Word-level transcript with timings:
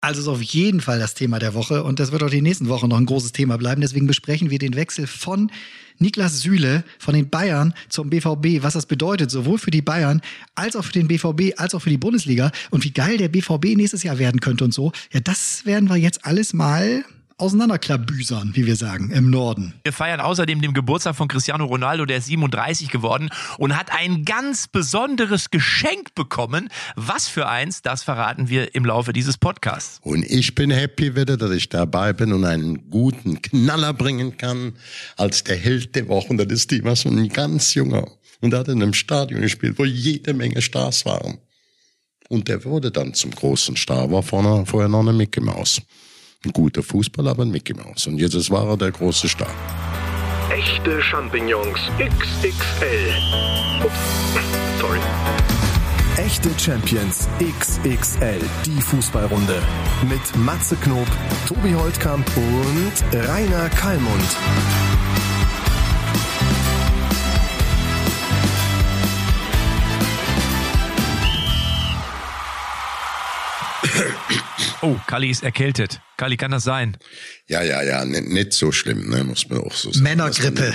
Also 0.00 0.20
ist 0.20 0.28
auf 0.28 0.42
jeden 0.42 0.80
Fall 0.80 1.00
das 1.00 1.14
Thema 1.14 1.40
der 1.40 1.54
Woche 1.54 1.82
und 1.82 1.98
das 1.98 2.12
wird 2.12 2.22
auch 2.22 2.30
die 2.30 2.40
nächsten 2.40 2.68
Wochen 2.68 2.88
noch 2.88 2.98
ein 2.98 3.06
großes 3.06 3.32
Thema 3.32 3.58
bleiben. 3.58 3.80
Deswegen 3.80 4.06
besprechen 4.06 4.48
wir 4.48 4.60
den 4.60 4.76
Wechsel 4.76 5.08
von 5.08 5.50
Niklas 5.98 6.40
Süle 6.40 6.84
von 7.00 7.14
den 7.14 7.28
Bayern 7.28 7.74
zum 7.88 8.08
BVB, 8.08 8.62
was 8.62 8.74
das 8.74 8.86
bedeutet, 8.86 9.32
sowohl 9.32 9.58
für 9.58 9.72
die 9.72 9.82
Bayern 9.82 10.20
als 10.54 10.76
auch 10.76 10.84
für 10.84 10.92
den 10.92 11.08
BVB, 11.08 11.58
als 11.58 11.74
auch 11.74 11.82
für 11.82 11.90
die 11.90 11.98
Bundesliga 11.98 12.52
und 12.70 12.84
wie 12.84 12.92
geil 12.92 13.16
der 13.16 13.28
BVB 13.28 13.76
nächstes 13.76 14.04
Jahr 14.04 14.20
werden 14.20 14.40
könnte 14.40 14.64
und 14.64 14.72
so. 14.72 14.92
Ja, 15.12 15.18
das 15.18 15.66
werden 15.66 15.88
wir 15.88 15.96
jetzt 15.96 16.24
alles 16.24 16.54
mal 16.54 17.04
auseinanderklabüsern, 17.38 18.50
wie 18.54 18.66
wir 18.66 18.76
sagen, 18.76 19.10
im 19.10 19.30
Norden. 19.30 19.74
Wir 19.84 19.92
feiern 19.92 20.20
außerdem 20.20 20.60
den 20.60 20.74
Geburtstag 20.74 21.14
von 21.14 21.28
Cristiano 21.28 21.64
Ronaldo, 21.64 22.04
der 22.04 22.18
ist 22.18 22.26
37 22.26 22.90
geworden 22.90 23.30
und 23.58 23.76
hat 23.78 23.92
ein 23.92 24.24
ganz 24.24 24.66
besonderes 24.66 25.50
Geschenk 25.50 26.14
bekommen. 26.14 26.68
Was 26.96 27.28
für 27.28 27.48
eins, 27.48 27.80
das 27.80 28.02
verraten 28.02 28.48
wir 28.48 28.74
im 28.74 28.84
Laufe 28.84 29.12
dieses 29.12 29.38
Podcasts. 29.38 30.00
Und 30.02 30.24
ich 30.24 30.54
bin 30.54 30.70
happy 30.70 31.14
wieder, 31.14 31.36
dass 31.36 31.52
ich 31.52 31.68
dabei 31.68 32.12
bin 32.12 32.32
und 32.32 32.44
einen 32.44 32.90
guten 32.90 33.40
Knaller 33.40 33.94
bringen 33.94 34.36
kann 34.36 34.74
als 35.16 35.44
der 35.44 35.56
Held 35.56 35.94
der 35.94 36.08
Woche. 36.08 36.28
Und 36.28 36.38
das 36.38 36.48
ist 36.48 36.70
die, 36.72 36.82
was 36.82 37.06
ein 37.06 37.28
ganz 37.28 37.74
junger. 37.74 38.08
Und 38.40 38.52
er 38.52 38.60
hat 38.60 38.68
in 38.68 38.82
einem 38.82 38.94
Stadion 38.94 39.40
gespielt, 39.40 39.78
wo 39.78 39.84
jede 39.84 40.34
Menge 40.34 40.60
Stars 40.60 41.04
waren. 41.04 41.38
Und 42.28 42.48
der 42.48 42.64
wurde 42.64 42.90
dann 42.90 43.14
zum 43.14 43.30
großen 43.30 43.76
Star, 43.76 44.10
war 44.10 44.22
vorher 44.22 44.88
noch 44.88 45.00
eine 45.00 45.12
Mickey 45.12 45.40
Maus. 45.40 45.80
Ein 46.44 46.52
guter 46.52 46.84
Fußballer, 46.84 47.32
aber 47.32 47.42
ein 47.42 47.50
Mickey 47.50 47.74
Mouse. 47.74 48.06
Und 48.06 48.18
jetzt 48.18 48.50
war 48.50 48.68
er 48.68 48.76
der 48.76 48.92
große 48.92 49.28
Star. 49.28 49.50
Echte 50.50 51.02
Champignons 51.02 51.90
XXL. 51.98 53.12
Ups, 53.84 54.80
sorry. 54.80 55.00
Echte 56.16 56.50
Champions 56.56 57.28
XXL, 57.40 58.40
die 58.64 58.80
Fußballrunde. 58.80 59.60
Mit 60.08 60.36
Matze 60.36 60.76
Knob, 60.76 61.08
Tobi 61.48 61.74
Holtkamp 61.74 62.24
und 62.36 63.28
Rainer 63.28 63.68
Kallmund. 63.70 64.36
Oh, 74.80 74.96
Kali 75.06 75.30
ist 75.30 75.42
erkältet. 75.42 76.00
Kali, 76.16 76.36
kann 76.36 76.50
das 76.50 76.64
sein? 76.64 76.96
Ja, 77.48 77.62
ja, 77.62 77.82
ja, 77.82 78.04
nicht, 78.04 78.28
nicht 78.28 78.52
so 78.52 78.70
schlimm, 78.70 79.08
ne, 79.08 79.24
muss 79.24 79.48
man 79.48 79.60
auch 79.60 79.72
so 79.72 79.90
sagen. 79.92 80.04
Männergrippe. 80.04 80.72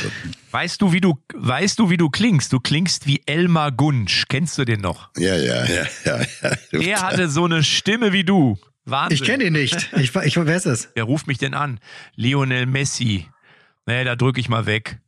Weißt 0.51 0.81
du, 0.81 0.91
wie 0.91 1.01
du, 1.01 1.17
weißt 1.33 1.79
du, 1.79 1.89
wie 1.89 1.97
du 1.97 2.09
klingst? 2.09 2.51
Du 2.51 2.59
klingst 2.59 3.07
wie 3.07 3.23
Elmar 3.25 3.71
Gunsch. 3.71 4.25
Kennst 4.27 4.57
du 4.57 4.65
den 4.65 4.81
noch? 4.81 5.09
Ja, 5.17 5.35
ja, 5.35 5.65
ja, 5.65 5.85
ja. 6.05 6.19
ja. 6.41 6.79
Der 6.79 7.01
hatte 7.01 7.29
so 7.29 7.45
eine 7.45 7.63
Stimme 7.63 8.11
wie 8.11 8.23
du. 8.23 8.57
Wahnsinn. 8.85 9.15
Ich 9.15 9.23
kenne 9.23 9.45
ihn 9.45 9.53
nicht. 9.53 9.89
Ich, 9.95 10.13
ich, 10.15 10.35
wer 10.35 10.55
ist 10.55 10.65
es? 10.65 10.89
Wer 10.93 11.05
ruft 11.05 11.27
mich 11.27 11.37
denn 11.37 11.53
an? 11.53 11.79
Lionel 12.15 12.65
Messi. 12.65 13.27
Nee, 13.85 14.03
da 14.03 14.15
drücke 14.15 14.39
ich 14.39 14.49
mal 14.49 14.65
weg. 14.65 14.99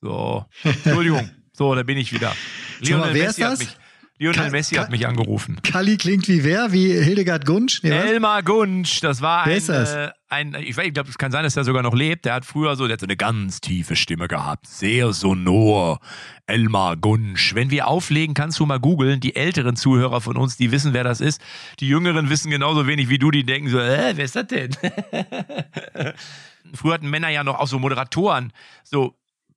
So. 0.00 0.46
Entschuldigung. 0.64 1.30
So, 1.52 1.74
da 1.74 1.82
bin 1.82 1.98
ich 1.98 2.12
wieder. 2.12 2.34
Lionel 2.80 3.08
mal, 3.08 3.14
wer 3.14 3.26
Messi 3.26 3.42
ist 3.42 3.50
das? 3.50 3.52
hat 3.52 3.58
mich. 3.58 3.76
Lionel 4.20 4.44
Ka 4.44 4.50
Messi 4.50 4.74
Ka 4.74 4.82
hat 4.82 4.90
mich 4.90 5.06
angerufen. 5.06 5.56
Kali 5.62 5.96
klingt 5.96 6.28
wie 6.28 6.44
wer? 6.44 6.72
Wie 6.72 6.92
Hildegard 6.92 7.46
Gunsch? 7.46 7.82
Nee? 7.82 7.88
Elmar 7.88 8.42
Gunsch, 8.42 9.00
das 9.00 9.22
war 9.22 9.44
ein, 9.44 9.66
das? 9.66 9.94
Äh, 9.94 10.10
ein 10.28 10.54
ich, 10.60 10.76
weiß, 10.76 10.88
ich 10.88 10.92
glaube, 10.92 11.08
es 11.08 11.16
kann 11.16 11.32
sein, 11.32 11.42
dass 11.42 11.56
er 11.56 11.64
sogar 11.64 11.82
noch 11.82 11.94
lebt. 11.94 12.26
Der 12.26 12.34
hat 12.34 12.44
früher 12.44 12.76
so, 12.76 12.86
der 12.86 12.94
hat 12.94 13.00
so 13.00 13.06
eine 13.06 13.16
ganz 13.16 13.62
tiefe 13.62 13.96
Stimme 13.96 14.28
gehabt, 14.28 14.66
sehr 14.66 15.14
sonor. 15.14 16.00
Elmar 16.46 16.98
Gunsch. 16.98 17.54
Wenn 17.54 17.70
wir 17.70 17.86
auflegen, 17.86 18.34
kannst 18.34 18.60
du 18.60 18.66
mal 18.66 18.78
googeln. 18.78 19.20
Die 19.20 19.36
älteren 19.36 19.74
Zuhörer 19.74 20.20
von 20.20 20.36
uns, 20.36 20.58
die 20.58 20.70
wissen, 20.70 20.92
wer 20.92 21.04
das 21.04 21.22
ist. 21.22 21.40
Die 21.78 21.88
Jüngeren 21.88 22.28
wissen 22.28 22.50
genauso 22.50 22.86
wenig 22.86 23.08
wie 23.08 23.18
du, 23.18 23.30
die 23.30 23.44
denken 23.44 23.70
so, 23.70 23.78
äh, 23.78 24.12
wer 24.16 24.24
ist 24.26 24.36
das 24.36 24.48
denn? 24.48 24.76
früher 26.74 26.94
hatten 26.94 27.08
Männer 27.08 27.30
ja 27.30 27.44
noch 27.44 27.58
auch 27.58 27.66
so 27.66 27.78
Moderatoren, 27.78 28.52
so 28.84 29.14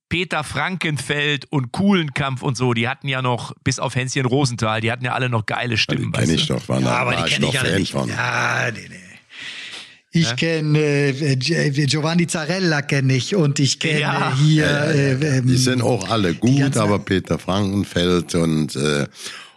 Peter 0.08 0.44
Frankenfeld 0.44 1.46
und 1.50 1.72
Kuhlenkampf 1.72 2.42
und 2.42 2.56
so, 2.56 2.72
die 2.74 2.88
hatten 2.88 3.08
ja 3.08 3.22
noch, 3.22 3.52
bis 3.64 3.78
auf 3.78 3.94
Hänschen 3.96 4.26
Rosenthal, 4.26 4.80
die 4.80 4.92
hatten 4.92 5.04
ja 5.04 5.12
alle 5.14 5.28
noch 5.28 5.46
geile 5.46 5.76
Stimmen. 5.76 6.12
Die 6.12 6.20
kenne 6.20 6.34
ich 6.34 6.46
doch, 6.46 6.68
war, 6.68 6.78
Ja, 6.80 6.86
war 6.86 6.96
aber 7.00 7.16
die 7.16 7.24
ich 7.26 7.32
kenne 7.34 7.46
noch 7.46 7.54
Fan 7.54 7.74
nicht. 7.80 7.92
von. 7.92 8.08
Ja, 8.08 8.70
nee, 8.72 8.80
nee. 8.88 8.96
Ich 10.16 10.36
kenne 10.36 10.78
äh, 10.78 11.34
Gi- 11.36 11.86
Giovanni 11.86 12.28
Zarella 12.28 12.82
kenne 12.82 13.14
ich 13.14 13.34
und 13.34 13.58
ich 13.58 13.80
kenne 13.80 13.98
Ja. 14.00 14.32
hier 14.36 14.66
äh, 14.66 15.38
ähm, 15.38 15.46
Die 15.48 15.56
sind 15.56 15.82
auch 15.82 16.08
alle 16.08 16.34
gut, 16.34 16.76
aber 16.76 17.00
Peter 17.00 17.36
Frankenfeld 17.36 18.36
und 18.36 18.76
äh, 18.76 19.08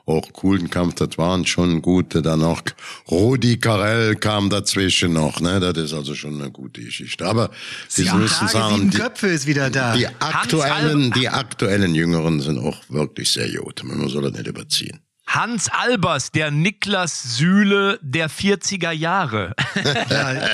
auch 0.07 0.31
Kuhlenkampf, 0.34 0.95
das 0.95 1.18
waren 1.18 1.45
schon 1.45 1.81
gute. 1.81 2.22
Dann 2.22 2.40
noch 2.40 2.62
Rudi 3.09 3.59
Carell 3.59 4.16
kam 4.16 4.50
dazwischen 4.50 5.13
noch, 5.13 5.40
ne? 5.41 5.59
Das 5.59 5.78
ist 5.78 5.94
also 5.94 6.16
schon 6.16 6.41
eine 6.41 6.51
gute 6.51 6.81
Geschichte. 6.81 7.25
Aber 7.25 7.51
Sie 7.88 8.03
sieben 8.03 8.19
müssen 8.19 8.47
sagen, 8.47 8.90
die, 8.90 8.97
Köpfe 8.97 9.28
ist 9.28 9.46
wieder 9.46 9.69
da. 9.69 9.96
die 9.96 10.07
aktuellen, 10.07 11.12
die 11.12 11.29
aktuellen 11.29 11.94
Jüngeren 11.94 12.40
sind 12.40 12.59
auch 12.59 12.78
wirklich 12.90 13.31
sehr 13.31 13.51
gut. 13.51 13.84
Man 13.84 14.07
soll 14.07 14.23
das 14.23 14.34
nicht 14.34 14.47
überziehen. 14.47 15.00
Hans 15.28 15.67
Albers, 15.69 16.31
der 16.31 16.51
Niklas 16.51 17.35
Süle 17.35 18.00
der 18.01 18.29
40er 18.29 18.91
Jahre. 18.91 19.53
ja, 19.75 20.34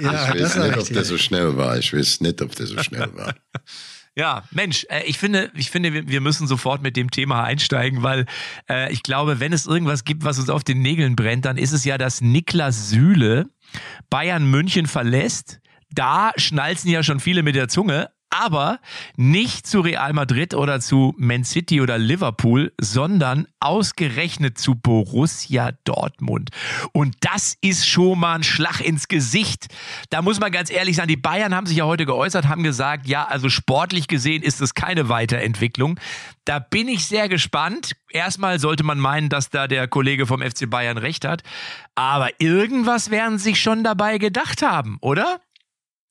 ja, 0.00 0.34
ich 0.34 0.42
weiß 0.42 0.56
nicht, 0.56 0.78
ob 0.78 0.88
der 0.88 1.04
so 1.04 1.16
schnell 1.16 1.56
war. 1.56 1.78
Ich 1.78 1.94
weiß 1.94 2.20
nicht, 2.20 2.42
ob 2.42 2.54
der 2.56 2.66
so 2.66 2.82
schnell 2.82 3.08
war. 3.14 3.34
Ja, 4.16 4.44
Mensch, 4.52 4.86
äh, 4.90 5.02
ich 5.04 5.18
finde, 5.18 5.50
ich 5.54 5.70
finde, 5.70 5.92
wir, 5.92 6.08
wir 6.08 6.20
müssen 6.20 6.46
sofort 6.46 6.82
mit 6.82 6.96
dem 6.96 7.10
Thema 7.10 7.42
einsteigen, 7.42 8.02
weil 8.02 8.26
äh, 8.68 8.92
ich 8.92 9.02
glaube, 9.02 9.40
wenn 9.40 9.52
es 9.52 9.66
irgendwas 9.66 10.04
gibt, 10.04 10.24
was 10.24 10.38
uns 10.38 10.50
auf 10.50 10.62
den 10.62 10.80
Nägeln 10.80 11.16
brennt, 11.16 11.44
dann 11.44 11.56
ist 11.56 11.72
es 11.72 11.84
ja, 11.84 11.98
dass 11.98 12.20
Niklas 12.20 12.90
Süle 12.90 13.46
Bayern 14.10 14.48
München 14.48 14.86
verlässt. 14.86 15.60
Da 15.90 16.32
schnalzen 16.36 16.90
ja 16.90 17.02
schon 17.02 17.20
viele 17.20 17.42
mit 17.42 17.56
der 17.56 17.68
Zunge. 17.68 18.10
Aber 18.36 18.80
nicht 19.16 19.64
zu 19.64 19.80
Real 19.80 20.12
Madrid 20.12 20.54
oder 20.54 20.80
zu 20.80 21.14
Man 21.16 21.44
City 21.44 21.80
oder 21.80 21.98
Liverpool, 21.98 22.72
sondern 22.80 23.46
ausgerechnet 23.60 24.58
zu 24.58 24.74
Borussia 24.74 25.70
Dortmund. 25.84 26.50
Und 26.92 27.14
das 27.20 27.56
ist 27.60 27.86
schon 27.88 28.18
mal 28.18 28.34
ein 28.34 28.42
Schlag 28.42 28.80
ins 28.80 29.06
Gesicht. 29.06 29.68
Da 30.10 30.20
muss 30.20 30.40
man 30.40 30.50
ganz 30.50 30.68
ehrlich 30.70 30.96
sagen, 30.96 31.06
die 31.06 31.16
Bayern 31.16 31.54
haben 31.54 31.68
sich 31.68 31.76
ja 31.76 31.84
heute 31.84 32.06
geäußert, 32.06 32.48
haben 32.48 32.64
gesagt, 32.64 33.06
ja, 33.06 33.24
also 33.24 33.48
sportlich 33.48 34.08
gesehen 34.08 34.42
ist 34.42 34.60
es 34.60 34.74
keine 34.74 35.08
Weiterentwicklung. 35.08 36.00
Da 36.44 36.58
bin 36.58 36.88
ich 36.88 37.06
sehr 37.06 37.28
gespannt. 37.28 37.92
Erstmal 38.10 38.58
sollte 38.58 38.82
man 38.82 38.98
meinen, 38.98 39.28
dass 39.28 39.50
da 39.50 39.68
der 39.68 39.86
Kollege 39.86 40.26
vom 40.26 40.42
FC 40.42 40.68
Bayern 40.68 40.98
recht 40.98 41.24
hat. 41.24 41.44
Aber 41.94 42.30
irgendwas 42.40 43.12
werden 43.12 43.38
sich 43.38 43.62
schon 43.62 43.84
dabei 43.84 44.18
gedacht 44.18 44.62
haben, 44.62 44.98
oder? 45.00 45.40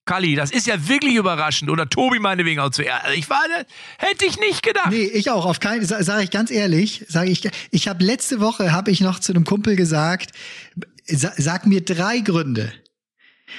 Kali, 0.05 0.35
das 0.35 0.51
ist 0.51 0.67
ja 0.67 0.87
wirklich 0.87 1.15
überraschend. 1.15 1.71
Oder 1.71 1.89
Tobi 1.89 2.19
meinetwegen 2.19 2.59
auch 2.59 2.71
zuerst. 2.71 3.05
Also 3.05 3.17
Ich 3.17 3.29
war, 3.29 3.43
hätte 3.97 4.25
ich 4.25 4.37
nicht 4.39 4.61
gedacht. 4.63 4.89
Nee, 4.89 5.05
ich 5.05 5.29
auch. 5.29 5.45
Auf 5.45 5.59
keinen, 5.59 5.85
sage 5.85 6.23
ich 6.23 6.31
ganz 6.31 6.51
ehrlich, 6.51 7.05
sage 7.07 7.29
ich, 7.29 7.49
ich 7.71 7.87
habe 7.87 8.03
letzte 8.03 8.39
Woche 8.39 8.71
habe 8.71 8.91
ich 8.91 9.01
noch 9.01 9.19
zu 9.19 9.33
einem 9.33 9.45
Kumpel 9.45 9.75
gesagt, 9.75 10.31
sa, 11.05 11.31
sag 11.37 11.65
mir 11.65 11.81
drei 11.81 12.19
Gründe. 12.19 12.73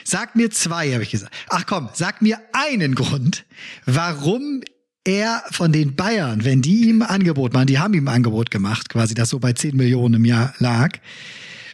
Sag 0.02 0.34
mir 0.34 0.50
zwei, 0.50 0.92
habe 0.92 1.02
ich 1.02 1.10
gesagt. 1.10 1.32
Ach 1.48 1.64
komm, 1.66 1.88
sag 1.94 2.20
mir 2.20 2.40
einen 2.52 2.94
Grund, 2.94 3.44
warum 3.86 4.62
er 5.04 5.44
von 5.50 5.72
den 5.72 5.94
Bayern, 5.94 6.44
wenn 6.44 6.62
die 6.62 6.88
ihm 6.88 7.02
ein 7.02 7.08
Angebot 7.08 7.52
machen, 7.52 7.66
die 7.66 7.78
haben 7.78 7.94
ihm 7.94 8.08
ein 8.08 8.14
Angebot 8.16 8.50
gemacht, 8.50 8.88
quasi, 8.88 9.14
das 9.14 9.28
so 9.28 9.38
bei 9.38 9.52
10 9.52 9.76
Millionen 9.76 10.14
im 10.14 10.24
Jahr 10.24 10.54
lag. 10.58 10.98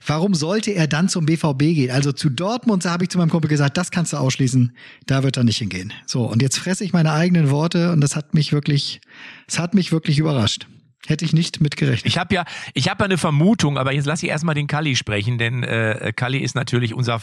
Warum 0.06 0.34
sollte 0.34 0.72
er 0.72 0.86
dann 0.86 1.08
zum 1.08 1.26
BVB 1.26 1.58
gehen? 1.58 1.90
Also 1.90 2.12
zu 2.12 2.30
Dortmund, 2.30 2.84
da 2.84 2.90
habe 2.90 3.04
ich 3.04 3.10
zu 3.10 3.18
meinem 3.18 3.30
Kumpel 3.30 3.48
gesagt, 3.48 3.76
das 3.76 3.90
kannst 3.90 4.12
du 4.12 4.16
ausschließen, 4.16 4.72
da 5.06 5.22
wird 5.22 5.36
er 5.36 5.44
nicht 5.44 5.58
hingehen. 5.58 5.92
So, 6.06 6.24
und 6.24 6.40
jetzt 6.40 6.58
fresse 6.58 6.84
ich 6.84 6.92
meine 6.92 7.12
eigenen 7.12 7.50
Worte 7.50 7.92
und 7.92 8.00
das 8.00 8.16
hat 8.16 8.34
mich 8.34 8.52
wirklich, 8.52 9.00
es 9.46 9.58
hat 9.58 9.74
mich 9.74 9.92
wirklich 9.92 10.18
überrascht. 10.18 10.66
Hätte 11.06 11.24
ich 11.24 11.32
nicht 11.32 11.60
mitgerechnet. 11.60 12.06
Ich 12.06 12.18
habe 12.18 12.34
ja, 12.34 12.44
ich 12.74 12.88
habe 12.88 13.02
ja 13.02 13.04
eine 13.06 13.18
Vermutung, 13.18 13.78
aber 13.78 13.92
jetzt 13.92 14.04
lasse 14.06 14.26
ich 14.26 14.30
erstmal 14.30 14.54
den 14.54 14.66
Kalli 14.66 14.96
sprechen, 14.96 15.38
denn 15.38 15.62
äh, 15.62 16.12
Kalli 16.14 16.38
ist 16.38 16.54
natürlich 16.54 16.94
unser 16.94 17.20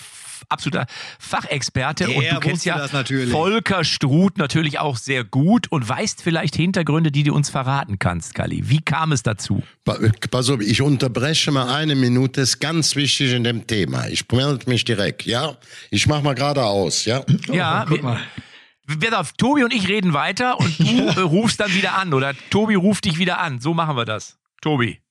absoluter 0.49 0.85
Fachexperte 1.19 2.05
Der 2.05 2.15
und 2.15 2.23
du 2.31 2.39
kennst 2.39 2.65
ja 2.65 2.77
das 2.77 2.93
natürlich. 2.93 3.31
Volker 3.31 3.83
Struth 3.83 4.37
natürlich 4.37 4.79
auch 4.79 4.97
sehr 4.97 5.23
gut 5.23 5.71
und 5.71 5.87
weißt 5.87 6.21
vielleicht 6.21 6.55
Hintergründe, 6.55 7.11
die 7.11 7.23
du 7.23 7.33
uns 7.33 7.49
verraten 7.49 7.99
kannst, 7.99 8.33
Kalli. 8.35 8.61
Wie 8.69 8.81
kam 8.81 9.11
es 9.11 9.23
dazu? 9.23 9.61
Pa- 9.85 9.97
Pass 10.31 10.49
auf, 10.49 10.59
ich 10.61 10.81
unterbreche 10.81 11.51
mal 11.51 11.73
eine 11.73 11.95
Minute, 11.95 12.41
ist 12.41 12.59
ganz 12.59 12.95
wichtig 12.95 13.33
in 13.33 13.43
dem 13.43 13.67
Thema. 13.67 14.07
Ich 14.07 14.25
melde 14.31 14.69
mich 14.69 14.85
direkt, 14.85 15.25
ja? 15.25 15.55
Ich 15.91 16.07
mach 16.07 16.21
mal 16.21 16.33
gerade 16.35 16.63
aus, 16.63 17.05
ja? 17.05 17.23
ja, 17.51 17.85
guck 17.87 17.97
wir- 17.97 18.03
mal. 18.03 18.19
Pass 18.87 19.13
auf, 19.13 19.33
Tobi 19.33 19.63
und 19.63 19.73
ich 19.73 19.87
reden 19.87 20.13
weiter 20.13 20.59
und 20.59 20.79
du 20.79 20.85
äh, 21.07 21.19
rufst 21.21 21.59
dann 21.59 21.73
wieder 21.73 21.97
an 21.97 22.13
oder 22.13 22.33
Tobi 22.49 22.75
ruft 22.75 23.05
dich 23.05 23.17
wieder 23.17 23.39
an. 23.39 23.59
So 23.59 23.73
machen 23.73 23.95
wir 23.97 24.05
das. 24.05 24.37
Tobi. 24.61 25.01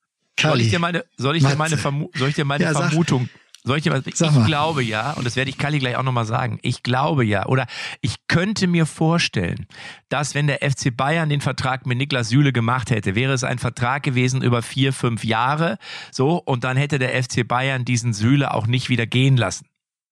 Soll 0.40 0.50
Kalli. 0.50 0.64
ich 0.64 0.70
dir 0.70 0.78
meine, 0.78 1.05
soll 1.17 1.37
ich 1.37 1.44
dir 1.44 1.56
meine, 1.56 1.76
Vermu 1.76 2.11
soll 2.14 2.28
ich 2.28 2.34
dir 2.34 2.44
meine 2.44 2.64
Ja. 2.64 2.73
Vermutung 2.73 3.28
Soll 3.67 3.78
ich 3.78 3.82
dir? 3.82 4.00
Sag 4.14 4.31
ich 4.31 4.37
mal. 4.37 4.46
glaube 4.46 4.82
ja, 4.84 5.12
und 5.14 5.26
das 5.26 5.34
werde 5.34 5.50
ich 5.50 5.58
Kalli 5.58 5.81
gleich 5.81 5.96
auch 5.96 6.05
nochmal 6.05 6.25
sagen. 6.25 6.61
Ich 6.62 6.84
glaube 6.84 7.25
ja, 7.25 7.46
oder 7.46 7.67
ich 8.00 8.14
könnte 8.28 8.69
mir 8.69 8.87
vorstellen, 8.87 9.67
dass 10.08 10.37
wenn 10.37 10.46
der 10.46 10.58
FC 10.58 10.96
Bayern 10.96 11.28
den 11.28 11.40
Vertrag 11.40 11.84
mit 11.84 11.99
Niklas 11.99 12.28
Süle 12.28 12.52
gemacht 12.52 12.90
hätte, 12.90 13.17
wäre 13.17 13.32
es 13.32 13.43
ein 13.43 13.58
Vertrag 13.58 14.05
gewesen 14.05 14.40
über 14.40 14.62
vier, 14.62 14.93
fünf 14.93 15.25
Jahre, 15.25 15.78
so, 16.12 16.37
und 16.37 16.62
dann 16.62 16.76
hätte 16.76 17.00
der 17.00 17.20
FC 17.20 17.46
Bayern 17.46 17.84
diesen 17.84 18.12
Süle 18.12 18.55
auch 18.55 18.69
nicht 18.69 18.88
wieder 18.88 19.06
gehen 19.06 19.37
lassen. 19.37 19.67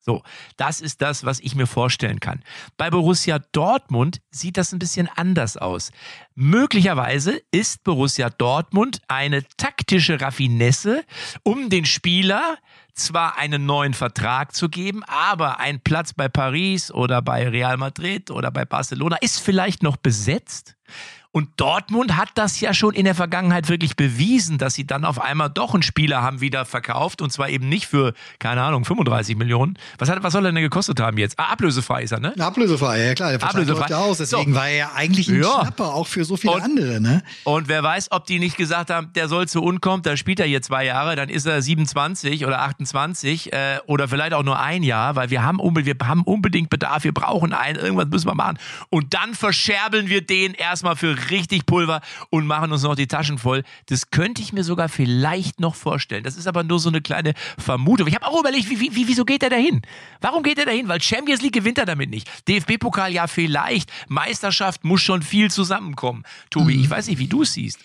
So, 0.07 0.23
das 0.59 0.83
ist 0.83 1.01
das, 1.01 1.25
was 1.25 1.41
ich 1.41 1.55
mir 1.55 1.67
vorstellen 1.67 2.21
kann. 2.21 2.43
Bei 2.77 2.91
Borussia 2.91 3.39
Dortmund 3.53 4.21
sieht 4.31 4.59
das 4.59 4.71
ein 4.73 4.79
bisschen 4.79 5.09
anders 5.09 5.57
aus. 5.57 5.93
Möglicherweise 6.35 7.41
ist 7.51 7.85
Borussia 7.85 8.29
Dortmund 8.29 9.01
eine 9.09 9.45
taktische 9.57 10.21
Raffinesse, 10.21 11.05
um 11.43 11.71
den 11.71 11.87
Spieler 11.87 12.59
zwar 12.95 13.37
einen 13.39 13.67
neuen 13.67 13.95
Vertrag 13.95 14.55
zu 14.55 14.69
geben, 14.69 15.03
aber 15.05 15.59
ein 15.61 15.81
Platz 15.81 16.13
bei 16.13 16.29
Paris 16.29 16.91
oder 16.93 17.23
bei 17.23 17.49
Real 17.49 17.77
Madrid 17.77 18.31
oder 18.31 18.51
bei 18.51 18.65
Barcelona 18.65 19.17
ist 19.17 19.41
vielleicht 19.41 19.83
noch 19.83 19.97
besetzt. 19.97 20.77
Und 21.37 21.49
Dortmund 21.57 22.17
hat 22.17 22.29
das 22.37 22.61
ja 22.61 22.73
schon 22.73 22.95
in 22.95 23.07
der 23.07 23.17
Vergangenheit 23.17 23.69
wirklich 23.69 23.97
bewiesen, 23.97 24.57
dass 24.57 24.75
sie 24.75 24.87
dann 24.87 25.05
auf 25.05 25.21
einmal 25.21 25.51
doch 25.51 25.75
einen 25.75 25.83
Spieler 25.83 26.23
haben 26.23 26.41
wieder 26.41 26.65
verkauft 26.65 27.21
und 27.21 27.33
zwar 27.33 27.49
eben 27.49 27.69
nicht 27.69 27.87
für, 27.89 28.15
keine 28.39 28.63
Ahnung, 28.63 28.85
35 28.85 29.35
Millionen. 29.37 29.77
Was, 29.99 30.09
hat, 30.09 30.23
was 30.23 30.33
soll 30.33 30.47
er 30.47 30.53
denn 30.53 30.63
gekostet 30.63 31.01
haben 31.01 31.19
jetzt? 31.19 31.37
Ah, 31.37 31.47
ablösefrei 31.47 32.05
ist 32.05 32.13
er, 32.13 32.21
ne? 32.21 32.35
Ablösefrei, 32.39 33.05
ja 33.05 33.15
klar, 33.17 33.31
der 33.31 33.41
Vertrag 33.41 33.57
Ablösefrei. 33.63 33.81
läuft 33.81 33.91
ja 33.91 33.97
aus, 33.99 34.19
deswegen 34.19 34.53
So. 34.53 34.61
war 34.61 34.69
er 34.69 34.77
ja 34.77 34.91
eigentlich 34.95 35.27
ein 35.29 35.43
Ja. 35.43 35.59
Schnapper, 35.63 35.93
auch 35.95 36.07
für 36.07 36.25
so 36.25 36.37
viele 36.37 36.53
Und- 36.53 36.63
andere, 36.63 37.01
ne? 37.01 37.25
Und 37.43 37.67
wer 37.67 37.83
weiß, 37.83 38.13
ob 38.13 38.27
die 38.27 38.39
nicht 38.39 38.57
gesagt 38.57 38.91
haben, 38.91 39.13
der 39.15 39.27
soll 39.27 39.49
zu 39.49 39.61
uns 39.61 39.81
kommen, 39.81 40.05
da 40.05 40.17
spielt 40.17 40.39
er 40.39 40.47
hier 40.47 40.63
zwei 40.63 40.85
Jahre, 40.85 41.17
dann 41.17 41.31
ist 41.31 41.47
er 41.47 41.61
27 41.61 42.47
oder 42.47 42.61
28 42.61 42.84
äh, 42.93 43.79
oder 43.87 44.09
vielleicht 44.09 44.35
auch 44.35 44.43
nur 44.43 44.59
ein 44.59 44.83
Jahr, 44.83 45.17
weil 45.17 45.31
wir 45.31 45.43
haben, 45.43 45.59
wir 45.59 45.97
haben 46.03 46.23
unbedingt 46.23 46.71
Bedarf, 46.71 47.05
wir 47.05 47.15
brauchen 47.15 47.53
einen, 47.53 47.79
irgendwas 47.79 48.09
müssen 48.09 48.27
wir 48.27 48.35
machen. 48.35 48.59
Und 48.91 49.15
dann 49.15 49.35
verscherbeln 49.35 50.09
wir 50.09 50.21
den 50.21 50.55
erstmal 50.55 50.97
für 50.97 51.31
richtig 51.31 51.67
Pulver 51.67 52.01
und 52.31 52.47
machen 52.47 52.73
uns 52.73 52.83
noch 52.83 52.97
die 52.97 53.07
Taschen 53.07 53.39
voll. 53.39 53.63
Das 53.87 54.11
könnte 54.11 54.43
ich 54.43 54.53
mir 54.53 54.65
sogar 54.65 54.89
vielleicht 54.89 55.61
noch 55.61 55.77
vorstellen. 55.77 56.25
Das 56.25 56.37
ist 56.37 56.47
aber 56.47 56.65
nur 56.65 56.81
so 56.81 56.89
eine 56.89 57.01
kleine 57.01 57.35
Vermutung. 57.57 58.09
Ich 58.09 58.15
habe 58.15 58.27
auch 58.27 58.41
überlegt, 58.41 58.69
wie, 58.69 58.81
wie, 58.81 58.95
wie, 58.95 59.07
wieso 59.07 59.25
geht 59.25 59.43
er 59.43 59.51
dahin? 59.51 59.83
Warum 60.21 60.43
geht 60.43 60.59
er 60.59 60.67
dahin? 60.67 60.89
Weil 60.89 61.01
Champions 61.01 61.41
League 61.41 61.55
gewinnt 61.55 61.79
er 61.79 61.87
damit 61.87 62.11
nicht. 62.11 62.29
DFB-Pokal 62.49 63.13
ja 63.13 63.27
vielleicht. 63.27 63.91
Meisterschaft 64.09 64.85
muss 64.85 65.03
schon 65.03 65.23
viel 65.23 65.51
zusammenkommen. 65.51 66.25
Tobi, 66.51 66.81
ich 66.81 66.91
weiß 66.91 67.07
nicht, 67.09 67.19
wie 67.19 67.29
du 67.29 67.43
es 67.43 67.53
siehst. 67.53 67.79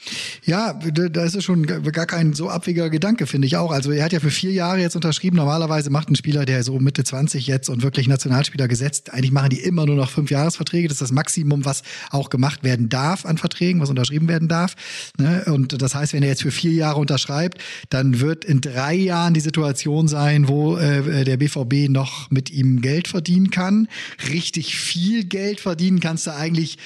Ja, 0.43 0.73
da 0.73 1.23
ist 1.23 1.35
es 1.35 1.43
schon 1.43 1.65
gar 1.65 1.99
gar 1.99 2.05
kein 2.05 2.33
so 2.33 2.49
abwegiger 2.49 2.89
Gedanke, 2.89 3.27
finde 3.27 3.47
ich 3.47 3.57
auch. 3.57 3.71
Also 3.71 3.91
er 3.91 4.05
hat 4.05 4.13
ja 4.13 4.19
für 4.19 4.31
vier 4.31 4.51
Jahre 4.51 4.79
jetzt 4.89 4.95
unterschrieben. 4.95 5.37
Normalerweise 5.37 5.91
macht 5.91 6.09
ein 6.09 6.15
Spieler, 6.15 6.45
der 6.45 6.63
so 6.63 6.79
Mitte 6.79 7.03
20 7.03 7.45
jetzt 7.45 7.69
und 7.69 7.83
wirklich 7.83 8.07
Nationalspieler 8.07 8.67
gesetzt, 8.67 9.13
eigentlich 9.13 9.31
machen 9.31 9.51
die 9.51 9.59
immer 9.59 9.85
nur 9.85 9.95
noch 9.95 10.09
fünf 10.09 10.31
Jahresverträge. 10.31 10.87
Das 10.87 10.95
ist 10.95 11.01
das 11.01 11.11
Maximum, 11.11 11.63
was 11.63 11.83
auch 12.09 12.29
gemacht 12.29 12.63
werden 12.63 12.89
darf 12.89 13.25
an 13.25 13.37
Verträgen, 13.37 13.81
was 13.81 13.89
unterschrieben 13.89 14.27
werden 14.27 14.47
darf. 14.47 14.75
Ne? 15.17 15.43
Und 15.45 15.79
das 15.79 15.93
heißt, 15.93 16.13
wenn 16.13 16.23
er 16.23 16.29
jetzt 16.29 16.41
für 16.41 16.51
vier 16.51 16.71
Jahre 16.71 16.99
unterschreibt, 16.99 17.61
dann 17.89 18.19
wird 18.19 18.43
in 18.45 18.61
drei 18.61 18.95
Jahren 18.95 19.33
die 19.33 19.39
Situation 19.39 20.07
sein, 20.07 20.47
wo 20.47 20.77
äh, 20.77 21.23
der 21.23 21.37
BVB 21.37 21.89
noch 21.89 22.31
mit 22.31 22.49
ihm 22.49 22.81
Geld 22.81 23.07
verdienen 23.07 23.51
kann. 23.51 23.87
Richtig 24.29 24.75
viel 24.75 25.23
Geld 25.23 25.59
verdienen 25.59 25.99
kannst 25.99 26.25
du 26.25 26.33
eigentlich 26.33 26.77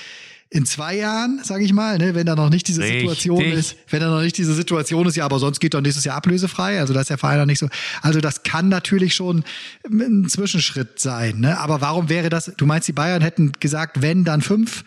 in 0.53 0.67
zwei 0.67 0.95
Jahren, 0.97 1.39
sage 1.43 1.63
ich 1.63 1.73
mal, 1.73 1.97
ne, 1.97 2.13
wenn 2.13 2.27
da 2.27 2.35
noch 2.35 2.51
nicht 2.51 2.67
diese 2.67 2.83
Richtig. 2.83 2.99
Situation 2.99 3.41
ist, 3.41 3.75
wenn 3.89 4.01
da 4.01 4.09
noch 4.09 4.21
nicht 4.21 4.37
diese 4.37 4.53
Situation 4.53 5.07
ist, 5.07 5.15
ja, 5.15 5.25
aber 5.25 5.39
sonst 5.39 5.59
geht 5.59 5.73
doch 5.73 5.81
nächstes 5.81 6.03
Jahr 6.03 6.15
ablösefrei, 6.15 6.79
also 6.79 6.93
da 6.93 7.01
ist 7.01 7.09
der 7.09 7.17
Verein 7.17 7.39
noch 7.39 7.47
nicht 7.47 7.57
so. 7.57 7.69
Also 8.03 8.21
das 8.21 8.43
kann 8.43 8.69
natürlich 8.69 9.15
schon 9.15 9.43
ein 9.89 10.29
Zwischenschritt 10.29 10.99
sein, 10.99 11.39
ne? 11.39 11.59
Aber 11.59 11.81
warum 11.81 12.07
wäre 12.07 12.29
das? 12.29 12.51
Du 12.55 12.67
meinst, 12.67 12.87
die 12.87 12.93
Bayern 12.93 13.23
hätten 13.23 13.53
gesagt, 13.59 14.03
wenn 14.03 14.25
dann 14.25 14.43
fünf 14.43 14.83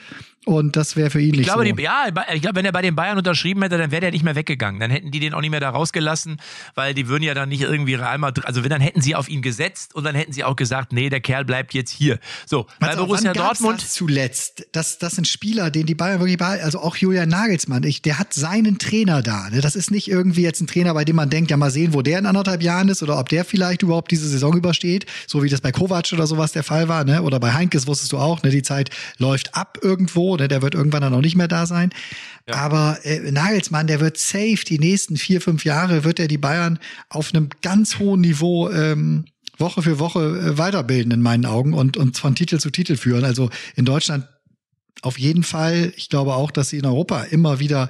und 0.46 0.76
das 0.76 0.94
wäre 0.94 1.10
für 1.10 1.20
ihn 1.20 1.32
Ich 1.34 1.38
nicht 1.40 1.46
glaube, 1.48 1.66
so. 1.66 1.72
die, 1.74 1.82
ja, 1.82 2.04
ich 2.32 2.40
glaube, 2.40 2.54
wenn 2.54 2.64
er 2.64 2.70
bei 2.70 2.80
den 2.80 2.94
Bayern 2.94 3.18
unterschrieben 3.18 3.62
hätte, 3.62 3.78
dann 3.78 3.90
wäre 3.90 4.00
der 4.00 4.12
nicht 4.12 4.22
mehr 4.22 4.36
weggegangen. 4.36 4.80
Dann 4.80 4.92
hätten 4.92 5.10
die 5.10 5.18
den 5.18 5.34
auch 5.34 5.40
nicht 5.40 5.50
mehr 5.50 5.58
da 5.58 5.70
rausgelassen, 5.70 6.36
weil 6.76 6.94
die 6.94 7.08
würden 7.08 7.24
ja 7.24 7.34
dann 7.34 7.48
nicht 7.48 7.62
irgendwie 7.62 7.96
Madrid, 7.96 8.46
also 8.46 8.62
wenn, 8.62 8.70
dann 8.70 8.80
hätten 8.80 9.00
sie 9.00 9.16
auf 9.16 9.28
ihn 9.28 9.42
gesetzt 9.42 9.96
und 9.96 10.04
dann 10.04 10.14
hätten 10.14 10.32
sie 10.32 10.44
auch 10.44 10.54
gesagt, 10.54 10.92
nee, 10.92 11.08
der 11.10 11.20
Kerl 11.20 11.44
bleibt 11.44 11.74
jetzt 11.74 11.90
hier. 11.90 12.20
So, 12.46 12.66
bei 12.78 12.90
Also, 12.90 13.06
Borussia 13.06 13.32
Dortmund. 13.32 13.82
Das 13.82 13.92
zuletzt, 13.92 14.68
das, 14.70 14.98
das 14.98 15.16
sind 15.16 15.26
Spieler, 15.26 15.72
den 15.72 15.84
die 15.84 15.96
Bayern 15.96 16.20
wirklich 16.20 16.38
behalten, 16.38 16.64
also 16.64 16.78
auch 16.78 16.94
Julian 16.94 17.28
Nagelsmann, 17.28 17.82
ich, 17.82 18.02
der 18.02 18.20
hat 18.20 18.32
seinen 18.32 18.78
Trainer 18.78 19.22
da. 19.22 19.50
Ne? 19.50 19.60
Das 19.60 19.74
ist 19.74 19.90
nicht 19.90 20.08
irgendwie 20.08 20.42
jetzt 20.42 20.60
ein 20.60 20.68
Trainer, 20.68 20.94
bei 20.94 21.04
dem 21.04 21.16
man 21.16 21.28
denkt, 21.28 21.50
ja 21.50 21.56
mal 21.56 21.72
sehen, 21.72 21.92
wo 21.92 22.02
der 22.02 22.20
in 22.20 22.26
anderthalb 22.26 22.62
Jahren 22.62 22.88
ist 22.88 23.02
oder 23.02 23.18
ob 23.18 23.28
der 23.30 23.44
vielleicht 23.44 23.82
überhaupt 23.82 24.12
diese 24.12 24.28
Saison 24.28 24.56
übersteht, 24.56 25.06
so 25.26 25.42
wie 25.42 25.48
das 25.48 25.60
bei 25.60 25.72
Kovac 25.72 26.12
oder 26.12 26.28
sowas 26.28 26.52
der 26.52 26.62
Fall 26.62 26.86
war, 26.88 27.02
ne? 27.02 27.22
oder 27.22 27.40
bei 27.40 27.52
Heinkes 27.52 27.88
wusstest 27.88 28.12
du 28.12 28.18
auch, 28.18 28.44
ne? 28.44 28.50
die 28.50 28.62
Zeit 28.62 28.90
läuft 29.18 29.56
ab 29.56 29.78
irgendwo, 29.82 30.35
ne? 30.36 30.48
der 30.48 30.62
wird 30.62 30.74
irgendwann 30.74 31.02
dann 31.02 31.14
auch 31.14 31.20
nicht 31.20 31.36
mehr 31.36 31.48
da 31.48 31.66
sein. 31.66 31.90
Aber 32.50 32.98
äh, 33.02 33.30
Nagelsmann, 33.30 33.86
der 33.86 34.00
wird 34.00 34.18
safe 34.18 34.64
die 34.66 34.78
nächsten 34.78 35.16
vier, 35.16 35.40
fünf 35.40 35.64
Jahre, 35.64 36.04
wird 36.04 36.20
er 36.20 36.28
die 36.28 36.38
Bayern 36.38 36.78
auf 37.08 37.34
einem 37.34 37.48
ganz 37.62 37.98
hohen 37.98 38.20
Niveau 38.20 38.70
ähm, 38.70 39.24
Woche 39.58 39.82
für 39.82 39.98
Woche 39.98 40.20
äh, 40.20 40.58
weiterbilden 40.58 41.12
in 41.12 41.22
meinen 41.22 41.46
Augen 41.46 41.72
und, 41.74 41.96
und 41.96 42.16
von 42.16 42.34
Titel 42.34 42.58
zu 42.58 42.70
Titel 42.70 42.96
führen. 42.96 43.24
Also 43.24 43.50
in 43.74 43.84
Deutschland 43.84 44.28
auf 45.02 45.18
jeden 45.18 45.42
Fall. 45.42 45.92
Ich 45.96 46.08
glaube 46.08 46.34
auch, 46.34 46.50
dass 46.50 46.70
sie 46.70 46.78
in 46.78 46.86
Europa 46.86 47.22
immer 47.22 47.58
wieder 47.58 47.88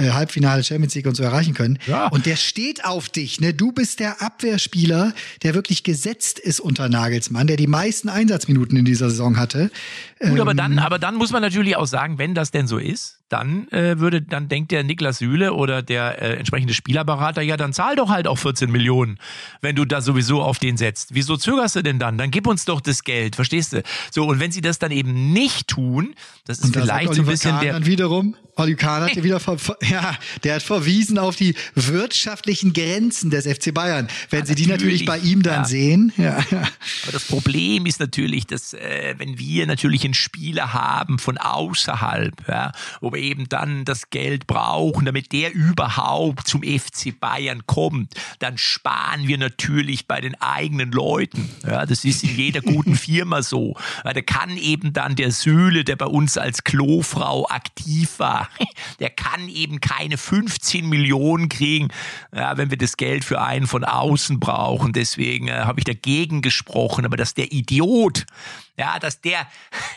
äh, 0.00 0.10
Halbfinale 0.10 0.64
Champions 0.64 0.94
League 0.94 1.06
und 1.06 1.14
so 1.14 1.22
erreichen 1.22 1.54
können. 1.54 1.78
Ja. 1.86 2.08
Und 2.08 2.26
der 2.26 2.36
steht 2.36 2.84
auf 2.84 3.08
dich. 3.08 3.40
Ne? 3.40 3.54
Du 3.54 3.72
bist 3.72 4.00
der 4.00 4.22
Abwehrspieler, 4.22 5.12
der 5.42 5.54
wirklich 5.54 5.82
gesetzt 5.84 6.38
ist 6.38 6.60
unter 6.60 6.88
Nagelsmann, 6.88 7.46
der 7.46 7.56
die 7.56 7.66
meisten 7.66 8.08
Einsatzminuten 8.08 8.76
in 8.76 8.84
dieser 8.84 9.10
Saison 9.10 9.36
hatte. 9.36 9.70
Gut, 10.18 10.40
aber 10.40 10.50
Ähm, 10.52 10.56
dann, 10.56 10.78
aber 10.78 10.98
dann 10.98 11.16
muss 11.16 11.30
man 11.30 11.42
natürlich 11.42 11.76
auch 11.76 11.86
sagen, 11.86 12.18
wenn 12.18 12.34
das 12.34 12.50
denn 12.50 12.66
so 12.66 12.78
ist, 12.78 13.19
dann 13.30 13.68
äh, 13.68 13.98
würde, 13.98 14.20
dann 14.20 14.48
denkt 14.48 14.72
der 14.72 14.82
Niklas 14.82 15.18
Süle 15.18 15.54
oder 15.54 15.82
der 15.82 16.20
äh, 16.20 16.36
entsprechende 16.36 16.74
Spielerberater, 16.74 17.42
ja, 17.42 17.56
dann 17.56 17.72
zahl 17.72 17.96
doch 17.96 18.10
halt 18.10 18.26
auch 18.26 18.38
14 18.38 18.70
Millionen, 18.70 19.18
wenn 19.60 19.76
du 19.76 19.84
da 19.84 20.00
sowieso 20.00 20.42
auf 20.42 20.58
den 20.58 20.76
setzt. 20.76 21.14
Wieso 21.14 21.36
zögerst 21.36 21.76
du 21.76 21.82
denn 21.82 21.98
dann? 21.98 22.18
Dann 22.18 22.30
gib 22.30 22.46
uns 22.46 22.64
doch 22.64 22.80
das 22.80 23.04
Geld, 23.04 23.36
verstehst 23.36 23.72
du? 23.72 23.82
So, 24.10 24.26
und 24.26 24.40
wenn 24.40 24.50
sie 24.50 24.60
das 24.60 24.78
dann 24.78 24.90
eben 24.90 25.32
nicht 25.32 25.68
tun, 25.68 26.14
das 26.46 26.58
ist 26.58 26.74
da 26.74 26.80
vielleicht 26.80 27.06
so 27.06 27.12
ein 27.12 27.18
Oliver 27.20 27.30
bisschen 27.30 27.52
Kahn 27.52 27.60
der. 27.62 27.72
dann 27.74 27.86
wiederum, 27.86 28.36
Oli 28.56 28.74
Kahn 28.74 29.02
hat 29.02 29.14
ja 29.16 29.24
wieder, 29.24 29.40
ver 29.40 29.56
ja, 29.82 30.16
der 30.44 30.56
hat 30.56 30.62
verwiesen 30.62 31.18
auf 31.18 31.36
die 31.36 31.54
wirtschaftlichen 31.74 32.72
Grenzen 32.72 33.30
des 33.30 33.46
FC 33.46 33.72
Bayern. 33.72 34.08
Wenn 34.30 34.46
sie 34.46 34.54
die 34.54 34.66
natürlich 34.66 35.04
bei 35.04 35.18
ihm 35.18 35.42
dann 35.42 35.62
ja. 35.62 35.64
sehen, 35.64 36.12
ja, 36.16 36.38
ja. 36.50 36.62
Aber 37.04 37.12
das 37.12 37.24
Problem 37.24 37.86
ist 37.86 38.00
natürlich, 38.00 38.46
dass 38.46 38.74
äh, 38.74 39.14
wenn 39.18 39.38
wir 39.38 39.66
natürlich 39.66 40.04
einen 40.04 40.14
Spieler 40.14 40.72
haben 40.72 41.18
von 41.18 41.38
außerhalb, 41.38 42.34
ja, 42.48 42.72
wo 43.00 43.12
wir 43.12 43.19
eben 43.20 43.48
dann 43.48 43.84
das 43.84 44.10
Geld 44.10 44.46
brauchen, 44.46 45.04
damit 45.04 45.32
der 45.32 45.54
überhaupt 45.54 46.46
zum 46.46 46.62
FC 46.62 47.18
Bayern 47.18 47.66
kommt, 47.66 48.14
dann 48.38 48.58
sparen 48.58 49.28
wir 49.28 49.38
natürlich 49.38 50.06
bei 50.06 50.20
den 50.20 50.34
eigenen 50.40 50.92
Leuten. 50.92 51.48
Ja, 51.66 51.86
das 51.86 52.04
ist 52.04 52.24
in 52.24 52.36
jeder 52.36 52.60
guten 52.60 52.94
Firma 52.96 53.42
so. 53.42 53.76
Ja, 54.04 54.12
da 54.12 54.22
kann 54.22 54.56
eben 54.56 54.92
dann 54.92 55.16
der 55.16 55.30
Sühle, 55.30 55.84
der 55.84 55.96
bei 55.96 56.06
uns 56.06 56.38
als 56.38 56.64
Klofrau 56.64 57.46
aktiv 57.48 58.18
war, 58.18 58.48
der 59.00 59.10
kann 59.10 59.48
eben 59.48 59.80
keine 59.80 60.16
15 60.16 60.88
Millionen 60.88 61.48
kriegen, 61.48 61.88
ja, 62.34 62.56
wenn 62.56 62.70
wir 62.70 62.78
das 62.78 62.96
Geld 62.96 63.24
für 63.24 63.40
einen 63.40 63.66
von 63.66 63.84
außen 63.84 64.40
brauchen. 64.40 64.92
Deswegen 64.92 65.48
äh, 65.48 65.52
habe 65.52 65.80
ich 65.80 65.84
dagegen 65.84 66.42
gesprochen. 66.42 67.04
Aber 67.04 67.16
dass 67.16 67.34
der 67.34 67.52
Idiot, 67.52 68.26
ja, 68.80 68.98
dass 68.98 69.20
der, 69.20 69.46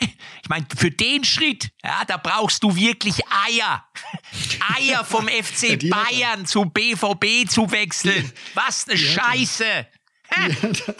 ich 0.00 0.48
meine, 0.48 0.66
für 0.76 0.90
den 0.90 1.24
Schritt, 1.24 1.70
ja, 1.82 2.04
da 2.04 2.18
brauchst 2.18 2.62
du 2.62 2.76
wirklich 2.76 3.20
Eier. 3.46 3.84
Eier 4.76 5.04
vom 5.04 5.26
FC 5.26 5.78
die 5.78 5.90
hat 5.92 6.12
er. 6.12 6.18
Bayern 6.18 6.46
zum 6.46 6.70
BVB 6.70 7.48
zu 7.48 7.70
wechseln. 7.70 8.30
Was 8.52 8.86
eine 8.86 8.98
Scheiße. 8.98 9.86
So, 10.30 10.92
Aber 10.92 10.94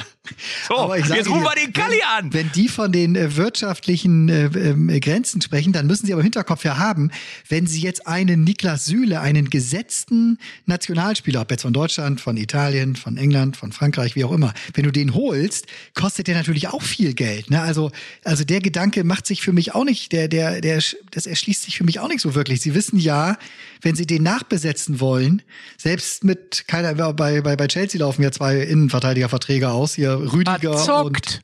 sage 1.04 1.16
jetzt 1.16 1.28
rufen 1.28 1.42
wir 1.42 1.54
den 1.54 1.72
Kalli 1.72 2.00
an. 2.16 2.32
Wenn 2.32 2.50
die 2.52 2.68
von 2.68 2.92
den 2.92 3.14
äh, 3.14 3.36
wirtschaftlichen 3.36 4.28
äh, 4.28 4.46
ähm, 4.46 4.88
Grenzen 5.00 5.42
sprechen, 5.42 5.72
dann 5.72 5.86
müssen 5.86 6.06
sie 6.06 6.12
aber 6.12 6.20
im 6.20 6.24
Hinterkopf 6.24 6.64
ja 6.64 6.78
haben, 6.78 7.10
wenn 7.48 7.66
sie 7.66 7.80
jetzt 7.80 8.06
einen 8.06 8.42
Niklas 8.42 8.86
Süle, 8.86 9.20
einen 9.20 9.50
gesetzten 9.50 10.38
Nationalspieler, 10.66 11.42
ob 11.42 11.50
jetzt 11.50 11.62
von 11.62 11.74
Deutschland, 11.74 12.20
von 12.20 12.36
Italien, 12.36 12.96
von 12.96 13.18
England, 13.18 13.56
von 13.56 13.72
Frankreich, 13.72 14.16
wie 14.16 14.24
auch 14.24 14.32
immer, 14.32 14.54
wenn 14.72 14.84
du 14.84 14.90
den 14.90 15.14
holst, 15.14 15.66
kostet 15.94 16.26
der 16.26 16.36
natürlich 16.36 16.68
auch 16.68 16.82
viel 16.82 17.12
Geld. 17.12 17.50
Ne? 17.50 17.60
Also, 17.60 17.90
also 18.24 18.44
der 18.44 18.60
Gedanke 18.60 19.04
macht 19.04 19.26
sich 19.26 19.42
für 19.42 19.52
mich 19.52 19.74
auch 19.74 19.84
nicht, 19.84 20.12
der, 20.12 20.28
der, 20.28 20.60
der, 20.62 20.82
das 21.10 21.26
erschließt 21.26 21.64
sich 21.64 21.76
für 21.76 21.84
mich 21.84 22.00
auch 22.00 22.08
nicht 22.08 22.20
so 22.20 22.34
wirklich. 22.34 22.62
Sie 22.62 22.74
wissen 22.74 22.98
ja, 22.98 23.36
wenn 23.82 23.94
sie 23.94 24.06
den 24.06 24.22
nachbesetzen 24.22 25.00
wollen, 25.00 25.42
selbst 25.76 26.24
mit 26.24 26.66
keiner, 26.66 26.94
bei, 27.12 27.42
bei, 27.42 27.56
bei 27.56 27.66
Chelsea 27.66 28.00
laufen 28.00 28.22
ja 28.22 28.32
zwei 28.32 28.60
Innenverteidigerverträge 28.60 29.68
aus, 29.68 29.94
hier 29.94 30.13
Rüdiger 30.14 30.70
und 30.70 30.76
Verzockt. 30.76 31.40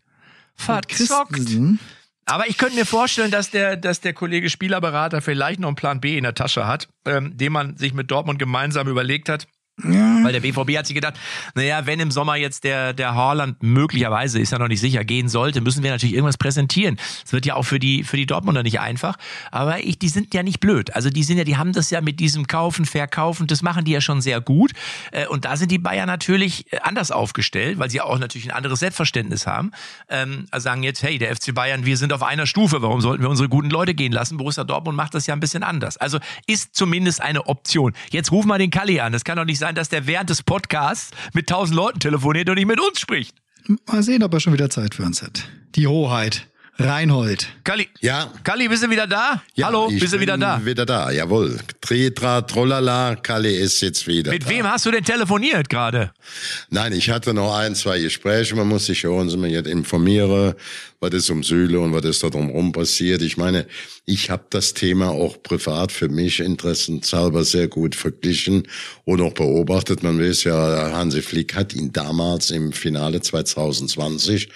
Verzockt. 0.54 1.32
Christensen. 1.32 1.78
Aber 2.26 2.48
ich 2.48 2.58
könnte 2.58 2.76
mir 2.76 2.86
vorstellen, 2.86 3.30
dass 3.30 3.50
der, 3.50 3.76
dass 3.76 4.00
der 4.00 4.12
Kollege 4.12 4.50
Spielerberater 4.50 5.20
vielleicht 5.20 5.58
noch 5.58 5.68
einen 5.68 5.76
Plan 5.76 6.00
B 6.00 6.16
in 6.16 6.22
der 6.22 6.34
Tasche 6.34 6.66
hat, 6.66 6.88
ähm, 7.04 7.36
den 7.36 7.52
man 7.52 7.76
sich 7.76 7.92
mit 7.92 8.10
Dortmund 8.10 8.38
gemeinsam 8.38 8.86
überlegt 8.88 9.28
hat. 9.28 9.48
Ja. 9.84 10.24
Weil 10.24 10.32
der 10.32 10.40
BVB 10.40 10.76
hat 10.78 10.86
sich 10.86 10.94
gedacht, 10.94 11.14
naja, 11.54 11.86
wenn 11.86 12.00
im 12.00 12.10
Sommer 12.10 12.36
jetzt 12.36 12.64
der, 12.64 12.92
der 12.92 13.14
Haaland 13.14 13.62
möglicherweise, 13.62 14.40
ist 14.40 14.52
ja 14.52 14.58
noch 14.58 14.68
nicht 14.68 14.80
sicher, 14.80 15.04
gehen 15.04 15.28
sollte, 15.28 15.60
müssen 15.60 15.82
wir 15.82 15.90
natürlich 15.90 16.14
irgendwas 16.14 16.38
präsentieren. 16.38 16.98
Es 17.24 17.32
wird 17.32 17.46
ja 17.46 17.54
auch 17.54 17.64
für 17.64 17.78
die, 17.78 18.04
für 18.04 18.16
die 18.16 18.26
Dortmunder 18.26 18.62
nicht 18.62 18.80
einfach. 18.80 19.16
Aber 19.50 19.80
ich, 19.80 19.98
die 19.98 20.08
sind 20.08 20.34
ja 20.34 20.42
nicht 20.42 20.60
blöd. 20.60 20.94
Also 20.94 21.10
die 21.10 21.22
sind 21.22 21.38
ja, 21.38 21.44
die 21.44 21.56
haben 21.56 21.72
das 21.72 21.90
ja 21.90 22.00
mit 22.00 22.20
diesem 22.20 22.46
Kaufen, 22.46 22.84
Verkaufen, 22.84 23.46
das 23.46 23.62
machen 23.62 23.84
die 23.84 23.92
ja 23.92 24.00
schon 24.00 24.20
sehr 24.20 24.40
gut. 24.40 24.72
Äh, 25.12 25.26
und 25.26 25.44
da 25.44 25.56
sind 25.56 25.70
die 25.70 25.78
Bayern 25.78 26.06
natürlich 26.06 26.72
äh, 26.72 26.78
anders 26.82 27.10
aufgestellt, 27.10 27.78
weil 27.78 27.90
sie 27.90 28.00
auch 28.00 28.18
natürlich 28.18 28.48
ein 28.48 28.56
anderes 28.56 28.80
Selbstverständnis 28.80 29.46
haben. 29.46 29.72
Ähm, 30.08 30.46
also 30.50 30.64
sagen 30.64 30.82
jetzt, 30.82 31.02
hey, 31.02 31.18
der 31.18 31.34
FC 31.34 31.54
Bayern, 31.54 31.84
wir 31.84 31.96
sind 31.96 32.12
auf 32.12 32.22
einer 32.22 32.46
Stufe, 32.46 32.82
warum 32.82 33.00
sollten 33.00 33.22
wir 33.22 33.30
unsere 33.30 33.48
guten 33.48 33.70
Leute 33.70 33.94
gehen 33.94 34.12
lassen? 34.12 34.36
Borussia 34.36 34.64
Dortmund 34.64 34.96
macht 34.96 35.14
das 35.14 35.26
ja 35.26 35.34
ein 35.34 35.40
bisschen 35.40 35.62
anders. 35.62 35.96
Also 35.96 36.18
ist 36.46 36.74
zumindest 36.74 37.20
eine 37.20 37.46
Option. 37.46 37.92
Jetzt 38.10 38.32
ruf 38.32 38.44
mal 38.44 38.58
den 38.58 38.70
Kalli 38.70 39.00
an. 39.00 39.12
Das 39.12 39.24
kann 39.24 39.36
doch 39.36 39.44
nicht 39.44 39.58
sein, 39.58 39.69
dass 39.74 39.88
der 39.88 40.06
während 40.06 40.30
des 40.30 40.42
Podcasts 40.42 41.10
mit 41.32 41.48
tausend 41.48 41.76
Leuten 41.76 42.00
telefoniert 42.00 42.48
und 42.48 42.56
nicht 42.56 42.66
mit 42.66 42.80
uns 42.80 43.00
spricht. 43.00 43.36
Mal 43.86 44.02
sehen, 44.02 44.22
ob 44.22 44.32
er 44.34 44.40
schon 44.40 44.52
wieder 44.52 44.70
Zeit 44.70 44.94
für 44.94 45.04
uns 45.04 45.22
hat. 45.22 45.48
Die 45.74 45.86
Hoheit. 45.86 46.46
Reinhold. 46.80 47.46
Kalli. 47.64 47.88
Ja. 48.00 48.32
Kalli, 48.42 48.68
bist 48.68 48.82
du 48.82 48.90
wieder 48.90 49.06
da? 49.06 49.42
Ja, 49.54 49.66
Hallo, 49.66 49.88
ich 49.90 50.00
bist 50.00 50.12
du 50.14 50.20
wieder 50.20 50.38
da? 50.38 50.60
Wieder 50.64 50.86
da, 50.86 51.10
jawohl. 51.10 51.58
Tritra, 51.80 52.42
Trollala, 52.42 53.16
Kalle 53.16 53.50
ist 53.52 53.80
jetzt 53.80 54.06
wieder 54.06 54.30
Mit 54.32 54.44
da. 54.44 54.48
wem 54.48 54.66
hast 54.66 54.86
du 54.86 54.90
denn 54.90 55.04
telefoniert 55.04 55.68
gerade? 55.68 56.12
Nein, 56.70 56.92
ich 56.92 57.10
hatte 57.10 57.34
noch 57.34 57.54
ein, 57.54 57.74
zwei 57.74 58.00
Gespräche. 58.00 58.54
Man 58.56 58.68
muss 58.68 58.86
sich 58.86 59.00
schon 59.00 59.28
so 59.28 59.44
jetzt 59.44 59.68
informieren, 59.68 60.54
was 61.00 61.12
ist 61.12 61.30
um 61.30 61.42
Sühle 61.42 61.80
und 61.80 61.92
was 61.92 62.04
ist 62.04 62.22
da 62.22 62.28
drumherum 62.30 62.72
passiert. 62.72 63.22
Ich 63.22 63.36
meine, 63.36 63.66
ich 64.04 64.28
habe 64.30 64.44
das 64.50 64.74
Thema 64.74 65.10
auch 65.10 65.42
privat 65.42 65.92
für 65.92 66.08
mich 66.08 66.40
interessenshalber 66.40 67.44
sehr 67.44 67.68
gut 67.68 67.94
verglichen 67.94 68.68
und 69.04 69.20
auch 69.20 69.32
beobachtet. 69.32 70.02
Man 70.02 70.20
weiß 70.20 70.44
ja, 70.44 70.92
Hansi 70.92 71.22
Flick 71.22 71.54
hat 71.54 71.74
ihn 71.74 71.92
damals 71.92 72.50
im 72.50 72.72
Finale 72.72 73.20
2020 73.20 74.48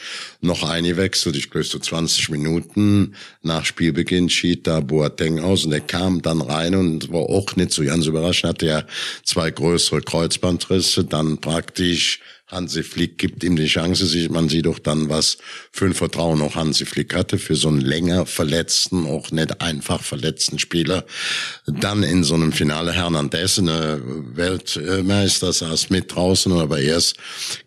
noch 0.43 0.63
eingewechselt. 0.69 1.37
Ich 1.37 1.51
glaube, 1.51 1.65
so 1.67 1.79
20 1.79 2.14
Minuten 2.29 3.15
nach 3.43 3.65
Spielbeginn 3.65 4.29
schied 4.29 4.67
da 4.67 4.81
Boateng 4.81 5.41
aus 5.41 5.65
und 5.65 5.73
er 5.73 5.81
kam 5.81 6.23
dann 6.23 6.41
rein 6.41 6.75
und 6.75 7.13
war 7.13 7.23
auch 7.23 7.57
nicht 7.57 7.73
so 7.73 7.85
ganz 7.85 8.07
überrascht. 8.07 8.45
Hatte 8.45 8.67
ja 8.67 8.85
zwei 9.25 9.51
größere 9.51 10.03
Kreuzbandrisse, 10.03 11.05
dann 11.05 11.39
praktisch 11.39 12.21
Hansi 12.55 12.83
Flick 12.83 13.17
gibt 13.19 13.43
ihm 13.43 13.57
die 13.57 13.67
Chance. 13.67 14.29
Man 14.31 14.49
sieht 14.49 14.67
doch 14.67 14.79
dann, 14.79 15.09
was 15.09 15.39
für 15.73 15.87
ein 15.87 15.95
Vertrauen 15.95 16.43
auch 16.43 16.55
Hansi 16.55 16.85
Flick 16.85 17.15
hatte 17.15 17.39
für 17.39 17.57
so 17.57 17.69
einen 17.69 17.81
länger 17.81 18.27
verletzten, 18.27 19.07
auch 19.07 19.31
nicht 19.31 19.61
einfach 19.61 20.03
verletzten 20.03 20.59
Spieler. 20.59 21.05
Dann 21.67 22.03
in 22.03 22.23
so 22.23 22.35
einem 22.35 22.53
Finale 22.53 22.93
Hernandez, 22.93 23.59
eine 23.59 24.01
Weltmeister, 24.05 25.53
saß 25.53 25.91
mit 25.91 26.15
draußen, 26.15 26.53
aber 26.53 26.81
erst 26.81 27.17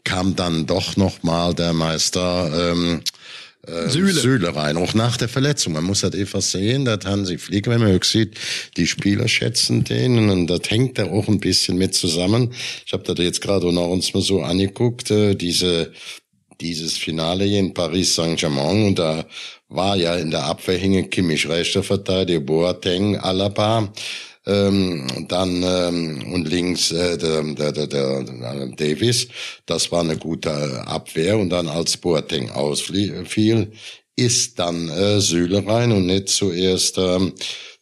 kam 0.04 0.36
dann 0.36 0.68
doch 0.68 0.96
noch 0.96 1.24
mal 1.24 1.54
der 1.54 1.74
Meister 1.74 2.72
ähm, 2.72 3.02
äh, 3.68 3.90
Süle. 3.90 4.14
Süle 4.14 4.56
rein, 4.56 4.78
auch 4.78 4.94
nach 4.94 5.18
der 5.18 5.30
Verletzung. 5.30 5.74
Man 5.74 5.84
muss 5.84 6.04
halt 6.04 6.16
einfach 6.16 6.42
sehen, 6.42 6.86
dass 6.86 7.06
Hansi 7.06 7.38
Flick, 7.38 7.68
wenn 7.68 7.80
man 7.80 7.92
höchst 7.92 8.12
sieht, 8.12 8.38
die 8.78 8.88
Spieler 8.88 9.28
schätzen 9.28 9.84
den 9.84 10.30
und 10.30 10.48
das 10.48 10.62
hängt 10.70 10.98
da 10.98 11.06
auch 11.06 11.28
ein 11.28 11.40
bisschen 11.40 11.78
mit 11.78 11.94
zusammen. 11.94 12.54
Ich 12.86 12.94
habe 12.94 13.04
da 13.04 13.22
jetzt 13.22 13.42
gerade 13.42 13.72
noch 13.72 13.90
uns 13.90 14.14
mal 14.14 14.22
so 14.22 14.42
angeguckt, 14.42 15.12
äh, 15.12 15.36
diese 15.36 15.92
dieses 16.60 16.98
Finale 16.98 17.46
hier 17.46 17.60
in 17.60 17.74
Paris 17.74 18.16
Saint-Germain 18.16 18.88
und 18.88 19.00
da 19.00 19.26
war 19.70 19.96
ja 19.96 20.16
in 20.16 20.32
der 20.32 20.46
Abwehr 20.46 20.78
hingen 20.78 21.10
Kimmich 21.10 21.48
rechter 21.48 21.84
Verteidiger, 21.84 22.40
Boateng, 22.40 23.18
Alaba, 23.18 23.94
ähm, 24.48 25.06
dann 25.28 25.62
ähm, 25.64 26.34
und 26.34 26.48
links 26.48 26.92
äh, 26.92 27.18
der, 27.18 27.44
der, 27.44 27.72
der, 27.72 27.88
der, 27.88 28.68
Davis. 28.76 29.28
Das 29.66 29.92
war 29.92 30.02
eine 30.02 30.18
gute 30.18 30.88
Abwehr. 30.88 31.38
Und 31.38 31.50
dann 31.50 31.68
als 31.68 31.98
Boateng 31.98 32.50
ausfiel, 32.52 33.72
ist 34.16 34.58
dann 34.58 34.90
äh, 34.90 35.20
Süle 35.22 35.66
rein 35.68 35.92
und 35.92 36.08
nicht 36.08 36.30
zuerst 36.30 36.98
ähm, 36.98 37.34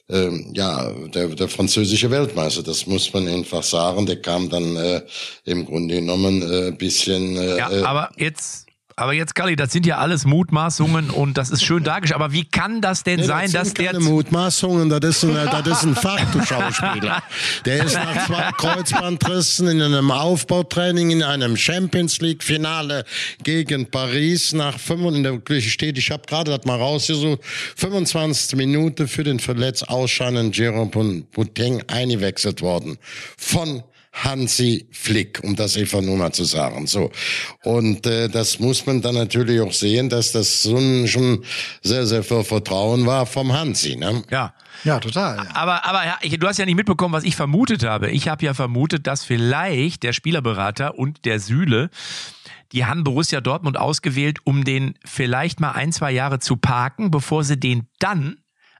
ähm, 0.07 0.51
ja, 0.53 0.91
der, 0.91 1.29
der 1.29 1.47
französische 1.47 2.11
Weltmeister, 2.11 2.61
das 2.61 2.85
muss 2.85 3.11
man 3.11 3.27
einfach 3.27 3.63
sagen, 3.63 4.05
der 4.05 4.21
kam 4.21 4.49
dann 4.49 4.75
äh, 4.75 5.01
im 5.45 5.65
Grunde 5.65 5.95
genommen 5.95 6.43
äh, 6.43 6.67
ein 6.67 6.77
bisschen 6.77 7.35
äh, 7.37 7.57
Ja, 7.57 7.71
äh, 7.71 7.81
aber 7.81 8.11
jetzt, 8.17 8.64
aber 8.97 9.11
jetzt, 9.11 9.35
Kalli, 9.35 9.57
das 9.57 9.73
sind 9.73 9.85
ja 9.85 9.97
alles 9.97 10.23
Mutmaßungen 10.23 11.09
und 11.09 11.37
das 11.37 11.49
ist 11.49 11.63
schön 11.65 11.83
dargestellt. 11.83 12.21
Aber 12.21 12.31
wie 12.31 12.45
kann 12.45 12.79
das 12.79 13.03
denn 13.03 13.19
Nee, 13.19 13.25
sein, 13.25 13.43
das 13.43 13.51
dass 13.51 13.67
sind 13.69 13.79
der 13.79 13.91
keine 13.91 13.99
Mutmaßungen, 13.99 14.89
das 14.89 15.03
ist 15.03 15.23
ein, 15.25 15.33
das 15.33 15.67
ist 15.67 15.83
ein 15.83 15.95
Fakt, 15.95 16.33
du 16.33 16.41
Schauspieler. 16.45 17.21
Der 17.65 17.83
ist 17.83 17.95
nach 17.95 18.25
zwei 18.25 18.51
Kreuzbandrissen 18.57 19.67
in 19.67 19.81
einem 19.81 20.11
Aufbautraining 20.11 21.11
in 21.11 21.23
einem 21.23 21.57
Champions 21.57 22.21
League 22.21 22.41
Finale 22.41 23.03
gegen 23.43 23.91
Paris 23.91 24.53
nach 24.53 24.79
5 24.79 25.15
in 25.15 25.23
der 25.23 25.41
steht, 25.59 25.97
ich 25.97 26.11
habe 26.11 26.23
gerade 26.25 26.51
das 26.51 26.65
mal 26.65 26.77
rausgesucht, 26.77 27.41
25. 27.75 28.57
Minute 28.57 29.09
für 29.09 29.25
den 29.25 29.39
verletzt 29.39 29.89
ausscheinenden 29.89 30.53
Jerome 30.53 31.25
Boateng 31.33 31.83
eingewechselt 31.87 32.61
worden 32.61 32.97
von 33.37 33.83
Hansi 34.15 34.87
Flick, 34.91 35.41
um 35.43 35.55
das 35.55 35.77
einfach 35.77 36.01
nur 36.01 36.17
mal 36.17 36.31
zu 36.31 36.45
sagen. 36.45 36.87
So. 36.87 37.11
Und 37.63 38.07
äh, 38.07 38.29
das 38.29 38.59
muss 38.59 38.85
man 38.85 39.01
dann 39.01 39.15
natürlich 39.15 39.59
auch 39.59 39.73
sehen, 39.73 40.09
dass 40.09 40.31
das 40.31 40.63
so 40.63 40.77
ein, 40.77 41.07
schon 41.07 41.43
sehr, 41.83 42.07
sehr 42.07 42.23
viel 42.23 42.43
Vertrauen 42.43 43.05
war 43.05 43.25
vom 43.25 43.51
Hansi. 43.53 43.95
Ne? 43.95 44.23
ja. 44.31 44.53
Ja, 44.83 44.99
total. 44.99 45.37
Ja. 45.37 45.45
Aber, 45.53 45.85
aber 45.85 46.03
du 46.21 46.47
hast 46.47 46.59
ja 46.59 46.65
nicht 46.65 46.75
mitbekommen, 46.75 47.13
was 47.13 47.23
ich 47.23 47.35
vermutet 47.35 47.83
habe. 47.83 48.11
Ich 48.11 48.27
habe 48.27 48.45
ja 48.45 48.53
vermutet, 48.53 49.07
dass 49.07 49.23
vielleicht 49.23 50.03
der 50.03 50.13
Spielerberater 50.13 50.99
und 50.99 51.25
der 51.25 51.39
Süle, 51.39 51.89
die 52.71 52.85
haben 52.85 53.03
Borussia 53.03 53.41
Dortmund 53.41 53.77
ausgewählt, 53.77 54.39
um 54.43 54.63
den 54.63 54.95
vielleicht 55.05 55.59
mal 55.59 55.71
ein, 55.71 55.91
zwei 55.91 56.11
Jahre 56.11 56.39
zu 56.39 56.57
parken, 56.57 57.09
bevor 57.09 57.43
sie 57.43 57.57
den 57.57 57.87
dann 57.99 58.37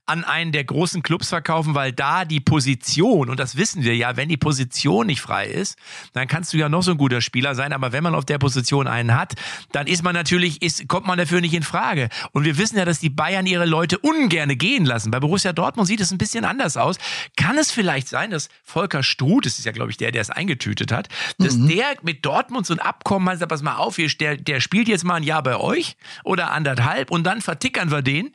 an 0.07 0.23
einen 0.23 0.51
der 0.51 0.63
großen 0.63 1.01
Clubs 1.01 1.29
verkaufen, 1.29 1.73
weil 1.73 1.91
da 1.91 2.25
die 2.25 2.39
Position, 2.39 3.29
und 3.29 3.39
das 3.39 3.57
wissen 3.57 3.83
wir 3.83 3.95
ja, 3.95 4.15
wenn 4.15 4.29
die 4.29 4.37
Position 4.37 5.07
nicht 5.07 5.21
frei 5.21 5.47
ist, 5.47 5.77
dann 6.13 6.27
kannst 6.27 6.53
du 6.53 6.57
ja 6.57 6.69
noch 6.69 6.83
so 6.83 6.91
ein 6.91 6.97
guter 6.97 7.21
Spieler 7.21 7.55
sein, 7.55 7.73
aber 7.73 7.91
wenn 7.91 8.03
man 8.03 8.13
auf 8.13 8.25
der 8.25 8.37
Position 8.37 8.87
einen 8.87 9.15
hat, 9.15 9.33
dann 9.71 9.87
ist 9.87 10.03
man 10.03 10.13
natürlich, 10.13 10.61
ist, 10.61 10.87
kommt 10.87 11.07
man 11.07 11.17
dafür 11.17 11.41
nicht 11.41 11.53
in 11.53 11.63
Frage. 11.63 12.09
Und 12.33 12.45
wir 12.45 12.57
wissen 12.57 12.77
ja, 12.77 12.85
dass 12.85 12.99
die 12.99 13.09
Bayern 13.09 13.47
ihre 13.47 13.65
Leute 13.65 13.97
ungerne 13.97 14.55
gehen 14.55 14.85
lassen. 14.85 15.09
Bei 15.09 15.19
Borussia 15.19 15.53
Dortmund 15.53 15.87
sieht 15.87 16.01
es 16.01 16.11
ein 16.11 16.19
bisschen 16.19 16.45
anders 16.45 16.77
aus. 16.77 16.97
Kann 17.35 17.57
es 17.57 17.71
vielleicht 17.71 18.07
sein, 18.07 18.29
dass 18.29 18.49
Volker 18.63 19.01
Struth, 19.01 19.45
das 19.45 19.57
ist 19.57 19.65
ja, 19.65 19.71
glaube 19.71 19.89
ich, 19.89 19.97
der, 19.97 20.11
der 20.11 20.21
es 20.21 20.29
eingetütet 20.29 20.91
hat, 20.91 21.09
dass 21.39 21.57
der 21.57 21.95
mit 22.03 22.25
Dortmund 22.25 22.67
so 22.67 22.73
ein 22.73 22.79
Abkommen 22.79 23.27
hat, 23.29 23.39
sagt, 23.39 23.49
pass 23.49 23.63
mal 23.63 23.77
auf, 23.77 23.95
hier, 23.95 24.09
der, 24.19 24.37
der 24.37 24.59
spielt 24.59 24.87
jetzt 24.87 25.03
mal 25.03 25.15
ein 25.15 25.23
Jahr 25.23 25.41
bei 25.41 25.57
euch 25.57 25.97
oder 26.23 26.51
anderthalb 26.51 27.09
und 27.09 27.23
dann 27.23 27.41
vertickern 27.41 27.89
wir 27.89 28.03
den 28.03 28.31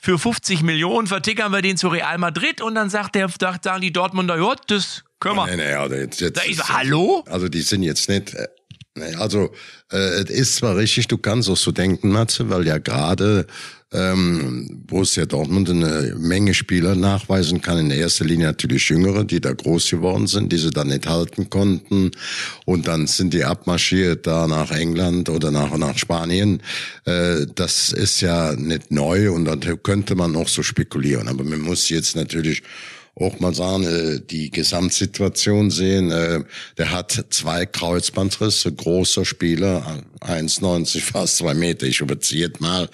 für 0.00 0.18
50 0.18 0.62
Millionen 0.62 1.06
vertickern 1.06 1.52
wir 1.52 1.60
den 1.60 1.76
zu 1.76 1.88
Real 1.88 2.18
Madrid 2.18 2.60
und 2.60 2.74
dann 2.74 2.88
sagt 2.88 3.16
der, 3.16 3.28
sagen 3.28 3.80
die 3.80 3.92
Dortmunder, 3.92 4.38
ja, 4.38 4.54
das 4.68 5.04
können 5.20 5.36
wir. 5.36 5.46
Nee, 5.46 5.56
nee, 5.56 5.72
also 5.74 5.96
jetzt, 5.96 6.20
jetzt, 6.20 6.36
Da 6.36 6.42
ist, 6.42 6.68
hallo? 6.68 7.24
Also 7.28 7.48
die 7.48 7.62
sind 7.62 7.82
jetzt 7.82 8.08
nicht. 8.08 8.34
Äh, 8.34 8.46
also 9.18 9.52
äh, 9.92 10.22
es 10.22 10.30
ist 10.30 10.56
zwar 10.56 10.76
richtig, 10.76 11.08
du 11.08 11.18
kannst 11.18 11.50
auch 11.50 11.56
so 11.56 11.72
denken, 11.72 12.10
Matze, 12.10 12.48
weil 12.48 12.66
ja 12.66 12.78
gerade 12.78 13.46
ähm, 13.92 14.82
Borussia 14.86 15.24
Dortmund 15.24 15.70
eine 15.70 16.14
Menge 16.18 16.52
Spieler 16.52 16.94
nachweisen 16.94 17.62
kann. 17.62 17.78
In 17.78 17.90
erster 17.90 18.24
Linie 18.24 18.48
natürlich 18.48 18.88
Jüngere, 18.88 19.24
die 19.24 19.40
da 19.40 19.52
groß 19.52 19.90
geworden 19.90 20.26
sind, 20.26 20.52
die 20.52 20.58
sie 20.58 20.70
dann 20.70 20.88
nicht 20.88 21.06
halten 21.06 21.48
konnten. 21.48 22.10
Und 22.66 22.86
dann 22.86 23.06
sind 23.06 23.32
die 23.32 23.44
abmarschiert 23.44 24.26
da 24.26 24.46
nach 24.46 24.70
England 24.70 25.30
oder 25.30 25.50
nach, 25.50 25.76
nach 25.78 25.96
Spanien. 25.96 26.62
Äh, 27.04 27.46
das 27.54 27.92
ist 27.92 28.20
ja 28.20 28.54
nicht 28.54 28.90
neu 28.90 29.32
und 29.32 29.46
da 29.46 29.56
könnte 29.56 30.14
man 30.14 30.36
auch 30.36 30.48
so 30.48 30.62
spekulieren. 30.62 31.28
Aber 31.28 31.44
man 31.44 31.60
muss 31.60 31.88
jetzt 31.88 32.14
natürlich 32.14 32.62
auch 33.20 33.40
mal 33.40 33.54
sagen, 33.54 33.84
äh, 33.84 34.20
die 34.20 34.50
Gesamtsituation 34.50 35.70
sehen. 35.70 36.10
Äh, 36.10 36.44
Der 36.76 36.92
hat 36.92 37.26
zwei 37.30 37.66
Kreuzbandrisse, 37.66 38.72
großer 38.72 39.24
Spieler, 39.24 40.02
1,90, 40.20 41.00
fast 41.00 41.38
zwei 41.38 41.54
Meter. 41.54 41.86
Ich 41.86 42.00
überziehe 42.00 42.50
mal, 42.58 42.88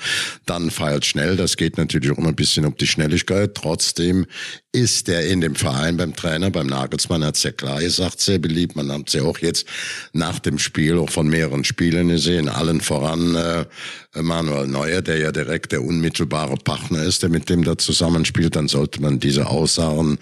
dann 0.47 0.71
feilt 0.71 1.04
schnell. 1.04 1.37
Das 1.37 1.57
geht 1.57 1.76
natürlich 1.76 2.11
auch 2.11 2.19
ein 2.19 2.35
bisschen 2.35 2.64
um 2.64 2.76
die 2.76 2.87
Schnelligkeit. 2.87 3.54
Trotzdem 3.54 4.26
ist 4.75 5.09
er 5.09 5.26
in 5.26 5.40
dem 5.40 5.54
Verein 5.54 5.97
beim 5.97 6.16
Trainer, 6.16 6.50
beim 6.50 6.66
Nagelsmann, 6.66 7.25
hat's 7.25 7.45
ja 7.45 7.52
klar 7.52 7.81
gesagt, 7.81 8.21
sehr 8.21 8.40
beliebt. 8.40 8.75
Man 8.75 8.90
hat 8.90 9.12
ja 9.12 9.23
auch 9.23 9.38
jetzt 9.38 9.66
nach 10.12 10.40
dem 10.40 10.59
Spiel 10.59 10.99
auch 10.99 11.11
von 11.11 11.28
mehreren 11.28 11.62
Spielen 11.62 12.09
gesehen, 12.09 12.49
allen 12.49 12.81
voran 12.81 13.37
äh, 13.37 13.64
Manuel 14.21 14.66
Neuer, 14.66 15.00
der 15.00 15.19
ja 15.19 15.33
direkt 15.33 15.73
der 15.73 15.83
unmittelbare 15.83 16.57
Partner 16.57 17.02
ist, 17.02 17.23
der 17.23 17.31
mit 17.31 17.49
dem 17.49 17.62
da 17.62 17.78
zusammenspielt, 17.78 18.57
dann 18.57 18.69
sollte 18.69 19.00
man 19.00 19.21
diese 19.21 19.47
Aussagen 19.47 20.19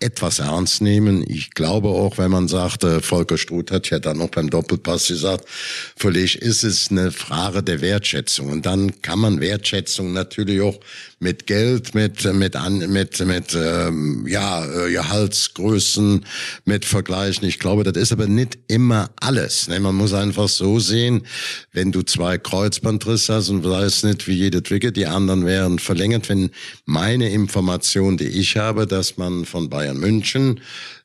etwas 0.00 0.38
ernst 0.38 0.82
nehmen. 0.82 1.24
Ich 1.28 1.50
glaube 1.50 1.88
auch, 1.88 2.18
wenn 2.18 2.30
man 2.30 2.46
sagt, 2.46 2.84
äh, 2.84 3.00
Volker 3.00 3.38
Struth 3.38 3.72
hat 3.72 3.90
ja 3.90 3.98
dann 3.98 4.18
noch 4.18 4.30
beim 4.30 4.50
Doppelpass 4.50 5.08
gesagt, 5.08 5.46
völlig 5.96 6.40
ist 6.42 6.62
es 6.62 6.90
eine 6.90 7.10
Frage 7.10 7.62
der 7.62 7.80
Wertschätzung. 7.80 8.50
Und 8.50 8.66
dann 8.66 9.02
kann 9.02 9.18
man 9.18 9.40
Wertschätzung 9.40 10.12
natürlich 10.12 10.60
auch 10.60 10.78
mit 11.18 11.46
Geld, 11.46 11.94
mit 11.94 12.24
mit 12.34 12.56
an, 12.56 12.78
mit 12.92 13.24
mit 13.24 13.54
äh, 13.54 13.90
ähm, 13.96 14.26
ja, 14.26 14.64
äh, 14.64 14.90
Gehaltsgrößen 14.92 16.24
mit 16.64 16.84
vergleichen. 16.84 17.46
Ich 17.48 17.58
glaube, 17.58 17.84
das 17.84 17.96
ist 17.96 18.12
aber 18.12 18.26
nicht 18.26 18.58
immer 18.68 19.10
alles. 19.20 19.68
Ne? 19.68 19.80
Man 19.80 19.94
muss 19.94 20.12
einfach 20.12 20.48
so 20.48 20.78
sehen, 20.78 21.22
wenn 21.72 21.92
du 21.92 22.02
zwei 22.02 22.38
Kreuzbandrisse 22.38 23.34
hast 23.34 23.48
und 23.48 23.64
weißt 23.64 24.04
nicht, 24.04 24.26
wie 24.26 24.34
jede 24.34 24.62
Trigger, 24.62 24.90
die 24.90 25.06
anderen 25.06 25.46
wären 25.46 25.78
verlängert. 25.78 26.28
Wenn 26.28 26.50
meine 26.84 27.30
Information, 27.30 28.16
die 28.16 28.28
ich 28.28 28.56
habe, 28.56 28.86
dass 28.86 29.16
man 29.16 29.44
von 29.44 29.68
Bayern 29.68 29.98
München 29.98 30.60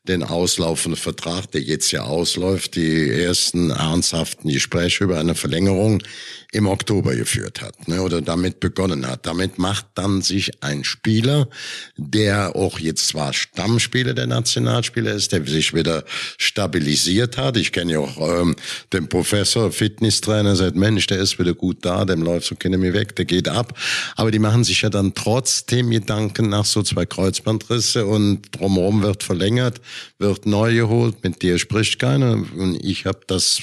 den 0.08 0.24
auslaufenden 0.24 1.00
Vertrag, 1.00 1.50
der 1.52 1.60
jetzt 1.60 1.92
ja 1.92 2.02
ausläuft, 2.02 2.74
die 2.74 3.08
ersten 3.08 3.70
ernsthaften 3.70 4.48
Gespräche 4.50 5.04
über 5.04 5.20
eine 5.20 5.36
Verlängerung 5.36 6.02
im 6.50 6.66
Oktober 6.66 7.14
geführt 7.14 7.62
hat 7.62 7.88
ne, 7.88 8.02
oder 8.02 8.20
damit 8.20 8.60
begonnen 8.60 9.06
hat. 9.06 9.26
Damit 9.26 9.58
macht 9.58 9.86
dann 9.94 10.20
sich 10.20 10.62
ein 10.62 10.84
Spieler, 10.84 11.48
der 11.96 12.54
auch 12.56 12.78
jetzt 12.78 13.08
zwar 13.08 13.32
Stammspieler 13.32 14.12
der 14.12 14.26
Nationalspieler 14.26 15.12
ist, 15.12 15.32
der 15.32 15.46
sich 15.46 15.72
wieder 15.72 16.04
stabilisiert 16.36 17.38
hat. 17.38 17.56
Ich 17.56 17.72
kenne 17.72 17.92
ja 17.92 17.98
auch 18.00 18.18
ähm, 18.42 18.54
den 18.92 19.08
Professor, 19.08 19.72
Fitnesstrainer, 19.72 20.54
sagt, 20.54 20.76
Mensch, 20.76 21.06
der 21.06 21.20
ist 21.20 21.38
wieder 21.38 21.54
gut 21.54 21.78
da, 21.86 22.04
dem 22.04 22.22
läuft 22.22 22.48
so 22.48 22.54
keiner 22.54 22.76
mehr 22.76 22.92
weg, 22.92 23.16
der 23.16 23.24
geht 23.24 23.48
ab. 23.48 23.78
Aber 24.16 24.30
die 24.30 24.38
machen 24.38 24.64
sich 24.64 24.82
ja 24.82 24.90
dann 24.90 25.14
trotzdem 25.14 25.90
Gedanken 25.90 26.50
nach 26.50 26.66
so 26.66 26.82
zwei 26.82 27.06
Kreuzbandrisse 27.06 28.04
und 28.04 28.42
drumherum 28.50 29.02
wird 29.02 29.22
verlängert, 29.22 29.80
wird 30.18 30.46
neu 30.46 30.74
geholt, 30.74 31.22
mit 31.22 31.42
dir 31.42 31.58
spricht 31.58 31.98
keiner. 31.98 32.32
Und 32.32 32.84
ich 32.84 33.06
habe 33.06 33.20
das 33.26 33.60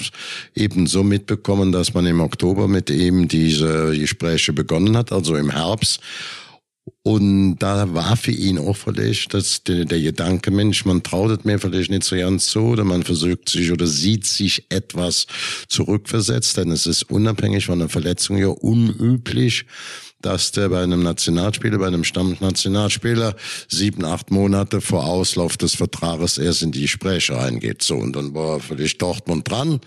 eben 0.55 0.87
so 0.87 1.03
mitbekommen, 1.03 1.71
dass 1.71 1.93
man 1.93 2.05
im 2.05 2.21
Oktober 2.21 2.67
mit 2.67 2.89
ihm 2.89 3.27
diese 3.27 3.97
Gespräche 3.97 4.53
begonnen 4.53 4.97
hat, 4.97 5.11
also 5.11 5.35
im 5.35 5.51
Herbst. 5.51 6.01
Und 7.03 7.57
da 7.59 7.93
war 7.93 8.17
für 8.17 8.31
ihn 8.31 8.57
auch 8.57 8.75
vielleicht 8.75 9.33
dass 9.33 9.63
der, 9.63 9.85
der 9.85 10.01
Gedanke, 10.01 10.51
Mensch, 10.51 10.85
man 10.85 11.03
traut 11.03 11.39
es 11.39 11.45
mir 11.45 11.59
vielleicht 11.59 11.91
nicht 11.91 12.03
so 12.03 12.15
ganz 12.15 12.47
zu 12.47 12.59
oder 12.59 12.83
man 12.83 13.03
versucht 13.03 13.49
sich 13.49 13.71
oder 13.71 13.87
sieht 13.87 14.25
sich 14.25 14.65
etwas 14.69 15.27
zurückversetzt, 15.67 16.57
denn 16.57 16.71
es 16.71 16.85
ist 16.85 17.03
unabhängig 17.03 17.65
von 17.65 17.79
der 17.79 17.89
Verletzung 17.89 18.37
ja 18.37 18.47
unüblich, 18.47 19.65
dass 20.21 20.51
der 20.51 20.69
bei 20.69 20.83
einem 20.83 21.03
Nationalspieler, 21.03 21.77
bei 21.77 21.87
einem 21.87 22.03
Stammnationalspieler 22.03 23.35
sieben, 23.67 24.05
acht 24.05 24.31
Monate 24.31 24.81
vor 24.81 25.05
Auslauf 25.05 25.57
des 25.57 25.75
Vertrages 25.75 26.37
erst 26.37 26.61
in 26.61 26.71
die 26.71 26.81
Gespräche 26.81 27.37
eingeht. 27.37 27.81
So, 27.81 27.95
und 27.95 28.15
dann 28.15 28.33
war 28.33 28.59
vielleicht 28.59 29.01
Dortmund 29.01 29.49
dran. 29.49 29.79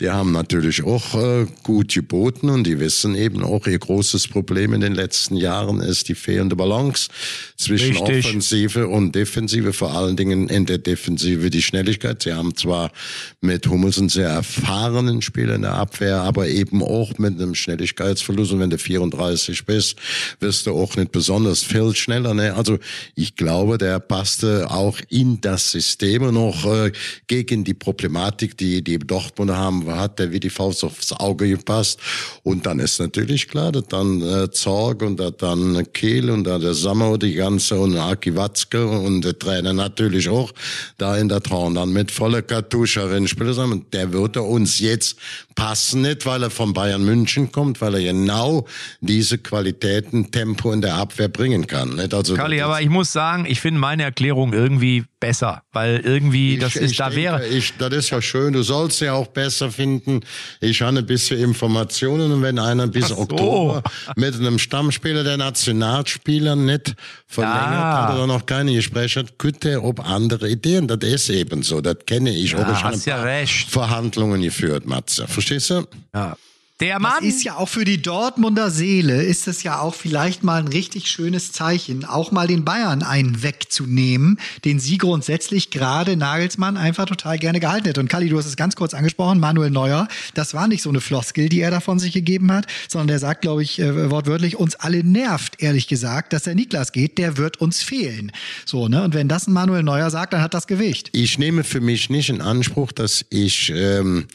Die 0.00 0.10
haben 0.10 0.30
natürlich 0.30 0.84
auch 0.84 1.14
äh, 1.14 1.46
gut 1.64 1.92
geboten 1.92 2.50
und 2.50 2.64
die 2.64 2.78
wissen 2.78 3.16
eben 3.16 3.42
auch, 3.42 3.66
ihr 3.66 3.80
großes 3.80 4.28
Problem 4.28 4.72
in 4.72 4.80
den 4.80 4.94
letzten 4.94 5.36
Jahren 5.36 5.80
ist 5.80 6.08
die 6.08 6.14
fehlende 6.14 6.54
Balance 6.54 7.08
zwischen 7.56 7.96
Richtig. 7.96 8.26
Offensive 8.26 8.86
und 8.86 9.16
Defensive, 9.16 9.72
vor 9.72 9.92
allen 9.96 10.16
Dingen 10.16 10.48
in 10.48 10.66
der 10.66 10.78
Defensive 10.78 11.50
die 11.50 11.62
Schnelligkeit. 11.62 12.22
Sie 12.22 12.32
haben 12.32 12.56
zwar 12.56 12.92
mit 13.40 13.66
Hummels 13.66 13.98
einen 13.98 14.08
sehr 14.08 14.28
erfahrenen 14.28 15.20
Spieler 15.20 15.56
in 15.56 15.62
der 15.62 15.74
Abwehr, 15.74 16.20
aber 16.20 16.46
eben 16.46 16.80
auch 16.84 17.18
mit 17.18 17.34
einem 17.34 17.56
Schnelligkeitsverlust. 17.56 18.52
Und 18.52 18.60
wenn 18.60 18.70
du 18.70 18.78
34 18.78 19.66
bist, 19.66 19.96
wirst 20.38 20.66
du 20.66 20.74
auch 20.74 20.94
nicht 20.94 21.10
besonders 21.10 21.64
viel 21.64 21.92
schneller. 21.96 22.34
Ne? 22.34 22.54
Also 22.54 22.78
ich 23.16 23.34
glaube, 23.34 23.78
der 23.78 23.98
passte 23.98 24.70
auch 24.70 25.00
in 25.08 25.40
das 25.40 25.72
System 25.72 26.22
und 26.22 26.36
auch 26.36 26.64
äh, 26.72 26.92
gegen 27.26 27.64
die 27.64 27.74
Problematik, 27.74 28.56
die 28.56 28.84
die 28.84 29.00
Dortmunder 29.00 29.56
haben, 29.56 29.87
hat 29.96 30.18
der 30.18 30.32
wie 30.32 30.40
die 30.40 30.50
Faust 30.50 30.84
aufs 30.84 31.12
Auge 31.12 31.48
gepasst. 31.48 32.00
Und 32.42 32.66
dann 32.66 32.78
ist 32.78 33.00
natürlich 33.00 33.48
klar, 33.48 33.72
dass 33.72 33.84
dann 33.88 34.20
äh, 34.22 34.50
Zorg 34.50 35.02
und 35.02 35.20
dann 35.40 35.92
Kehl 35.92 36.30
und 36.30 36.44
dann 36.44 36.60
der 36.60 36.74
Sammer, 36.74 37.18
die 37.18 37.34
ganze 37.34 37.78
und 37.78 37.96
Aki 37.96 38.36
Watzke 38.36 38.86
und 38.86 39.22
der 39.22 39.38
Trainer 39.38 39.72
natürlich 39.72 40.28
auch 40.28 40.52
da 40.96 41.16
in 41.16 41.28
der 41.28 41.42
Traum 41.42 41.74
dann 41.74 41.92
mit 41.92 42.10
voller 42.10 42.42
Kartusche 42.42 43.00
spielen 43.26 43.48
zusammen. 43.48 43.86
Der 43.92 44.12
würde 44.12 44.42
uns 44.42 44.80
jetzt 44.80 45.16
passen 45.54 46.02
nicht, 46.02 46.24
weil 46.24 46.42
er 46.44 46.50
von 46.50 46.72
Bayern 46.72 47.04
München 47.04 47.50
kommt, 47.50 47.80
weil 47.80 47.96
er 47.96 48.12
genau 48.12 48.66
diese 49.00 49.38
Qualitäten, 49.38 50.30
Tempo 50.30 50.72
in 50.72 50.80
der 50.80 50.94
Abwehr 50.94 51.28
bringen 51.28 51.66
kann. 51.66 51.96
Nicht? 51.96 52.14
Also 52.14 52.34
Kali, 52.34 52.60
aber 52.60 52.80
ich 52.80 52.88
muss 52.88 53.12
sagen, 53.12 53.44
ich 53.46 53.60
finde 53.60 53.80
meine 53.80 54.04
Erklärung 54.04 54.52
irgendwie 54.52 55.04
besser, 55.20 55.62
weil 55.72 55.98
irgendwie 55.98 56.54
ich, 56.54 56.60
das 56.60 56.76
ist, 56.76 56.98
da 56.98 57.10
denke, 57.10 57.22
wäre. 57.22 57.46
Ich, 57.46 57.74
das 57.78 57.92
ist 57.92 58.10
ja 58.10 58.22
schön, 58.22 58.52
du 58.52 58.62
sollst 58.62 59.00
ja 59.00 59.14
auch 59.14 59.26
besser 59.28 59.70
finden. 59.70 60.20
Ich 60.60 60.80
habe 60.82 60.98
ein 60.98 61.06
bisschen 61.06 61.40
Informationen 61.40 62.32
und 62.32 62.42
wenn 62.42 62.58
einer 62.58 62.86
bis 62.86 63.08
so. 63.08 63.18
Oktober 63.18 63.82
mit 64.16 64.34
einem 64.34 64.58
Stammspieler 64.58 65.24
der 65.24 65.36
Nationalspieler 65.36 66.56
nicht 66.56 66.94
verlängert 67.26 67.72
ja. 67.72 68.08
hat 68.08 68.14
oder 68.14 68.26
noch 68.26 68.46
keine 68.46 68.72
Gespräche 68.74 69.20
hat, 69.20 69.38
könnte 69.38 69.82
ob 69.82 70.00
andere 70.00 70.48
Ideen. 70.48 70.88
Das 70.88 70.98
ist 71.00 71.30
eben 71.30 71.62
so, 71.62 71.80
das 71.80 71.96
kenne 72.06 72.30
ich. 72.30 72.52
Ja, 72.52 72.72
ich 72.72 72.82
hast 72.82 73.06
ja 73.06 73.22
recht. 73.22 73.70
Verhandlungen 73.70 74.42
geführt, 74.42 74.86
Matze. 74.86 75.26
Verstehst 75.26 75.70
du? 75.70 75.86
Ja. 76.14 76.36
Der 76.80 77.00
Mann. 77.00 77.14
Das 77.16 77.24
ist 77.24 77.42
ja 77.42 77.56
auch 77.56 77.68
für 77.68 77.84
die 77.84 78.00
Dortmunder 78.00 78.70
Seele, 78.70 79.24
ist 79.24 79.48
es 79.48 79.64
ja 79.64 79.80
auch 79.80 79.96
vielleicht 79.96 80.44
mal 80.44 80.60
ein 80.60 80.68
richtig 80.68 81.10
schönes 81.10 81.50
Zeichen, 81.50 82.04
auch 82.04 82.30
mal 82.30 82.46
den 82.46 82.64
Bayern 82.64 83.02
einen 83.02 83.42
wegzunehmen, 83.42 84.38
den 84.64 84.78
sie 84.78 84.96
grundsätzlich 84.96 85.70
gerade 85.70 86.16
Nagelsmann 86.16 86.76
einfach 86.76 87.06
total 87.06 87.36
gerne 87.40 87.58
gehalten 87.58 87.86
hätte. 87.86 87.98
Und 87.98 88.08
Kali, 88.08 88.28
du 88.28 88.38
hast 88.38 88.46
es 88.46 88.56
ganz 88.56 88.76
kurz 88.76 88.94
angesprochen, 88.94 89.40
Manuel 89.40 89.70
Neuer, 89.70 90.06
das 90.34 90.54
war 90.54 90.68
nicht 90.68 90.82
so 90.82 90.90
eine 90.90 91.00
Floskel, 91.00 91.48
die 91.48 91.60
er 91.62 91.72
da 91.72 91.80
von 91.80 91.98
sich 91.98 92.12
gegeben 92.12 92.52
hat, 92.52 92.66
sondern 92.86 93.08
der 93.08 93.18
sagt, 93.18 93.42
glaube 93.42 93.64
ich, 93.64 93.80
äh, 93.80 94.10
wortwörtlich, 94.12 94.54
uns 94.54 94.76
alle 94.76 95.02
nervt, 95.02 95.60
ehrlich 95.60 95.88
gesagt, 95.88 96.32
dass 96.32 96.44
der 96.44 96.54
Niklas 96.54 96.92
geht, 96.92 97.18
der 97.18 97.38
wird 97.38 97.56
uns 97.56 97.82
fehlen. 97.82 98.30
So, 98.64 98.86
ne? 98.86 99.02
Und 99.02 99.14
wenn 99.14 99.26
das 99.26 99.48
ein 99.48 99.52
Manuel 99.52 99.82
Neuer 99.82 100.10
sagt, 100.10 100.32
dann 100.32 100.42
hat 100.42 100.54
das 100.54 100.68
Gewicht. 100.68 101.10
Ich 101.12 101.40
nehme 101.40 101.64
für 101.64 101.80
mich 101.80 102.08
nicht 102.08 102.28
in 102.30 102.40
Anspruch, 102.40 102.92
dass 102.92 103.24
ich 103.30 103.72
ähm, 103.74 104.28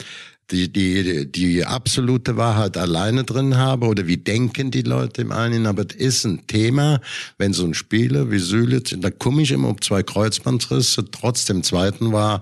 die, 0.51 0.71
die, 0.71 1.31
die 1.31 1.65
absolute 1.65 2.37
Wahrheit 2.37 2.77
alleine 2.77 3.23
drin 3.23 3.57
habe? 3.57 3.87
Oder 3.87 4.07
wie 4.07 4.17
denken 4.17 4.71
die 4.71 4.81
Leute 4.81 5.21
im 5.21 5.31
einen, 5.31 5.65
aber 5.65 5.85
es 5.89 5.95
ist 5.95 6.25
ein 6.25 6.45
Thema, 6.47 7.01
wenn 7.37 7.53
so 7.53 7.65
ein 7.65 7.73
Spieler 7.73 8.31
wie 8.31 8.39
Süle, 8.39 8.81
da 8.81 9.09
komme 9.09 9.41
ich 9.41 9.51
immer 9.51 9.69
um 9.69 9.81
zwei 9.81 10.03
Kreuzbandrisse, 10.03 11.09
trotzdem 11.11 11.63
zweiten 11.63 12.11
war 12.11 12.41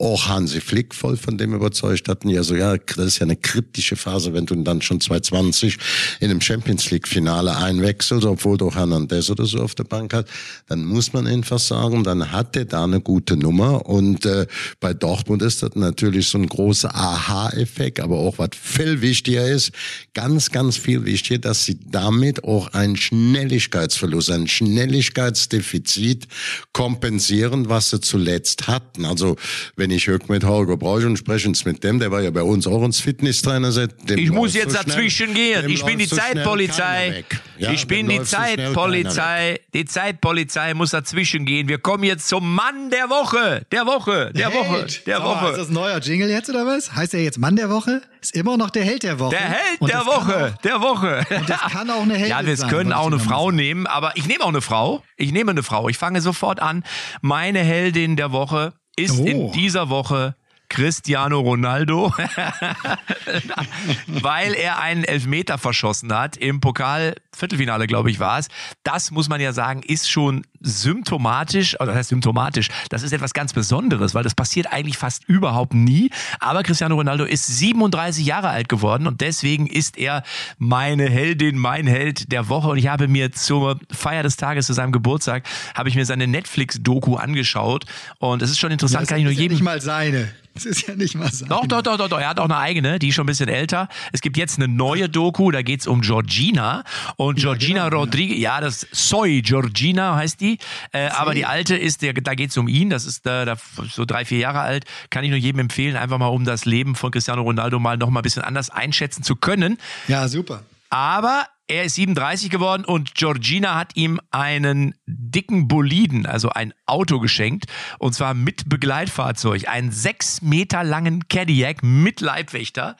auch 0.00 0.28
Hansi 0.28 0.60
Flick 0.60 0.94
voll 0.94 1.16
von 1.16 1.36
dem 1.36 1.54
überzeugt 1.54 2.08
hatten. 2.08 2.30
Ja, 2.30 2.42
so, 2.42 2.54
ja, 2.56 2.76
das 2.78 3.06
ist 3.06 3.18
ja 3.18 3.24
eine 3.24 3.36
kritische 3.36 3.96
Phase, 3.96 4.32
wenn 4.32 4.46
du 4.46 4.54
dann 4.56 4.80
schon 4.80 5.00
2020 5.00 5.76
in 6.20 6.30
einem 6.30 6.40
Champions 6.40 6.90
League 6.90 7.06
Finale 7.06 7.54
einwechselst, 7.56 8.24
obwohl 8.24 8.56
du 8.56 8.74
Hernandez 8.74 9.28
oder 9.28 9.44
so 9.44 9.58
auf 9.58 9.74
der 9.74 9.84
Bank 9.84 10.14
hast, 10.14 10.26
dann 10.68 10.84
muss 10.84 11.12
man 11.12 11.26
einfach 11.26 11.58
sagen, 11.58 12.02
dann 12.02 12.32
hat 12.32 12.56
er 12.56 12.64
da 12.64 12.84
eine 12.84 13.00
gute 13.00 13.36
Nummer 13.36 13.86
und 13.86 14.24
äh, 14.24 14.46
bei 14.80 14.94
Dortmund 14.94 15.42
ist 15.42 15.62
das 15.62 15.74
natürlich 15.74 16.28
so 16.28 16.38
ein 16.38 16.46
großer 16.46 16.94
Aha-Effekt, 16.94 18.00
aber 18.00 18.16
auch 18.16 18.38
was 18.38 18.50
viel 18.60 19.02
wichtiger 19.02 19.46
ist, 19.46 19.72
ganz, 20.14 20.50
ganz 20.50 20.78
viel 20.78 21.04
wichtiger, 21.04 21.40
dass 21.40 21.64
sie 21.64 21.78
damit 21.90 22.44
auch 22.44 22.72
einen 22.72 22.96
Schnelligkeitsverlust, 22.96 24.30
ein 24.30 24.48
Schnelligkeitsdefizit 24.48 26.26
kompensieren, 26.72 27.68
was 27.68 27.90
sie 27.90 28.00
zuletzt 28.00 28.66
hatten. 28.66 29.04
Also 29.04 29.36
wenn 29.76 29.89
wenn 29.90 29.96
ich 29.96 30.06
höre 30.06 30.20
mit 30.28 30.44
Holger 30.44 30.76
Brausch 30.76 31.02
und 31.04 31.16
sprechen 31.16 31.50
es 31.50 31.64
mit 31.64 31.82
dem, 31.82 31.98
der 31.98 32.12
war 32.12 32.20
ja 32.20 32.30
bei 32.30 32.42
uns 32.42 32.68
auch 32.68 32.84
ins 32.84 33.00
Fitnesstrainer. 33.00 33.72
Dem 33.72 34.18
ich 34.18 34.30
muss 34.30 34.54
jetzt 34.54 34.76
so 34.76 34.82
dazwischen 34.84 35.34
gehen. 35.34 35.68
Ich 35.68 35.84
bin 35.84 35.98
die 35.98 36.04
so 36.04 36.14
Zeitpolizei. 36.14 37.24
Ja, 37.58 37.72
ich 37.72 37.88
bin 37.88 38.08
die 38.08 38.22
Zeitpolizei. 38.22 39.58
So 39.58 39.70
die 39.74 39.84
Zeitpolizei 39.86 40.74
muss 40.74 40.92
dazwischen 40.92 41.44
gehen. 41.44 41.66
Wir 41.66 41.78
kommen 41.78 42.04
jetzt 42.04 42.28
zum 42.28 42.54
Mann 42.54 42.90
der 42.90 43.10
Woche. 43.10 43.66
Der 43.72 43.84
Woche. 43.84 44.30
Der 44.32 44.50
Held. 44.50 44.54
Woche. 44.54 44.86
Der 45.06 45.22
Woche. 45.24 45.50
Ist 45.50 45.58
das 45.58 45.68
ein 45.68 45.74
neuer 45.74 45.98
Jingle 45.98 46.30
jetzt 46.30 46.48
oder 46.48 46.64
was? 46.66 46.94
Heißt 46.94 47.12
er 47.14 47.24
jetzt 47.24 47.38
Mann 47.38 47.56
der 47.56 47.68
Woche? 47.68 48.00
Ist 48.20 48.36
immer 48.36 48.56
noch 48.56 48.70
der 48.70 48.84
Held 48.84 49.02
der 49.02 49.18
Woche. 49.18 49.30
Der 49.30 49.40
Held 49.40 49.80
der 49.80 50.06
Woche. 50.06 50.52
Auch, 50.54 50.62
der 50.62 50.80
Woche. 50.80 51.26
Und 51.36 51.50
das 51.50 51.60
kann 51.72 51.90
auch 51.90 52.02
eine 52.02 52.14
Heldin 52.14 52.28
sein. 52.28 52.44
Ja, 52.44 52.46
wir 52.46 52.56
sein, 52.56 52.70
können 52.70 52.92
auch 52.92 53.06
eine 53.06 53.18
Frau 53.18 53.50
nehmen, 53.50 53.86
aber 53.86 54.12
ich 54.14 54.26
nehme 54.26 54.44
auch 54.44 54.48
eine 54.48 54.60
Frau. 54.60 55.02
Ich 55.16 55.32
nehme 55.32 55.50
eine 55.50 55.64
Frau. 55.64 55.88
Ich 55.88 55.98
fange 55.98 56.20
sofort 56.20 56.60
an. 56.60 56.84
Meine 57.22 57.60
Heldin 57.60 58.16
der 58.16 58.30
Woche 58.30 58.74
ist 59.00 59.20
oh. 59.20 59.24
in 59.24 59.52
dieser 59.52 59.88
Woche 59.90 60.34
Cristiano 60.70 61.40
Ronaldo, 61.40 62.14
weil 64.06 64.54
er 64.54 64.80
einen 64.80 65.04
Elfmeter 65.04 65.58
verschossen 65.58 66.14
hat 66.14 66.36
im 66.36 66.60
Pokal 66.60 67.16
Viertelfinale, 67.36 67.86
glaube 67.86 68.10
ich, 68.10 68.20
war 68.20 68.38
es. 68.38 68.48
Das 68.84 69.10
muss 69.10 69.28
man 69.28 69.40
ja 69.40 69.52
sagen, 69.52 69.82
ist 69.82 70.10
schon 70.10 70.46
symptomatisch, 70.60 71.74
oder 71.76 71.86
das 71.86 71.96
heißt 71.96 72.08
symptomatisch, 72.10 72.68
das 72.88 73.02
ist 73.02 73.12
etwas 73.12 73.32
ganz 73.32 73.52
Besonderes, 73.52 74.14
weil 74.14 74.22
das 74.22 74.34
passiert 74.34 74.72
eigentlich 74.72 74.98
fast 74.98 75.24
überhaupt 75.24 75.74
nie. 75.74 76.10
Aber 76.38 76.62
Cristiano 76.62 76.94
Ronaldo 76.94 77.24
ist 77.24 77.46
37 77.46 78.24
Jahre 78.24 78.50
alt 78.50 78.68
geworden 78.68 79.06
und 79.06 79.20
deswegen 79.20 79.66
ist 79.66 79.98
er 79.98 80.22
meine 80.58 81.08
Heldin, 81.08 81.58
mein 81.58 81.86
Held 81.86 82.30
der 82.30 82.48
Woche. 82.48 82.68
Und 82.68 82.78
ich 82.78 82.88
habe 82.88 83.08
mir 83.08 83.32
zur 83.32 83.80
Feier 83.90 84.22
des 84.22 84.36
Tages, 84.36 84.66
zu 84.66 84.72
seinem 84.72 84.92
Geburtstag, 84.92 85.44
habe 85.74 85.88
ich 85.88 85.96
mir 85.96 86.04
seine 86.04 86.26
Netflix-Doku 86.26 87.16
angeschaut. 87.16 87.86
Und 88.18 88.42
es 88.42 88.50
ist 88.50 88.58
schon 88.58 88.70
interessant, 88.70 89.02
ja, 89.02 89.08
kann 89.08 89.18
ich 89.18 89.24
nur 89.24 89.32
jedem. 89.32 89.56
Nicht 89.56 89.64
mal 89.64 89.80
seine. 89.80 90.30
Das 90.54 90.64
ist 90.64 90.86
ja 90.86 90.94
nicht 90.94 91.14
mal 91.14 91.30
sein. 91.30 91.48
Doch, 91.48 91.66
doch, 91.66 91.82
doch, 91.82 91.96
doch, 91.96 92.08
doch. 92.08 92.18
Er 92.18 92.30
hat 92.30 92.40
auch 92.40 92.44
eine 92.44 92.56
eigene, 92.56 92.98
die 92.98 93.08
ist 93.08 93.14
schon 93.14 93.24
ein 93.24 93.26
bisschen 93.26 93.48
älter. 93.48 93.88
Es 94.12 94.20
gibt 94.20 94.36
jetzt 94.36 94.58
eine 94.58 94.68
neue 94.68 95.08
Doku, 95.08 95.50
da 95.50 95.62
geht's 95.62 95.86
um 95.86 96.00
Georgina. 96.00 96.84
Und 97.16 97.38
Georgina 97.38 97.88
genau, 97.88 98.02
Rodriguez, 98.02 98.38
ja, 98.38 98.60
das 98.60 98.86
Soy 98.90 99.42
Georgina 99.42 100.16
heißt 100.16 100.40
die. 100.40 100.58
Äh, 100.92 101.08
aber 101.08 101.34
die 101.34 101.46
alte 101.46 101.76
ist, 101.76 102.02
der, 102.02 102.14
da 102.14 102.34
geht's 102.34 102.56
um 102.56 102.68
ihn. 102.68 102.90
Das 102.90 103.04
ist 103.04 103.26
äh, 103.26 103.44
da, 103.44 103.56
so 103.88 104.04
drei, 104.04 104.24
vier 104.24 104.38
Jahre 104.38 104.60
alt. 104.60 104.84
Kann 105.10 105.24
ich 105.24 105.30
nur 105.30 105.38
jedem 105.38 105.60
empfehlen, 105.60 105.96
einfach 105.96 106.18
mal 106.18 106.26
um 106.26 106.44
das 106.44 106.64
Leben 106.64 106.94
von 106.94 107.10
Cristiano 107.10 107.42
Ronaldo 107.42 107.78
mal 107.78 107.96
noch 107.96 108.10
mal 108.10 108.20
ein 108.20 108.22
bisschen 108.22 108.42
anders 108.42 108.70
einschätzen 108.70 109.22
zu 109.22 109.36
können. 109.36 109.78
Ja, 110.08 110.26
super. 110.28 110.64
Aber 110.90 111.46
er 111.70 111.84
ist 111.84 111.94
37 111.94 112.50
geworden 112.50 112.84
und 112.84 113.14
Georgina 113.14 113.76
hat 113.76 113.94
ihm 113.94 114.20
einen 114.30 114.94
dicken 115.06 115.68
Boliden, 115.68 116.26
also 116.26 116.50
ein 116.50 116.74
Auto 116.84 117.20
geschenkt. 117.20 117.66
Und 117.98 118.12
zwar 118.12 118.34
mit 118.34 118.68
Begleitfahrzeug. 118.68 119.68
Einen 119.68 119.92
sechs 119.92 120.42
Meter 120.42 120.82
langen 120.82 121.28
Cadillac 121.28 121.82
mit 121.82 122.20
Leibwächter. 122.20 122.96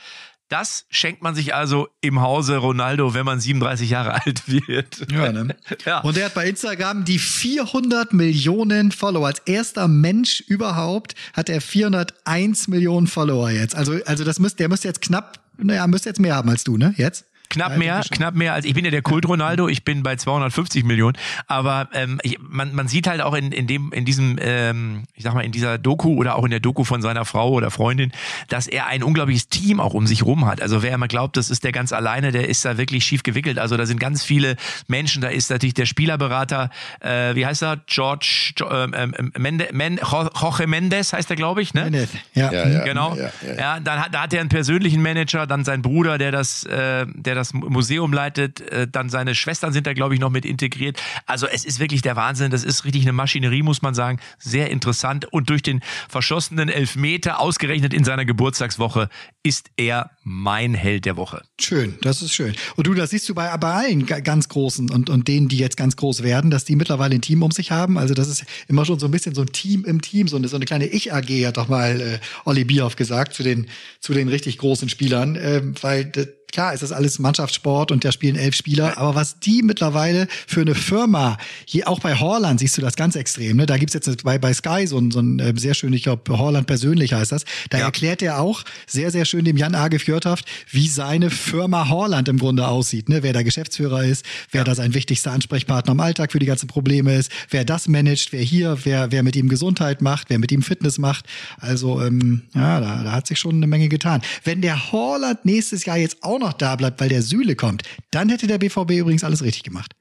Das 0.49 0.87
schenkt 0.89 1.23
man 1.23 1.35
sich 1.35 1.55
also 1.55 1.89
im 2.01 2.21
Hause 2.21 2.57
Ronaldo, 2.57 3.15
wenn 3.15 3.25
man 3.25 3.41
37 3.41 3.91
Jahre 3.91 4.25
alt 4.25 4.49
wird. 4.49 5.07
Ja, 5.11 5.33
ne? 5.33 5.57
Ja. 5.85 6.01
Und 6.01 6.17
er 6.17 6.27
hat 6.27 6.35
bei 6.35 6.49
Instagram 6.49 7.05
die 7.05 7.19
400 7.19 8.13
Millionen 8.13 8.93
Follower. 8.93 9.27
Als 9.27 9.41
erster 9.41 9.89
Mensch 9.89 10.41
überhaupt 10.47 11.15
hat 11.33 11.49
er 11.49 11.61
401 11.61 12.69
Millionen 12.69 13.09
Follower 13.09 13.51
jetzt. 13.51 13.75
Also, 13.75 13.99
also 14.07 14.25
das 14.25 14.39
müsste, 14.39 14.59
der 14.59 14.69
müsste 14.69 14.89
jetzt 14.89 15.03
knapp, 15.03 15.41
naja, 15.57 15.87
müsste 15.87 16.09
jetzt 16.09 16.21
mehr 16.21 16.37
haben 16.37 16.51
als 16.51 16.65
du, 16.65 16.77
ne? 16.77 16.95
Jetzt? 16.97 17.30
Knapp 17.51 17.77
mehr, 17.79 18.01
knapp 18.17 18.35
mehr 18.35 18.55
als 18.55 18.65
ich 18.65 18.75
bin 18.75 18.85
ja 18.85 18.91
der 18.91 19.03
Kult 19.03 19.27
Ronaldo, 19.29 19.69
ich 19.69 19.85
bin 19.85 20.03
bei 20.03 20.17
250 20.17 20.85
Millionen. 20.85 21.17
Aber 21.47 21.89
ähm, 21.93 22.19
ich, 22.23 22.39
man, 22.41 22.75
man 22.75 22.89
sieht 22.89 23.07
halt 23.07 23.21
auch 23.21 23.35
in, 23.35 23.53
in 23.53 23.67
dem, 23.67 23.93
in 23.93 24.05
diesem, 24.05 24.39
ähm, 24.41 25.03
ich 25.15 25.25
sag 25.25 25.35
mal, 25.35 25.41
in 25.45 25.53
dieser 25.53 25.77
Doku 25.77 26.15
oder 26.15 26.37
auch 26.37 26.45
in 26.45 26.51
der 26.51 26.61
Doku 26.61 26.85
von 26.85 27.03
seiner 27.03 27.25
Frau 27.25 27.51
oder 27.51 27.71
Freundin, 27.71 28.13
dass 28.49 28.67
er 28.67 28.87
ein 28.87 29.03
unglaubliches 29.03 29.49
Team 29.49 29.81
auch 29.81 29.95
um 29.95 30.07
sich 30.07 30.23
rum 30.25 30.47
hat. 30.47 30.63
Also 30.63 30.83
wer 30.83 30.93
immer 30.95 31.09
glaubt, 31.09 31.37
das 31.37 31.51
ist 31.51 31.65
der 31.65 31.73
ganz 31.73 31.93
alleine, 31.93 32.31
der 32.33 32.49
ist 32.49 32.65
da 32.65 32.79
wirklich 32.79 33.05
schief 33.05 33.23
gewickelt. 33.23 33.59
Also 33.59 33.77
da 33.77 33.85
sind 33.85 33.99
ganz 33.99 34.23
viele 34.25 34.57
Menschen, 34.87 35.21
da 35.21 35.29
ist 35.29 35.51
natürlich 35.51 35.75
der 35.75 35.87
Spielerberater, 35.87 36.71
äh, 37.01 37.35
wie 37.35 37.45
heißt 37.47 37.63
er? 37.63 37.79
George 37.87 38.53
Jo- 38.59 38.71
ähm, 38.71 38.95
ähm, 39.19 39.33
Mende, 39.37 39.69
Men, 39.73 39.99
Jo- 39.99 40.31
Jorge 40.41 40.67
Mendes 40.67 41.13
heißt 41.13 41.29
er, 41.31 41.37
glaube 41.37 41.63
ich, 41.63 41.75
ne? 41.75 41.91
Ja. 42.35 42.53
Ja, 42.53 42.69
ja. 42.69 42.85
Genau. 42.85 43.15
Ja, 43.17 43.23
Ja, 43.25 43.31
ja, 43.49 43.55
ja. 43.59 43.81
dann 43.81 44.01
hat, 44.01 44.15
da 44.15 44.23
hat 44.23 44.33
er 44.33 44.41
einen 44.41 44.49
persönlichen 44.51 45.03
Manager, 45.03 45.47
dann 45.47 45.65
sein 45.65 45.83
Bruder, 45.83 46.17
der 46.19 46.31
das, 46.31 46.65
äh, 46.65 47.07
der 47.09 47.35
das 47.35 47.40
Museum 47.53 48.13
leitet, 48.13 48.61
äh, 48.61 48.87
dann 48.91 49.09
seine 49.09 49.35
Schwestern 49.35 49.73
sind 49.73 49.87
da, 49.87 49.93
glaube 49.93 50.15
ich, 50.15 50.21
noch 50.21 50.31
mit 50.31 50.45
integriert. 50.45 51.03
Also 51.27 51.47
es 51.47 51.65
ist 51.65 51.81
wirklich 51.81 52.03
der 52.03 52.17
Wahnsinn. 52.17 52.51
Das 52.51 52.65
ist 52.65 52.85
richtig 52.85 53.03
eine 53.03 53.13
Maschinerie, 53.13 53.63
muss 53.63 53.83
man 53.83 53.95
sagen. 53.95 54.19
Sehr 54.39 54.71
interessant. 54.71 55.27
Und 55.33 55.51
durch 55.51 55.63
den 55.63 55.81
verschossenen 56.09 56.69
Elfmeter, 56.69 57.41
ausgerechnet 57.41 57.95
in 57.95 58.05
seiner 58.05 58.25
Geburtstagswoche, 58.25 59.09
ist 59.43 59.71
er 59.77 60.11
mein 60.23 60.75
Held 60.75 61.05
der 61.07 61.17
Woche. 61.17 61.43
Schön, 61.61 61.97
das 62.03 62.23
ist 62.23 62.35
schön. 62.35 62.55
Und 62.77 62.87
du, 62.87 62.95
das 62.95 63.11
siehst 63.11 63.29
du 63.29 63.35
bei, 63.35 63.57
bei 63.57 63.73
allen 63.73 64.07
ga- 64.07 64.21
ganz 64.21 64.49
Großen 64.49 64.91
und, 64.91 65.09
und 65.11 65.29
denen, 65.29 65.49
die 65.49 65.59
jetzt 65.59 65.77
ganz 65.77 65.97
groß 65.97 66.23
werden, 66.23 66.51
dass 66.51 66.65
die 66.65 66.77
mittlerweile 66.77 67.15
ein 67.15 67.23
Team 67.23 67.43
um 67.43 67.51
sich 67.51 67.71
haben. 67.71 67.99
Also 67.99 68.15
das 68.15 68.29
ist 68.29 68.45
immer 68.69 68.85
schon 68.85 68.99
so 68.99 69.07
ein 69.07 69.11
bisschen 69.13 69.35
so 69.35 69.43
ein 69.43 69.53
Team 69.53 69.85
im 69.85 70.03
Team, 70.03 70.29
so 70.29 70.37
eine, 70.37 70.49
so 70.49 70.57
eine 70.57 70.65
kleine 70.65 70.87
Ich-AG, 70.87 71.47
hat 71.47 71.57
doch 71.57 71.69
mal 71.69 72.01
äh, 72.01 72.19
Olli 72.45 72.65
Bierhoff 72.65 72.97
gesagt, 72.97 73.35
zu 73.35 73.43
den, 73.43 73.67
zu 74.01 74.13
den 74.13 74.29
richtig 74.29 74.59
großen 74.59 74.89
Spielern. 74.89 75.39
Ähm, 75.41 75.75
weil 75.81 76.05
das, 76.07 76.29
klar 76.53 76.73
ist 76.75 76.83
das 76.83 76.93
alles 76.93 77.19
Mannschaftssport 77.19 77.91
und 77.93 78.05
da 78.05 78.13
spielen 78.13 78.37
elf 78.37 78.55
Spieler, 78.55 78.99
aber 78.99 79.15
was 79.15 79.39
die 79.39 79.63
mittlerweile 79.63 80.27
für 80.47 80.61
eine 80.63 80.75
Firma, 80.75 81.37
hier 81.65 81.89
auch 81.89 82.01
bei 82.01 82.19
Horland 82.19 82.61
siehst 82.61 82.77
du 82.77 82.83
das 82.83 82.97
ganz 82.97 83.17
extrem, 83.17 83.57
ne? 83.57 83.67
Da 83.67 83.77
gibt's 83.79 83.95
jetzt 83.95 84.25
bei, 84.25 84.39
bei 84.39 84.53
Sky 84.53 84.87
so 84.87 84.99
ein, 84.99 85.11
so 85.11 85.21
ein 85.21 85.39
äh, 85.39 85.53
sehr 85.57 85.75
schön, 85.75 85.93
ich 85.93 86.03
glaube, 86.03 86.37
Horland 86.37 86.67
persönlich 86.67 87.13
heißt 87.13 87.33
das. 87.33 87.45
Da 87.71 87.79
Ja. 87.79 87.85
erklärt 87.87 88.23
er 88.23 88.41
auch 88.41 88.63
sehr, 88.87 89.11
sehr 89.11 89.25
schön 89.25 89.45
dem 89.45 89.57
Jan 89.57 89.75
Age 89.75 90.03
Fjordhaft, 90.03 90.45
wie 90.71 90.89
seine 90.89 91.31
Firma 91.31 91.89
Horland 91.89 92.29
im 92.29 92.39
Grunde 92.39 92.67
aussieht, 92.67 93.09
ne? 93.09 93.23
Wer 93.23 93.33
der 93.33 93.45
Geschäftsführer 93.45 94.05
ist, 94.05 94.25
wer 94.51 94.65
da 94.65 94.75
sein 94.75 94.95
wichtigster 94.95 95.33
Ansprechpartner 95.33 95.93
im 95.93 96.01
Alltag 96.01 96.33
für 96.33 96.39
die 96.39 96.47
ganzen 96.47 96.67
Probleme 96.67 97.15
ist, 97.17 97.31
wer 97.51 97.65
das 97.65 97.89
managt, 97.89 98.33
wer 98.33 98.43
hier, 98.43 98.79
wer, 98.85 99.13
wer 99.13 99.23
mit 99.23 99.37
ihm 99.37 99.49
Gesundheit 99.49 100.03
macht, 100.03 100.31
wer 100.31 100.39
mit 100.39 100.51
ihm 100.53 100.63
Fitness 100.63 100.99
macht. 100.99 101.27
Also, 101.59 102.03
ähm, 102.03 102.43
ja, 102.55 102.81
da, 102.81 103.03
da 103.05 103.13
hat 103.13 103.27
sich 103.27 103.39
schon 103.39 103.57
eine 103.57 103.67
Menge 103.67 103.89
getan. 103.89 104.21
Wenn 104.45 104.61
der 104.63 104.91
Horland 104.93 105.45
nächstes 105.45 105.85
Jahr 105.85 105.97
jetzt 105.97 106.19
auch 106.23 106.39
noch 106.41 106.53
da 106.55 106.75
bleibt, 106.77 107.01
weil 107.01 107.09
der 107.09 107.23
Süle 107.23 107.55
kommt, 107.55 107.83
dann 108.11 108.29
hätte 108.29 108.47
der 108.49 108.59
BVB 108.59 108.91
übrigens 108.93 109.23
alles 109.25 109.43
richtig 109.43 109.63
gemacht. 109.63 109.95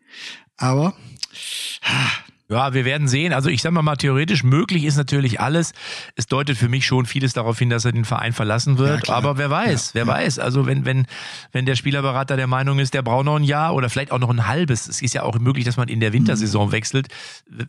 Aber 0.57 0.93
Ja, 2.51 2.73
wir 2.73 2.83
werden 2.83 3.07
sehen. 3.07 3.31
Also 3.31 3.49
ich 3.49 3.61
sag 3.61 3.71
mal 3.73 3.83
mal, 3.83 3.95
theoretisch 3.95 4.43
möglich 4.43 4.83
ist 4.83 4.97
natürlich 4.97 5.39
alles. 5.39 5.73
Es 6.15 6.25
deutet 6.25 6.57
für 6.57 6.67
mich 6.67 6.83
schon 6.83 7.05
vieles 7.05 7.33
darauf 7.33 7.59
hin, 7.59 7.69
dass 7.69 7.85
er 7.85 7.91
den 7.91 8.05
Verein 8.05 8.33
verlassen 8.33 8.73
Ja, 8.73 8.79
wird. 8.79 9.03
klar. 9.03 9.17
Aber 9.17 9.37
wer 9.37 9.51
weiß, 9.51 9.93
wer 9.93 10.07
weiß. 10.07 10.39
Also 10.39 10.65
wenn, 10.65 10.83
wenn, 10.83 11.05
wenn 11.51 11.67
der 11.67 11.75
Spielerberater 11.75 12.37
der 12.37 12.47
Meinung 12.47 12.79
ist, 12.79 12.95
der 12.95 13.03
braucht 13.03 13.25
noch 13.25 13.35
ein 13.35 13.43
Jahr 13.43 13.75
oder 13.75 13.87
vielleicht 13.91 14.11
auch 14.11 14.17
noch 14.17 14.31
ein 14.31 14.47
halbes. 14.47 14.87
Es 14.87 15.01
ist 15.03 15.13
ja 15.13 15.21
auch 15.23 15.37
möglich, 15.37 15.63
dass 15.65 15.77
man 15.77 15.89
in 15.89 15.99
der 15.99 16.11
Wintersaison 16.11 16.71
wechselt. 16.71 17.09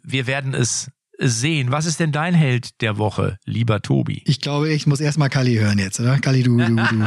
Wir 0.03 0.27
werden 0.27 0.55
es 0.55 0.91
sehen. 1.21 1.71
Was 1.71 1.87
ist 1.87 2.01
denn 2.01 2.11
dein 2.13 2.35
Held 2.35 2.81
der 2.81 2.99
Woche, 2.99 3.37
lieber 3.45 3.83
Tobi? 3.83 4.23
ich 4.25 4.41
glaube, 4.41 4.73
ich 4.73 4.87
muss 4.87 5.01
erst 5.01 5.19
mal 5.19 5.29
Kali 5.29 5.57
hören 5.57 5.79
jetzt, 5.79 6.01
oder? 6.01 6.19
Kali, 6.19 6.43
du, 6.43 6.57
du, 6.57 6.75
du. 6.75 6.83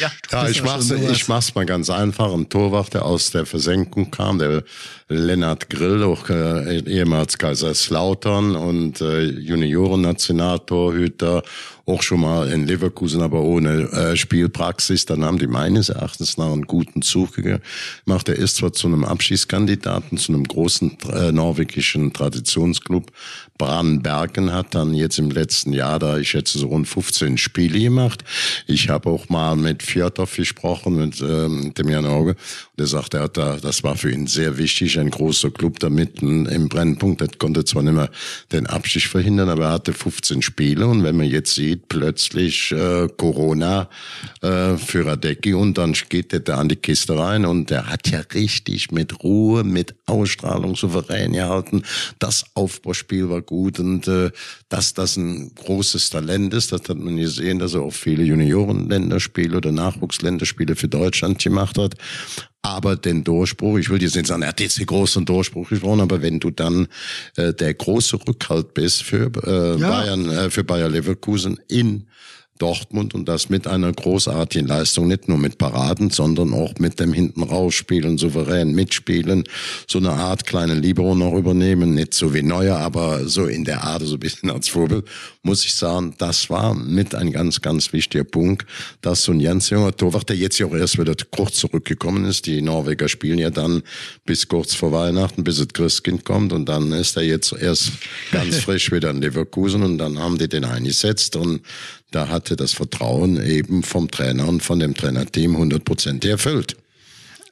Ja. 0.00 0.10
Ja, 0.32 0.48
ich 0.48 0.64
mach's, 0.64 0.90
ich 0.90 1.28
mach's 1.28 1.54
mal 1.54 1.66
ganz 1.66 1.90
einfach. 1.90 2.32
Ein 2.32 2.48
Torwart, 2.48 2.94
der 2.94 3.04
aus 3.04 3.30
der 3.30 3.44
Versenkung 3.46 4.10
kam, 4.10 4.38
der 4.38 4.64
Lennart 5.08 5.68
Grill, 5.68 6.02
auch 6.02 6.28
äh, 6.30 6.78
ehemals 6.80 7.36
Kaiserslautern 7.38 8.56
und 8.56 9.00
äh, 9.02 9.20
Junioren-Nationaltorhüter, 9.22 11.42
auch 11.86 12.02
schon 12.02 12.20
mal 12.20 12.48
in 12.50 12.66
Leverkusen, 12.66 13.22
aber 13.22 13.42
ohne 13.42 13.90
äh, 13.92 14.16
Spielpraxis. 14.16 15.06
Dann 15.06 15.24
haben 15.24 15.38
die 15.38 15.46
meines 15.46 15.88
Erachtens 15.88 16.36
nach 16.38 16.52
einen 16.52 16.66
guten 16.66 17.02
Zug 17.02 17.34
gemacht. 17.34 18.28
Er 18.28 18.36
ist 18.36 18.56
zwar 18.56 18.72
zu 18.72 18.86
einem 18.86 19.04
Abschießkandidaten, 19.04 20.18
zu 20.18 20.32
einem 20.32 20.44
großen 20.44 20.96
äh, 21.12 21.32
norwegischen 21.32 22.12
Traditionsclub 22.12 23.10
Brandenbergen, 23.58 24.52
hat 24.52 24.74
dann 24.74 24.92
jetzt 24.92 25.20
im 25.20 25.30
letzten 25.30 25.72
Jahr, 25.72 26.00
da 26.00 26.18
ich 26.18 26.32
jetzt 26.32 26.52
so 26.52 26.66
rund 26.66 26.88
15 26.88 27.38
Spiele 27.38 27.78
gemacht. 27.78 28.24
Ich 28.66 28.88
habe 28.88 29.10
auch 29.10 29.28
mal 29.28 29.54
mit 29.54 29.84
Fjordhoff 29.84 30.34
gesprochen, 30.34 30.96
mit 30.96 31.20
ähm, 31.20 31.72
dem 31.74 31.88
Jan 31.88 32.06
Auge. 32.06 32.34
Und 32.82 32.88
er 32.88 32.98
sagt, 33.00 33.14
er 33.14 33.22
hat 33.22 33.36
da, 33.36 33.58
das 33.58 33.84
war 33.84 33.94
für 33.94 34.10
ihn 34.10 34.26
sehr 34.26 34.58
wichtig, 34.58 34.98
ein 34.98 35.10
großer 35.10 35.52
Club 35.52 35.78
da 35.78 35.88
mitten 35.88 36.46
im 36.46 36.68
Brennpunkt. 36.68 37.20
Das 37.20 37.38
konnte 37.38 37.64
zwar 37.64 37.84
nicht 37.84 37.94
mehr 37.94 38.10
den 38.50 38.66
Abstich 38.66 39.06
verhindern, 39.06 39.50
aber 39.50 39.66
er 39.66 39.72
hatte 39.74 39.92
15 39.92 40.42
Spiele. 40.42 40.88
Und 40.88 41.04
wenn 41.04 41.16
man 41.16 41.28
jetzt 41.28 41.54
sieht, 41.54 41.86
plötzlich 41.86 42.72
äh, 42.72 43.06
Corona 43.16 43.88
äh, 44.40 44.76
für 44.78 45.06
Radecki 45.06 45.54
und 45.54 45.78
dann 45.78 45.92
geht 46.08 46.32
der 46.32 46.40
da 46.40 46.58
an 46.58 46.70
die 46.70 46.76
Kiste 46.76 47.16
rein 47.16 47.44
und 47.44 47.70
der 47.70 47.86
hat 47.86 48.10
ja 48.10 48.18
richtig 48.34 48.90
mit 48.90 49.22
Ruhe, 49.22 49.62
mit 49.62 49.94
Ausstrahlung 50.06 50.74
souverän 50.74 51.34
gehalten. 51.34 51.84
Das 52.18 52.46
Aufbauspiel 52.54 53.28
war 53.28 53.42
gut 53.42 53.78
und 53.78 54.08
äh, 54.08 54.32
dass 54.68 54.92
das 54.92 55.16
ein 55.16 55.54
großes 55.54 56.10
Talent 56.10 56.52
ist, 56.52 56.72
das 56.72 56.80
hat 56.88 56.98
man 56.98 57.16
gesehen, 57.16 57.60
dass 57.60 57.74
er 57.74 57.82
auch 57.82 57.92
viele 57.92 58.24
Juniorenländerspiele 58.24 59.56
oder 59.56 59.70
Nachwuchsländerspiele 59.70 60.74
für 60.74 60.88
Deutschland 60.88 61.40
gemacht 61.40 61.78
hat. 61.78 61.94
Aber 62.64 62.94
den 62.94 63.24
Durchbruch, 63.24 63.78
ich 63.78 63.90
will 63.90 64.00
jetzt 64.00 64.14
nicht 64.14 64.28
sagen, 64.28 64.42
er 64.42 64.48
hat 64.48 64.60
jetzt 64.60 64.78
den 64.78 64.86
großen 64.86 65.24
Durchbruch 65.24 65.68
gesprochen, 65.68 66.00
aber 66.00 66.22
wenn 66.22 66.38
du 66.38 66.50
dann 66.50 66.86
äh, 67.36 67.52
der 67.52 67.74
große 67.74 68.16
Rückhalt 68.26 68.72
bist 68.72 69.02
für 69.02 69.32
äh, 69.44 69.80
Ja. 69.80 69.90
Bayern, 69.90 70.30
äh, 70.30 70.48
für 70.50 70.62
Bayer 70.62 70.88
Leverkusen 70.88 71.58
in 71.68 72.06
Dortmund 72.62 73.12
und 73.12 73.28
das 73.28 73.48
mit 73.48 73.66
einer 73.66 73.92
großartigen 73.92 74.68
Leistung, 74.68 75.08
nicht 75.08 75.28
nur 75.28 75.36
mit 75.36 75.58
Paraden, 75.58 76.10
sondern 76.10 76.54
auch 76.54 76.74
mit 76.78 77.00
dem 77.00 77.12
hinten 77.12 77.42
rausspielen, 77.42 78.18
souverän 78.18 78.72
mitspielen, 78.72 79.42
so 79.88 79.98
eine 79.98 80.12
Art 80.12 80.46
kleine 80.46 80.74
Libero 80.74 81.16
noch 81.16 81.34
übernehmen, 81.34 81.94
nicht 81.94 82.14
so 82.14 82.32
wie 82.32 82.42
Neuer, 82.42 82.78
aber 82.78 83.26
so 83.26 83.46
in 83.46 83.64
der 83.64 83.82
Art, 83.82 84.02
so 84.04 84.14
ein 84.14 84.20
bisschen 84.20 84.48
als 84.48 84.68
Vorbild, 84.68 85.06
muss 85.42 85.64
ich 85.64 85.74
sagen, 85.74 86.14
das 86.18 86.50
war 86.50 86.72
mit 86.72 87.16
ein 87.16 87.32
ganz, 87.32 87.60
ganz 87.60 87.92
wichtiger 87.92 88.22
Punkt, 88.22 88.64
dass 89.00 89.24
so 89.24 89.32
ein 89.32 89.40
ganz 89.40 89.68
junger 89.70 89.96
Torwart, 89.96 90.28
der 90.28 90.36
jetzt 90.36 90.60
ja 90.60 90.66
auch 90.66 90.74
erst 90.76 91.00
wieder 91.00 91.16
kurz 91.32 91.56
zurückgekommen 91.56 92.24
ist, 92.26 92.46
die 92.46 92.62
Norweger 92.62 93.08
spielen 93.08 93.40
ja 93.40 93.50
dann 93.50 93.82
bis 94.24 94.46
kurz 94.46 94.72
vor 94.72 94.92
Weihnachten, 94.92 95.42
bis 95.42 95.56
das 95.56 95.66
Christkind 95.72 96.24
kommt 96.24 96.52
und 96.52 96.68
dann 96.68 96.92
ist 96.92 97.16
er 97.16 97.24
jetzt 97.24 97.52
erst 97.54 97.90
ganz 98.30 98.56
frisch 98.60 98.92
wieder 98.92 99.10
in 99.10 99.20
Leverkusen 99.20 99.82
und 99.82 99.98
dann 99.98 100.20
haben 100.20 100.38
die 100.38 100.48
den 100.48 100.64
eingesetzt 100.64 101.34
und 101.34 101.62
da 102.12 102.28
hatte 102.28 102.56
das 102.56 102.72
Vertrauen 102.72 103.42
eben 103.42 103.82
vom 103.82 104.10
Trainer 104.10 104.48
und 104.48 104.62
von 104.62 104.78
dem 104.78 104.94
Trainerteam 104.94 105.56
hundertprozentig 105.56 106.30
erfüllt. 106.30 106.76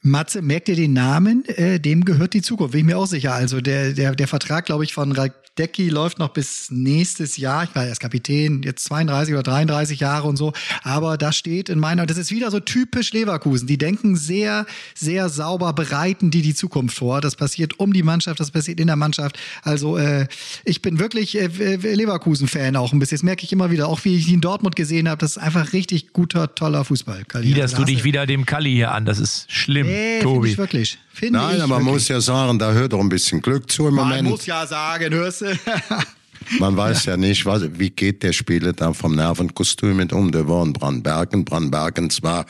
Matze, 0.03 0.41
merkt 0.41 0.67
ihr 0.69 0.75
den 0.75 0.93
Namen? 0.93 1.45
Äh, 1.45 1.79
dem 1.79 2.05
gehört 2.05 2.33
die 2.33 2.41
Zukunft, 2.41 2.71
bin 2.71 2.79
ich 2.79 2.85
mir 2.85 2.97
auch 2.97 3.05
sicher. 3.05 3.33
Also 3.33 3.61
der, 3.61 3.93
der, 3.93 4.15
der 4.15 4.27
Vertrag, 4.27 4.65
glaube 4.65 4.83
ich, 4.83 4.93
von 4.93 5.11
Ra- 5.11 5.29
Decky 5.57 5.89
läuft 5.89 6.17
noch 6.17 6.29
bis 6.29 6.71
nächstes 6.71 7.35
Jahr. 7.35 7.65
Ich 7.65 7.75
war 7.75 7.85
erst 7.85 7.99
Kapitän, 7.99 8.61
jetzt 8.63 8.85
32 8.85 9.33
oder 9.33 9.43
33 9.43 9.99
Jahre 9.99 10.27
und 10.27 10.37
so. 10.37 10.53
Aber 10.83 11.17
da 11.17 11.33
steht 11.33 11.67
in 11.67 11.77
meiner, 11.77 12.05
das 12.05 12.17
ist 12.17 12.31
wieder 12.31 12.49
so 12.51 12.59
typisch 12.61 13.11
Leverkusen. 13.11 13.67
Die 13.67 13.77
denken 13.77 14.15
sehr, 14.15 14.65
sehr 14.95 15.27
sauber, 15.27 15.73
bereiten 15.73 16.31
die 16.31 16.41
die 16.41 16.53
Zukunft 16.53 16.97
vor. 16.97 17.19
Das 17.19 17.35
passiert 17.35 17.79
um 17.79 17.91
die 17.91 18.03
Mannschaft, 18.03 18.39
das 18.39 18.51
passiert 18.51 18.79
in 18.79 18.87
der 18.87 18.95
Mannschaft. 18.95 19.37
Also 19.61 19.97
äh, 19.97 20.27
ich 20.63 20.81
bin 20.81 20.99
wirklich 20.99 21.37
äh, 21.37 21.47
Leverkusen-Fan 21.47 22.77
auch 22.77 22.93
ein 22.93 22.99
bisschen. 22.99 23.17
Das 23.17 23.23
merke 23.23 23.43
ich 23.43 23.51
immer 23.51 23.71
wieder, 23.71 23.89
auch 23.89 24.05
wie 24.05 24.15
ich 24.15 24.29
ihn 24.29 24.35
in 24.35 24.41
Dortmund 24.41 24.77
gesehen 24.77 25.09
habe. 25.09 25.19
Das 25.19 25.31
ist 25.31 25.37
einfach 25.37 25.73
richtig 25.73 26.13
guter, 26.13 26.55
toller 26.55 26.85
Fußball. 26.85 27.23
Widerst 27.33 27.77
du 27.77 27.83
dich 27.83 28.05
wieder 28.05 28.25
dem 28.25 28.45
Kalli 28.45 28.71
hier 28.71 28.93
an? 28.93 29.05
Das 29.05 29.19
ist 29.19 29.51
schlimm, 29.51 29.87
nee, 29.87 30.19
Tobi. 30.21 30.51
Ich 30.51 30.57
wirklich. 30.57 30.97
Finde 31.13 31.39
Nein, 31.39 31.57
ich 31.57 31.63
aber 31.63 31.75
man 31.79 31.83
muss 31.93 32.07
ja 32.07 32.21
sagen, 32.21 32.57
da 32.57 32.71
hört 32.71 32.93
doch 32.93 32.99
ein 32.99 33.09
bisschen 33.09 33.41
Glück 33.41 33.69
zu 33.71 33.87
im 33.87 33.95
Man 33.95 34.09
Moment. 34.09 34.29
muss 34.29 34.45
ja 34.45 34.65
sagen, 34.65 35.13
hörst 35.13 35.41
du? 35.41 35.45
Man 36.59 36.75
weiß 36.75 37.05
ja, 37.05 37.17
nicht, 37.17 37.45
was, 37.45 37.63
wie 37.79 37.91
geht 37.91 38.23
der 38.23 38.33
Spieler 38.33 38.73
da 38.73 38.93
vom 38.93 39.15
Nervenkostüm 39.15 39.97
mit 39.97 40.11
um. 40.11 40.31
Der 40.31 40.47
war 40.47 40.65
in 40.65 40.73
Brandbergen. 40.73 41.45
Brandbergen 41.45 42.09
zwar 42.09 42.45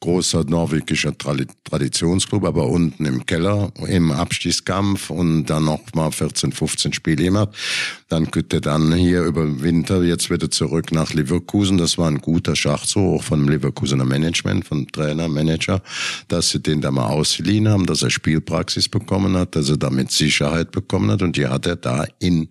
großer 0.00 0.44
norwegischer 0.44 1.12
Tradi- 1.12 1.48
Traditionsclub, 1.64 2.44
aber 2.44 2.68
unten 2.68 3.04
im 3.06 3.24
Keller 3.24 3.72
im 3.86 4.10
Abstiegskampf 4.12 5.08
und 5.10 5.46
dann 5.46 5.64
noch 5.64 5.80
mal 5.94 6.10
14, 6.10 6.52
15 6.52 6.92
Spiele 6.92 7.24
gemacht. 7.24 7.50
Dann 8.08 8.30
könnte 8.30 8.60
dann 8.60 8.92
hier 8.92 9.22
über 9.22 9.62
Winter 9.62 10.02
jetzt 10.02 10.30
wieder 10.30 10.50
zurück 10.50 10.92
nach 10.92 11.14
Leverkusen. 11.14 11.78
Das 11.78 11.96
war 11.96 12.08
ein 12.08 12.18
guter 12.18 12.54
Schachzug, 12.54 13.20
auch 13.20 13.22
vom 13.22 13.48
Leverkusener 13.48 14.04
Management, 14.04 14.66
vom 14.66 14.90
Trainer, 14.90 15.28
Manager, 15.28 15.80
dass 16.28 16.50
sie 16.50 16.60
den 16.60 16.80
da 16.80 16.90
mal 16.90 17.06
ausgeliehen 17.06 17.68
haben, 17.68 17.86
dass 17.86 18.02
er 18.02 18.10
Spielpraxis 18.10 18.88
bekommen 18.88 19.36
hat, 19.36 19.56
dass 19.56 19.70
er 19.70 19.78
damit 19.78 20.10
Sicherheit 20.10 20.70
bekommen 20.70 21.10
hat 21.10 21.22
und 21.22 21.36
die 21.36 21.46
hat 21.46 21.66
er 21.66 21.76
da 21.76 22.04
in 22.18 22.48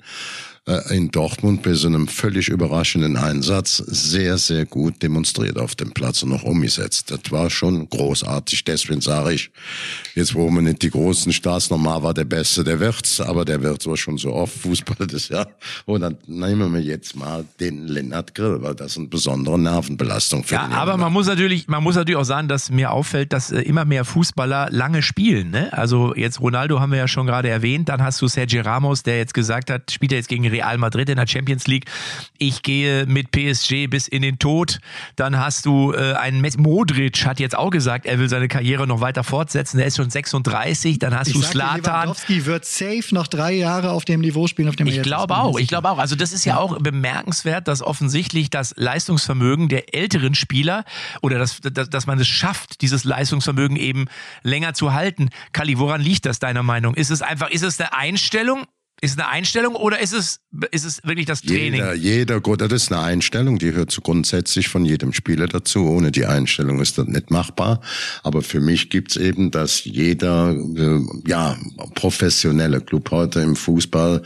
in 0.92 1.12
Dortmund 1.12 1.62
bei 1.62 1.74
so 1.74 1.88
einem 1.88 2.08
völlig 2.08 2.48
überraschenden 2.48 3.18
Einsatz 3.18 3.78
sehr, 3.78 4.38
sehr 4.38 4.66
gut 4.66 5.04
demonstriert 5.04 5.58
auf 5.58 5.76
dem 5.76 5.92
Platz 5.92 6.24
und 6.24 6.30
noch 6.30 6.44
umgesetzt. 6.44 7.12
Das 7.12 7.32
war 7.32 7.50
schon 7.50 7.90
großartig. 7.90 8.64
Deswegen 8.64 9.02
sage 9.02 9.34
ich, 9.34 9.52
jetzt 10.16 10.36
wo 10.36 10.50
man 10.50 10.64
nicht 10.64 10.82
die 10.82 10.90
großen 10.90 11.34
Stars, 11.34 11.70
normal 11.70 12.04
war 12.04 12.14
der 12.14 12.24
Beste, 12.24 12.64
der 12.64 12.80
wird's, 12.80 13.20
aber 13.20 13.44
der 13.44 13.62
wird 13.62 13.82
so 13.82 13.98
schon 13.98 14.18
so 14.18 14.32
oft 14.32 14.58
Fußball 14.58 15.06
des 15.06 15.28
Jahr. 15.28 15.48
Und 15.84 16.00
dann 16.00 16.18
nehmen 16.28 16.74
wir 16.74 16.82
jetzt 16.82 17.18
mal 17.18 17.44
den 17.60 17.90
Lennart 17.90 18.34
Grill, 18.34 18.62
weil 18.62 18.74
das 18.74 18.96
eine 18.96 19.08
besondere 19.08 19.60
Nervenbelastung 19.60 20.46
für 20.46 20.56
Ja, 20.56 20.70
aber 20.70 20.96
man 20.96 21.12
muss 21.12 21.28
natürlich, 21.28 21.68
man 21.68 21.84
muss 21.84 21.96
natürlich 21.96 22.18
auch 22.18 22.24
sagen, 22.24 22.48
dass 22.48 22.72
mir 22.72 22.92
auffällt, 22.92 23.34
dass 23.34 23.52
äh, 23.52 23.60
immer 23.64 23.84
mehr 23.84 24.06
Fußballer 24.06 24.70
lange 24.72 25.02
spielen. 25.02 25.52
Ne? 25.52 25.74
Also 25.74 26.16
jetzt 26.16 26.40
Ronaldo 26.40 26.80
haben 26.80 26.94
wir 26.94 27.00
ja 27.00 27.10
schon 27.10 27.28
gerade 27.28 27.50
erwähnt, 27.50 27.90
dann 27.90 28.02
hast 28.02 28.22
du 28.22 28.30
Sergio 28.30 28.62
Ramos, 28.62 29.04
der 29.04 29.18
jetzt 29.18 29.34
gesagt 29.34 29.70
hat, 29.70 29.92
spielt 29.92 30.14
er 30.14 30.20
jetzt 30.20 30.30
gegen 30.30 30.53
Real 30.54 30.78
Madrid 30.78 31.10
in 31.10 31.18
der 31.18 31.28
Champions 31.28 31.68
League. 31.68 31.86
Ich 32.38 32.62
gehe 32.62 33.06
mit 33.06 33.32
PSG 33.32 33.88
bis 33.88 34.08
in 34.08 34.22
den 34.22 34.40
Tod. 34.40 34.80
Dann 35.16 35.38
hast 35.38 35.66
du 35.66 35.94
äh, 35.94 36.14
einen 36.14 36.42
Messi. 36.42 36.60
Modric 36.60 37.26
hat 37.26 37.40
jetzt 37.40 37.58
auch 37.58 37.72
gesagt, 37.72 38.06
er 38.06 38.20
will 38.20 38.30
seine 38.30 38.48
Karriere 38.48 38.86
noch 38.88 39.02
weiter 39.02 39.24
fortsetzen. 39.24 39.78
Der 39.78 39.88
ist 39.88 39.98
schon 39.98 40.10
36. 40.10 41.00
Dann 41.00 41.18
hast 41.18 41.28
Ich 41.28 41.34
du 41.34 41.42
Slatan. 41.42 41.82
Lewandowski 41.82 42.46
wird 42.46 42.66
safe 42.66 43.04
noch 43.12 43.28
drei 43.28 43.54
Jahre 43.54 43.92
auf 43.92 44.06
dem 44.06 44.22
Niveau 44.22 44.48
spielen, 44.48 44.70
auf 44.70 44.76
dem 44.76 44.88
er 44.88 44.94
Ich 44.94 45.02
glaube 45.02 45.36
auch, 45.36 45.58
ich 45.58 45.68
glaube 45.68 45.90
auch. 45.90 45.98
Also 45.98 46.16
das 46.16 46.32
ist 46.32 46.46
ja 46.46 46.58
auch 46.58 46.80
bemerkenswert, 46.80 47.68
dass 47.68 47.82
offensichtlich 47.82 48.50
das 48.50 48.74
Leistungsvermögen 48.78 49.68
der 49.68 49.96
älteren 49.96 50.36
Spieler 50.36 50.86
oder 51.22 51.40
dass, 51.40 51.60
dass, 51.62 51.90
dass 51.90 52.06
man 52.06 52.20
es 52.20 52.28
schafft, 52.28 52.82
dieses 52.82 53.04
Leistungsvermögen 53.04 53.78
eben 53.78 54.06
länger 54.44 54.74
zu 54.74 54.94
halten. 54.94 55.30
Kali, 55.52 55.80
woran 55.80 56.02
liegt 56.02 56.26
das 56.26 56.40
deiner 56.40 56.64
Meinung? 56.64 56.94
Ist 56.94 57.10
es 57.10 57.22
einfach, 57.22 57.50
ist 57.50 57.64
es 57.64 57.80
eine 57.80 57.94
Einstellung? 57.94 58.66
Ist 59.04 59.12
es 59.12 59.18
eine 59.18 59.28
Einstellung 59.28 59.76
oder 59.76 60.00
ist 60.00 60.14
es, 60.14 60.40
ist 60.72 60.86
es 60.86 61.04
wirklich 61.04 61.26
das 61.26 61.42
Training? 61.42 61.74
Jeder, 61.74 61.94
jeder, 61.94 62.40
gut, 62.40 62.62
das 62.62 62.72
ist 62.72 62.90
eine 62.90 63.02
Einstellung, 63.02 63.60
die 63.60 63.74
hört 63.74 63.92
so 63.92 64.00
grundsätzlich 64.00 64.70
von 64.70 64.86
jedem 64.86 65.12
Spieler 65.12 65.48
dazu. 65.48 65.90
Ohne 65.90 66.10
die 66.10 66.26
Einstellung 66.26 66.80
ist 66.80 66.98
das 66.98 67.08
nicht 67.08 67.30
machbar. 67.30 67.82
Aber 68.24 68.42
für 68.42 68.62
mich 68.62 68.90
gibt's 68.90 69.18
eben, 69.18 69.52
dass 69.52 69.84
jeder 69.84 70.52
äh, 70.54 71.02
ja 71.28 71.58
professionelle 71.96 72.80
Club 72.80 73.12
heute 73.12 73.42
im 73.42 73.58
Fußball 73.58 74.24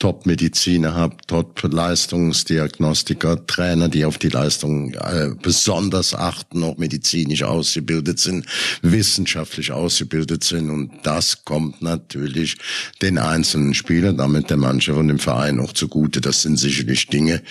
Top-Mediziner 0.00 0.94
hat, 0.94 1.28
Top-Leistungsdiagnostiker, 1.28 3.46
Trainer, 3.46 3.88
die 3.88 4.04
auf 4.04 4.18
die 4.18 4.30
Leistung 4.30 4.94
äh, 4.94 5.30
besonders 5.40 6.12
achten, 6.14 6.64
auch 6.64 6.78
medizinisch 6.78 7.42
ausgebildet 7.42 8.18
sind, 8.18 8.46
wissenschaftlich 8.82 9.72
ausgebildet 9.72 10.42
sind. 10.42 10.70
Und 10.70 10.90
das 11.02 11.44
kommt 11.44 11.82
natürlich 11.82 12.56
den 13.02 13.18
einzelnen 13.18 13.74
Spielern, 13.74 14.16
damit 14.16 14.48
der 14.50 14.56
Mannschaft 14.56 14.98
und 14.98 15.08
dem 15.08 15.18
Verein 15.18 15.60
auch 15.60 15.74
zugute. 15.74 16.22
Das 16.22 16.40
sind 16.42 16.56
sicherlich 16.56 17.08
Dinge, 17.08 17.42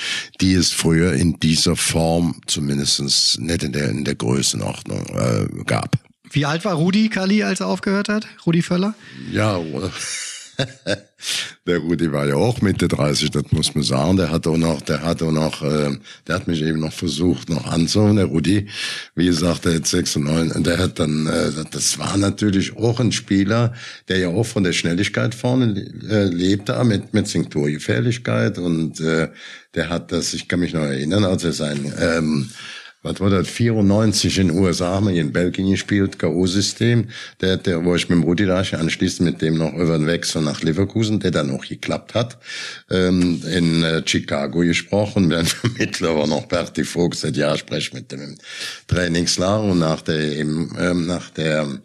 die 0.41 0.55
es 0.55 0.71
früher 0.71 1.13
in 1.13 1.39
dieser 1.39 1.75
Form 1.75 2.41
zumindestens 2.47 3.37
nicht 3.39 3.61
in 3.63 3.73
der, 3.73 3.89
in 3.89 4.05
der 4.05 4.15
Größenordnung 4.15 5.05
äh, 5.05 5.45
gab. 5.65 5.97
Wie 6.31 6.45
alt 6.45 6.65
war 6.65 6.73
Rudi 6.73 7.09
Kali, 7.09 7.43
als 7.43 7.59
er 7.59 7.67
aufgehört 7.67 8.09
hat? 8.09 8.25
Rudi 8.45 8.63
Völler? 8.63 8.95
Ja, 9.31 9.59
der 11.67 11.77
Rudi 11.77 12.11
war 12.11 12.27
ja 12.27 12.35
auch 12.35 12.61
Mitte 12.61 12.87
30, 12.87 13.31
das 13.31 13.51
muss 13.51 13.75
man 13.75 13.83
sagen. 13.83 14.17
Der 14.17 14.31
hat 14.31 14.47
auch 14.47 14.57
noch, 14.57 14.81
der 14.81 15.03
hat 15.03 15.21
auch 15.21 15.31
noch, 15.31 15.61
äh, 15.61 15.97
der 16.27 16.35
hat 16.35 16.47
mich 16.47 16.61
eben 16.61 16.79
noch 16.79 16.93
versucht, 16.93 17.49
noch 17.49 17.65
anzuholen. 17.65 18.17
Der 18.17 18.25
Rudi, 18.25 18.67
wie 19.15 19.25
gesagt, 19.25 19.65
der 19.65 19.75
hat 19.75 19.87
96, 19.87 20.55
und 20.55 20.67
der 20.67 20.77
hat 20.77 20.99
dann, 20.99 21.27
äh, 21.27 21.51
das 21.71 21.99
war 21.99 22.17
natürlich 22.17 22.75
auch 22.77 22.99
ein 22.99 23.11
Spieler, 23.11 23.73
der 24.07 24.19
ja 24.19 24.27
auch 24.29 24.45
von 24.45 24.63
der 24.63 24.73
Schnelligkeit 24.73 25.35
vorne 25.35 25.85
äh, 26.09 26.25
lebte, 26.25 26.83
mit, 26.83 27.13
mit 27.13 27.49
Torgefährlichkeit 27.49 28.57
und 28.57 28.99
äh, 28.99 29.29
der 29.75 29.89
hat 29.89 30.11
das, 30.11 30.33
ich 30.33 30.47
kann 30.47 30.59
mich 30.59 30.73
noch 30.73 30.81
erinnern, 30.81 31.23
als 31.23 31.43
er 31.43 31.53
sein, 31.53 31.93
ähm, 31.99 32.49
was 33.01 33.21
war 33.21 33.29
das, 33.29 33.47
94 33.47 34.39
in 34.39 34.47
den 34.49 34.57
USA, 34.57 34.95
haben 34.95 35.07
wir 35.07 35.21
in 35.21 35.31
Belgien 35.31 35.71
gespielt, 35.71 36.19
K.O.-System, 36.19 37.05
der, 37.39 37.55
der, 37.55 37.85
wo 37.85 37.95
ich 37.95 38.09
mit 38.09 38.17
dem 38.17 38.23
Rudi 38.23 38.45
da 38.45 38.59
anschließend 38.59 39.29
mit 39.29 39.41
dem 39.41 39.57
noch 39.57 39.73
über 39.73 39.97
den 39.97 40.05
Wechsel 40.05 40.41
nach 40.41 40.61
Leverkusen, 40.61 41.21
der 41.21 41.31
dann 41.31 41.49
auch 41.51 41.65
geklappt 41.65 42.13
hat, 42.13 42.37
ähm, 42.91 43.41
in 43.49 43.83
äh, 43.83 44.03
Chicago 44.05 44.59
gesprochen, 44.59 45.29
wir 45.29 45.45
Vermittler 45.45 46.15
war 46.17 46.27
noch 46.27 46.47
Berti 46.47 46.83
Vogt, 46.83 47.17
seit 47.17 47.37
Jahr 47.37 47.57
spreche 47.57 47.95
mit 47.95 48.11
dem 48.11 48.37
Trainingslager. 48.87 49.63
Und 49.63 49.79
nach 49.79 50.01
der, 50.01 50.37
ähm, 50.37 51.05
nach 51.05 51.29
der 51.29 51.79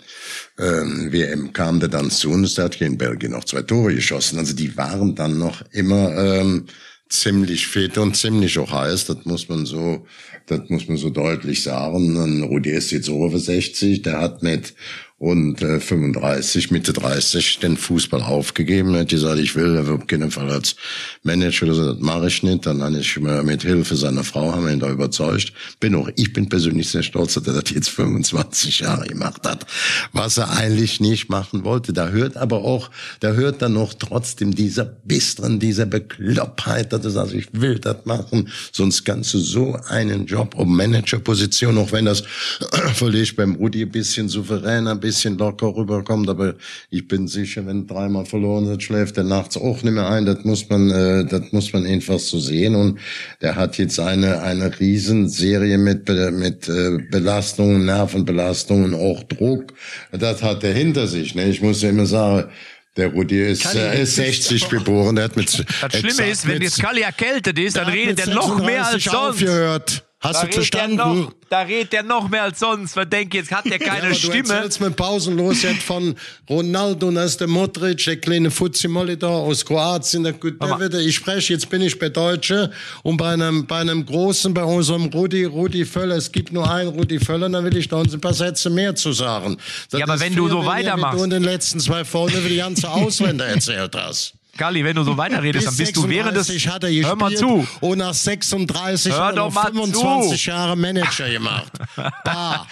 ähm, 0.59 1.13
WM 1.13 1.53
kam 1.53 1.79
der 1.79 1.91
dann 1.91 2.11
zu 2.11 2.31
uns, 2.31 2.55
der 2.55 2.65
hat 2.65 2.75
hier 2.75 2.89
in 2.89 2.99
Belgien 2.99 3.33
noch 3.33 3.45
zwei 3.45 3.63
Tore 3.63 3.95
geschossen, 3.95 4.39
also 4.41 4.55
die 4.55 4.77
waren 4.77 5.15
dann 5.15 5.39
noch 5.39 5.63
immer, 5.71 6.17
ähm, 6.17 6.67
ziemlich 7.09 7.67
fit 7.67 7.99
und 7.99 8.17
ziemlich 8.17 8.59
auch 8.59 8.73
heiß, 8.73 9.07
das 9.07 9.25
muss 9.25 9.49
man 9.49 9.67
so, 9.67 10.07
das 10.47 10.69
muss 10.69 10.89
man 10.89 10.97
so 10.97 11.11
deutlich 11.11 11.63
sagen. 11.63 12.17
Und 12.17 12.43
Rudi 12.43 12.71
ist 12.71 12.91
jetzt 12.91 13.09
over 13.09 13.39
60, 13.39 14.03
der 14.03 14.21
hat 14.21 14.43
mit 14.43 14.75
und 15.19 15.63
äh, 15.63 15.79
35, 15.79 16.73
Mitte 16.73 16.93
30 16.93 17.61
den 17.61 17.77
Fußball 17.77 18.21
aufgegeben. 18.21 18.97
Hat 18.97 19.09
gesagt, 19.09 19.39
ich 19.39 19.55
will 19.55 19.79
auf 19.79 20.07
keinen 20.09 20.31
Fall 20.31 20.51
als 20.51 20.75
Manager 21.23 21.67
oder 21.67 21.75
so, 21.75 21.93
das 21.93 22.03
mache 22.03 22.27
ich 22.27 22.43
nicht. 22.43 22.67
Dann 22.67 22.83
habe 22.83 22.99
ich 22.99 23.19
mir 23.21 23.43
mit 23.45 23.63
Hilfe 23.63 23.97
seiner 23.97 24.25
Frau 24.25 24.53
haben 24.53 24.69
ihn 24.69 24.81
da 24.81 24.91
überzeugt. 24.91 25.53
Bin 25.79 25.95
auch, 25.95 26.09
ich 26.17 26.33
bin 26.33 26.49
persönlich 26.49 26.89
sehr 26.89 27.05
stolz, 27.05 27.35
dass 27.35 27.47
er 27.47 27.61
das 27.61 27.71
jetzt 27.71 27.91
25 27.91 28.81
Jahre 28.81 29.07
gemacht 29.07 29.47
hat. 29.47 29.67
Was 30.13 30.37
er 30.37 30.51
eigentlich 30.51 31.01
nicht 31.01 31.31
machen 31.31 31.65
wollte. 31.65 31.93
Da 31.93 32.09
hört 32.09 32.37
aber 32.37 32.65
auch, 32.65 32.91
da 33.21 33.33
hört 33.33 33.63
dann 33.63 33.75
noch 33.75 33.95
trotzdem 33.95 34.55
dieser 34.55 34.85
Biss 34.85 35.37
dran, 35.37 35.61
dieser 35.61 35.87
Bekloppheit, 35.87 36.93
dass 36.93 37.05
er 37.05 37.11
sagt, 37.13 37.33
ich 37.35 37.49
will 37.53 37.79
das 37.79 38.05
machen. 38.05 38.49
Sonst 38.73 39.05
kannst 39.05 39.33
du 39.35 39.39
so 39.39 39.79
einen 39.87 40.27
Job 40.27 40.57
um 40.57 40.77
Managerposition, 40.77 41.79
auch 41.79 41.93
wenn 41.93 42.07
das 42.07 42.25
völlig 42.95 43.37
beim 43.37 43.55
Rudi 43.55 43.83
ein 43.83 43.91
bisschen 43.91 44.29
souveräner, 44.29 44.97
bisschen 45.05 45.37
locker 45.37 45.77
rüberkommt, 45.77 46.31
aber 46.31 46.55
ich 46.89 47.07
bin 47.07 47.29
sicher, 47.29 47.67
wenn 47.67 47.87
dreimal 47.87 48.25
verloren 48.25 48.67
wird, 48.67 48.83
schläft 48.83 49.19
er 49.19 49.25
nachts 49.25 49.57
auch 49.59 49.83
nicht 49.83 49.93
mehr 49.93 50.09
ein. 50.09 50.25
Das 50.25 50.45
muss 50.45 50.69
man, 50.71 50.91
äh, 50.91 51.27
das 51.27 51.53
muss 51.53 51.73
man 51.75 51.85
einfach 51.85 52.19
so 52.19 52.39
sehen. 52.39 52.75
Und 52.75 52.99
der 53.43 53.55
hat 53.55 53.77
jetzt 53.77 54.01
eine 54.01 54.41
eine 54.41 54.81
Riesenserie 54.81 55.77
mit 55.77 56.09
mit 56.33 56.69
äh, 56.69 56.99
Belastungen, 57.11 57.85
Nervenbelastungen, 57.85 58.95
auch 58.95 59.23
Druck. 59.25 59.75
Das 60.11 60.43
hat 60.43 60.65
er 60.65 60.73
hinter 60.73 61.07
sich. 61.07 61.35
Ne? 61.35 61.49
Ich 61.49 61.61
muss 61.61 61.83
ja 61.83 61.91
immer 61.91 62.07
sagen. 62.07 62.51
Der 62.97 63.09
Rudi 63.09 63.43
ist, 63.43 63.75
äh, 63.75 64.03
ist 64.03 64.15
60 64.15 64.69
geboren, 64.69 65.17
der 65.17 65.25
hat 65.25 65.37
mit 65.37 65.49
Das 65.49 65.99
Schlimme 65.99 66.31
ist, 66.31 66.47
wenn 66.47 66.63
jetzt 66.63 66.81
Kali 66.81 67.01
erkältet 67.01 67.59
ist, 67.59 67.77
dann 67.77 67.89
redet 67.89 68.21
er 68.21 68.33
noch 68.33 68.65
mehr 68.65 68.87
als 68.87 69.03
sonst. 69.03 69.43
Aufgehört. 69.43 70.04
Hast 70.25 70.37
Da 70.37 70.41
du 70.43 70.47
er 70.49 70.53
verstanden? 70.55 70.97
noch, 70.97 71.33
da 71.51 71.61
redet 71.61 71.93
er 71.95 72.03
noch 72.03 72.29
mehr 72.29 72.45
als 72.45 72.59
sonst. 72.59 72.97
Man 72.97 73.09
denkt, 73.11 73.35
jetzt 73.35 73.53
hat 73.53 73.67
er 73.67 73.79
keine 73.79 73.99
Ja, 73.99 74.05
aber 74.05 74.09
Du 74.09 74.15
Stimme. 74.17 74.55
erzählst 74.55 74.81
mir 74.81 74.91
pausenlos 74.91 75.63
jetzt 75.63 75.83
von 75.83 76.15
Ronaldo, 76.49 77.09
und 77.09 77.15
der 77.41 77.47
Modric, 77.47 78.03
der 78.05 78.17
kleine 78.17 78.51
Fuzzi-Molly 78.51 79.19
da 79.19 79.29
aus 79.29 79.65
Kroatien, 79.65 80.25
der 80.25 80.33
gut, 80.33 80.61
der 80.63 80.81
wieder, 80.81 80.99
ich 80.99 81.15
spreche, 81.15 81.53
jetzt 81.53 81.69
bin 81.69 81.83
ich 81.83 81.99
bei 81.99 82.09
Deutsche 82.09 82.71
und 83.03 83.19
bei 83.19 83.35
einem, 83.35 83.67
bei 83.67 83.79
einem 83.79 84.05
großen, 84.07 84.55
bei 84.55 84.65
unserem 84.65 85.05
Rudi, 85.07 85.45
Rudi 85.45 85.85
Völler, 85.85 86.17
es 86.17 86.33
gibt 86.33 86.53
nur 86.53 86.69
einen 86.71 86.89
Rudi 86.89 87.19
Völler, 87.21 87.49
dann 87.49 87.65
will 87.65 87.77
ich 87.77 87.89
da 87.89 87.97
uns 87.97 88.15
ein 88.15 88.21
paar 88.21 88.35
Sätze 88.35 88.71
mehr 88.71 88.95
zu 88.95 89.13
sagen. 89.13 89.59
Das 89.91 90.01
Ja, 90.01 90.07
aber 90.07 90.19
wenn 90.21 90.35
du 90.35 90.49
so 90.49 90.65
weitermachst. 90.65 91.19
Du 91.21 91.25
in 91.25 91.31
den 91.31 91.45
letzten 91.45 91.81
zwei 91.81 92.05
Folgen 92.05 92.39
über 92.39 92.49
die 92.49 92.57
ganze 92.57 92.91
Ausländer 92.91 93.47
erzählt 93.47 93.95
hast. 93.95 94.33
Kali, 94.57 94.85
wenn 94.85 94.97
du 94.97 95.03
so 95.03 95.17
weiterredest, 95.17 95.67
dann 95.67 95.77
Bis 95.77 95.89
bist 95.89 95.97
du 95.97 96.09
während 96.09 96.37
des. 96.37 96.47
36 96.47 96.69
hat 96.69 96.85
er 96.85 96.91
Hör 96.91 97.17
mal 97.17 97.35
zu. 97.35 97.67
Und 97.81 97.99
nach 97.99 98.15
36 98.15 99.13
Hör 99.13 99.25
hat 99.25 99.33
er 99.33 99.37
doch 99.37 99.47
noch 99.47 99.55
mal 99.55 99.73
25 99.73 100.43
zu. 100.43 100.51
Jahre 100.51 100.77
Manager 100.77 101.29
gemacht. 101.29 101.73
Bah. 102.25 102.67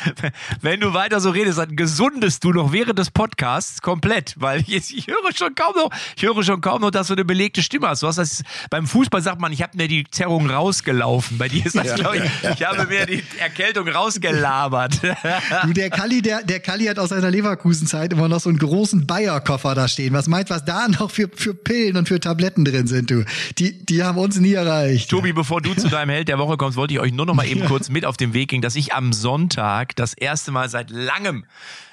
Wenn 0.60 0.80
du 0.80 0.94
weiter 0.94 1.20
so 1.20 1.30
redest, 1.30 1.58
dann 1.58 1.76
gesundest 1.76 2.44
du 2.44 2.52
noch 2.52 2.72
während 2.72 2.98
des 2.98 3.10
Podcasts 3.10 3.82
komplett, 3.82 4.34
weil 4.38 4.60
jetzt, 4.66 4.92
ich 4.92 5.06
höre 5.06 5.34
schon 5.34 5.54
kaum 5.54 5.74
noch, 5.74 5.90
ich 6.16 6.22
höre 6.22 6.42
schon 6.42 6.60
kaum 6.60 6.80
noch, 6.80 6.90
dass 6.90 7.08
du 7.08 7.14
eine 7.14 7.24
belegte 7.24 7.62
Stimme 7.62 7.88
hast. 7.88 8.02
Du 8.02 8.06
hast 8.06 8.16
das, 8.16 8.42
beim 8.70 8.86
Fußball 8.86 9.22
sagt 9.22 9.40
man, 9.40 9.52
ich 9.52 9.62
habe 9.62 9.76
mir 9.76 9.88
die 9.88 10.04
Zerrung 10.10 10.48
rausgelaufen. 10.48 11.38
Bei 11.38 11.48
dir 11.48 11.66
ist 11.66 11.76
das, 11.76 11.94
glaube 11.94 12.18
ich, 12.18 12.50
ich 12.50 12.64
habe 12.64 12.86
mir 12.86 13.06
die 13.06 13.22
Erkältung 13.38 13.88
rausgelabert. 13.88 15.00
Du, 15.02 15.72
der 15.72 15.90
Kalli, 15.90 16.22
der, 16.22 16.42
der 16.42 16.60
Kalli 16.60 16.86
hat 16.86 16.98
aus 16.98 17.10
seiner 17.10 17.30
Leverkusen-Zeit 17.30 18.12
immer 18.12 18.28
noch 18.28 18.40
so 18.40 18.48
einen 18.48 18.58
großen 18.58 19.06
Bayer-Koffer 19.06 19.74
da 19.74 19.88
stehen. 19.88 20.12
Was 20.14 20.26
meinst 20.28 20.50
du, 20.50 20.54
was 20.54 20.64
da 20.64 20.88
noch 20.88 21.10
für, 21.10 21.28
für 21.34 21.54
Pillen 21.72 21.96
und 21.96 22.06
für 22.06 22.20
Tabletten 22.20 22.66
drin 22.66 22.86
sind, 22.86 23.10
du? 23.10 23.24
Die, 23.56 23.84
die 23.86 24.02
haben 24.02 24.18
uns 24.18 24.38
nie 24.38 24.52
erreicht. 24.52 25.08
Tobi, 25.08 25.32
bevor 25.32 25.62
du 25.62 25.74
zu 25.74 25.88
deinem 25.88 26.10
Held 26.10 26.28
der 26.28 26.38
Woche 26.38 26.58
kommst, 26.58 26.76
wollte 26.76 26.92
ich 26.92 27.00
euch 27.00 27.14
nur 27.14 27.24
noch 27.24 27.34
mal 27.34 27.46
eben 27.46 27.64
kurz 27.64 27.88
mit 27.88 28.04
auf 28.04 28.18
den 28.18 28.34
Weg 28.34 28.50
gehen, 28.50 28.60
dass 28.60 28.76
ich 28.76 28.92
am 28.92 29.14
Sonntag 29.14 29.96
das 29.96 30.12
erste 30.12 30.50
Mal 30.52 30.68
seit 30.68 30.90
langem 30.90 31.46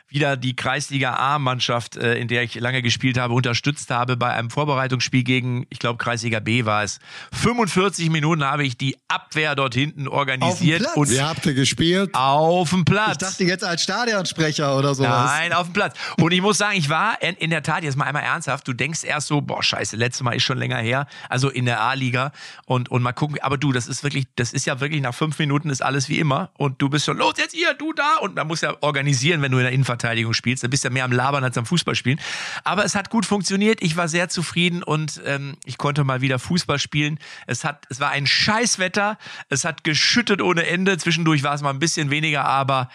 wieder 0.09 0.37
die 0.37 0.55
Kreisliga 0.55 1.15
A-Mannschaft, 1.15 1.95
äh, 1.95 2.15
in 2.15 2.27
der 2.27 2.43
ich 2.43 2.55
lange 2.55 2.81
gespielt 2.81 3.17
habe, 3.17 3.33
unterstützt 3.33 3.89
habe 3.91 4.17
bei 4.17 4.33
einem 4.33 4.49
Vorbereitungsspiel 4.49 5.23
gegen, 5.23 5.67
ich 5.69 5.79
glaube, 5.79 5.97
Kreisliga 5.97 6.39
B 6.39 6.65
war 6.65 6.83
es. 6.83 6.99
45 7.33 8.09
Minuten 8.09 8.43
habe 8.43 8.63
ich 8.65 8.77
die 8.77 8.97
Abwehr 9.07 9.55
dort 9.55 9.75
hinten 9.75 10.07
organisiert 10.07 10.81
Platz? 10.81 10.95
und 10.95 11.09
Wie 11.11 11.21
habt 11.21 11.45
ihr 11.45 11.53
gespielt? 11.53 12.13
auf 12.13 12.69
dem 12.71 12.85
Platz. 12.85 13.11
Ich 13.13 13.17
dachte 13.17 13.43
jetzt 13.43 13.63
als 13.63 13.83
Stadionsprecher 13.83 14.77
oder 14.77 14.95
sowas. 14.95 15.31
Nein, 15.31 15.53
auf 15.53 15.67
dem 15.67 15.73
Platz. 15.73 15.95
Und 16.17 16.31
ich 16.31 16.41
muss 16.41 16.57
sagen, 16.57 16.77
ich 16.77 16.89
war 16.89 17.21
in, 17.21 17.35
in 17.35 17.49
der 17.49 17.63
Tat, 17.63 17.83
jetzt 17.83 17.95
mal 17.95 18.05
einmal 18.05 18.23
ernsthaft, 18.23 18.67
du 18.67 18.73
denkst 18.73 19.03
erst 19.03 19.27
so, 19.27 19.41
boah, 19.41 19.61
scheiße, 19.61 19.95
letztes 19.95 20.23
Mal 20.23 20.35
ist 20.35 20.43
schon 20.43 20.57
länger 20.57 20.77
her, 20.77 21.07
also 21.29 21.49
in 21.49 21.65
der 21.65 21.81
A-Liga 21.81 22.31
und, 22.65 22.89
und 22.89 23.01
mal 23.03 23.13
gucken, 23.13 23.37
aber 23.41 23.57
du, 23.57 23.71
das 23.71 23.87
ist 23.87 24.03
wirklich, 24.03 24.25
das 24.35 24.53
ist 24.53 24.65
ja 24.65 24.79
wirklich 24.79 25.01
nach 25.01 25.13
fünf 25.13 25.37
Minuten 25.39 25.69
ist 25.69 25.81
alles 25.81 26.09
wie 26.09 26.19
immer 26.19 26.49
und 26.57 26.81
du 26.81 26.89
bist 26.89 27.05
schon, 27.05 27.17
los 27.17 27.33
jetzt 27.37 27.53
hier, 27.53 27.73
du 27.73 27.93
da 27.93 28.17
und 28.21 28.35
man 28.35 28.47
muss 28.47 28.61
ja 28.61 28.75
organisieren, 28.81 29.41
wenn 29.41 29.51
du 29.51 29.57
in 29.57 29.63
der 29.63 29.73
Innenverteidigung 29.99 30.33
spielst, 30.33 30.63
da 30.63 30.67
bist 30.67 30.83
du 30.83 30.87
ja 30.87 30.93
mehr 30.93 31.05
am 31.05 31.11
Labern 31.11 31.43
als 31.43 31.57
am 31.57 31.65
Fußballspielen. 31.65 32.19
Aber 32.63 32.85
es 32.85 32.95
hat 32.95 33.09
gut 33.09 33.25
funktioniert, 33.25 33.81
ich 33.81 33.97
war 33.97 34.07
sehr 34.07 34.29
zufrieden 34.29 34.83
und 34.83 35.21
ähm, 35.25 35.57
ich 35.65 35.77
konnte 35.77 36.03
mal 36.03 36.21
wieder 36.21 36.39
Fußball 36.39 36.79
spielen. 36.79 37.19
Es 37.47 37.63
hat, 37.63 37.85
es 37.89 37.99
war 37.99 38.09
ein 38.11 38.25
Scheißwetter, 38.25 39.17
es 39.49 39.65
hat 39.65 39.83
geschüttet 39.83 40.41
ohne 40.41 40.65
Ende, 40.65 40.97
zwischendurch 40.97 41.43
war 41.43 41.53
es 41.53 41.61
mal 41.61 41.71
ein 41.71 41.79
bisschen 41.79 42.09
weniger, 42.09 42.45
aber 42.45 42.89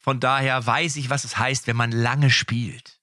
von 0.00 0.20
daher 0.20 0.64
weiß 0.64 0.96
ich, 0.96 1.10
was 1.10 1.24
es 1.24 1.38
heißt, 1.38 1.66
wenn 1.66 1.76
man 1.76 1.92
lange 1.92 2.30
spielt. 2.30 2.97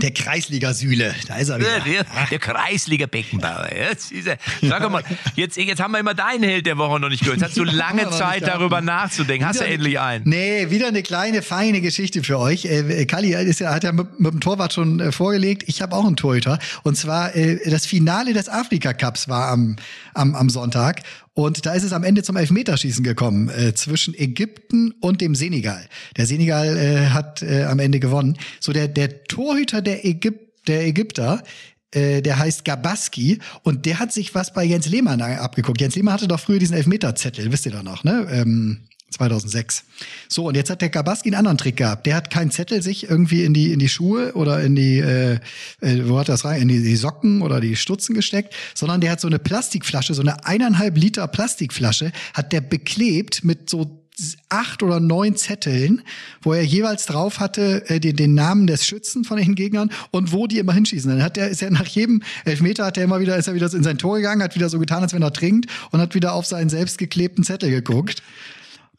Der 0.00 0.10
Kreisliga-Sühle, 0.12 1.14
da 1.28 1.36
ist 1.36 1.48
er 1.48 1.58
Der, 1.58 1.84
wieder. 1.84 2.04
der, 2.04 2.26
der 2.30 2.38
Kreisliga 2.38 3.06
Beckenbauer. 3.06 3.68
Jetzt 3.74 4.12
ist 4.12 4.26
er. 4.26 4.38
Sag 4.62 4.90
mal, 4.90 5.02
jetzt, 5.36 5.56
jetzt 5.56 5.80
haben 5.80 5.92
wir 5.92 6.00
immer 6.00 6.14
deinen 6.14 6.42
Held 6.42 6.66
der 6.66 6.76
Woche 6.78 6.98
noch 7.00 7.08
nicht 7.08 7.20
gehört. 7.22 7.38
Jetzt 7.40 7.50
hast 7.50 7.56
du 7.56 7.64
lange 7.64 8.10
Zeit, 8.10 8.46
darüber 8.46 8.80
nachzudenken. 8.80 9.46
Hast 9.46 9.60
du 9.60 9.64
Wieder- 9.64 9.74
endlich 9.74 10.00
einen? 10.00 10.28
Nee, 10.28 10.70
wieder 10.70 10.88
eine 10.88 11.02
kleine, 11.02 11.42
feine 11.42 11.80
Geschichte 11.80 12.22
für 12.24 12.38
euch. 12.38 12.64
Äh, 12.64 13.06
Kalli 13.06 13.34
ist 13.34 13.60
ja, 13.60 13.72
hat 13.72 13.84
ja 13.84 13.92
mit, 13.92 14.18
mit 14.18 14.32
dem 14.32 14.40
Torwart 14.40 14.72
schon 14.72 15.00
äh, 15.00 15.12
vorgelegt. 15.12 15.64
Ich 15.66 15.80
habe 15.82 15.94
auch 15.94 16.04
einen 16.06 16.16
Torhüter. 16.16 16.58
Und 16.82 16.96
zwar 16.96 17.34
äh, 17.36 17.58
das 17.70 17.86
Finale 17.86 18.32
des 18.32 18.48
Afrika-Cups 18.48 19.28
war 19.28 19.48
am, 19.50 19.76
am, 20.14 20.34
am 20.34 20.48
Sonntag. 20.48 21.02
Und 21.34 21.66
da 21.66 21.74
ist 21.74 21.82
es 21.82 21.92
am 21.92 22.04
Ende 22.04 22.22
zum 22.22 22.36
Elfmeterschießen 22.36 23.04
gekommen 23.04 23.48
äh, 23.48 23.74
zwischen 23.74 24.14
Ägypten 24.14 24.92
und 25.00 25.20
dem 25.20 25.34
Senegal. 25.34 25.84
Der 26.16 26.26
Senegal 26.26 26.76
äh, 26.76 27.06
hat 27.08 27.42
äh, 27.42 27.64
am 27.64 27.78
Ende 27.78 28.00
gewonnen. 28.00 28.36
So 28.60 28.72
der, 28.72 28.88
der 28.88 29.24
Torhüter 29.24 29.82
der, 29.82 30.04
Ägyp 30.04 30.64
der 30.66 30.86
Ägypter, 30.86 31.42
äh, 31.90 32.22
der 32.22 32.38
heißt 32.38 32.64
Gabaski 32.64 33.38
und 33.62 33.86
der 33.86 33.98
hat 33.98 34.12
sich 34.12 34.34
was 34.34 34.52
bei 34.52 34.64
Jens 34.64 34.88
Lehmann 34.88 35.20
abgeguckt. 35.20 35.80
Jens 35.80 35.94
Lehmann 35.94 36.14
hatte 36.14 36.28
doch 36.28 36.40
früher 36.40 36.58
diesen 36.58 36.76
Elfmeterzettel, 36.76 37.52
wisst 37.52 37.66
ihr 37.66 37.72
doch 37.72 37.82
noch, 37.82 38.04
ne? 38.04 38.26
Ähm, 38.30 38.88
2006. 39.14 39.84
So, 40.28 40.48
und 40.48 40.56
jetzt 40.56 40.70
hat 40.70 40.80
der 40.80 40.88
Gabaski 40.90 41.28
einen 41.28 41.36
anderen 41.36 41.58
Trick 41.58 41.76
gehabt. 41.76 42.06
Der 42.06 42.16
hat 42.16 42.30
keinen 42.30 42.50
Zettel 42.50 42.82
sich 42.82 43.08
irgendwie 43.08 43.44
in 43.44 43.54
die, 43.54 43.72
in 43.72 43.78
die 43.78 43.88
Schuhe 43.88 44.34
oder 44.34 44.60
in 44.62 44.74
die, 44.74 44.98
äh, 44.98 45.34
äh, 45.80 46.08
wo 46.08 46.18
hat 46.18 46.28
das 46.28 46.44
rein? 46.44 46.62
In 46.62 46.68
die, 46.68 46.82
die 46.82 46.96
Socken 46.96 47.42
oder 47.42 47.60
die 47.60 47.76
Stutzen 47.76 48.14
gesteckt, 48.14 48.54
sondern 48.74 49.00
der 49.00 49.12
hat 49.12 49.20
so 49.20 49.28
eine 49.28 49.38
Plastikflasche, 49.38 50.14
so 50.14 50.22
eine 50.22 50.44
eineinhalb 50.44 50.96
Liter 50.96 51.26
Plastikflasche, 51.26 52.12
hat 52.34 52.52
der 52.52 52.60
beklebt 52.60 53.44
mit 53.44 53.70
so 53.70 54.04
acht 54.48 54.82
oder 54.82 55.00
neun 55.00 55.36
Zetteln, 55.36 56.02
wo 56.42 56.52
er 56.52 56.62
jeweils 56.62 57.06
drauf 57.06 57.40
hatte 57.40 57.88
äh, 57.88 57.98
den, 57.98 58.16
den 58.16 58.34
Namen 58.34 58.66
des 58.66 58.86
Schützen 58.86 59.24
von 59.24 59.38
den 59.38 59.54
Gegnern 59.54 59.90
und 60.12 60.32
wo 60.32 60.46
die 60.46 60.58
immer 60.58 60.72
hinschießen. 60.72 61.10
Dann 61.10 61.22
hat 61.22 61.36
er 61.36 61.48
ist 61.48 61.62
er 61.62 61.70
nach 61.70 61.86
jedem 61.86 62.22
Elfmeter 62.44 62.84
hat 62.86 62.96
er 62.96 63.04
immer 63.04 63.18
wieder 63.18 63.36
ist 63.36 63.48
er 63.48 63.54
wieder 63.54 63.72
in 63.72 63.82
sein 63.82 63.98
Tor 63.98 64.16
gegangen, 64.16 64.42
hat 64.42 64.54
wieder 64.54 64.68
so 64.68 64.78
getan, 64.78 65.02
als 65.02 65.12
wenn 65.14 65.22
er 65.22 65.32
trinkt 65.32 65.68
und 65.90 66.00
hat 66.00 66.14
wieder 66.14 66.34
auf 66.34 66.46
seinen 66.46 66.70
selbst 66.70 66.98
geklebten 66.98 67.42
Zettel 67.42 67.70
geguckt. 67.70 68.22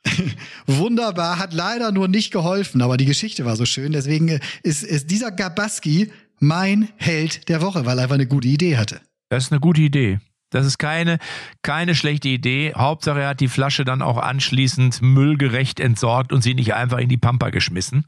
Wunderbar, 0.68 1.40
hat 1.40 1.54
leider 1.54 1.92
nur 1.92 2.08
nicht 2.08 2.32
geholfen, 2.32 2.82
aber 2.82 2.98
die 2.98 3.06
Geschichte 3.06 3.46
war 3.46 3.56
so 3.56 3.66
schön. 3.66 3.92
Deswegen 3.92 4.30
äh, 4.30 4.40
ist, 4.64 4.84
ist 4.84 5.12
dieser 5.12 5.32
Gabaski 5.32 6.12
mein 6.40 6.90
Held 6.98 7.50
der 7.50 7.62
Woche, 7.62 7.86
weil 7.86 7.98
er 7.98 8.04
einfach 8.04 8.16
eine 8.16 8.28
gute 8.28 8.48
Idee 8.48 8.78
hatte. 8.78 9.02
Das 9.30 9.46
ist 9.46 9.52
eine 9.52 9.62
gute 9.62 9.82
Idee. 9.82 10.20
Das 10.52 10.66
ist 10.66 10.78
keine, 10.78 11.18
keine 11.64 11.96
schlechte 11.96 12.30
Idee. 12.30 12.74
Hauptsache, 12.76 13.22
er 13.22 13.30
hat 13.30 13.40
die 13.40 13.48
Flasche 13.48 13.84
dann 13.84 14.02
auch 14.02 14.18
anschließend 14.18 15.02
müllgerecht 15.02 15.80
entsorgt 15.80 16.32
und 16.32 16.44
sie 16.44 16.54
nicht 16.54 16.74
einfach 16.74 17.00
in 17.00 17.10
die 17.10 17.18
Pampa 17.18 17.50
geschmissen. 17.50 18.06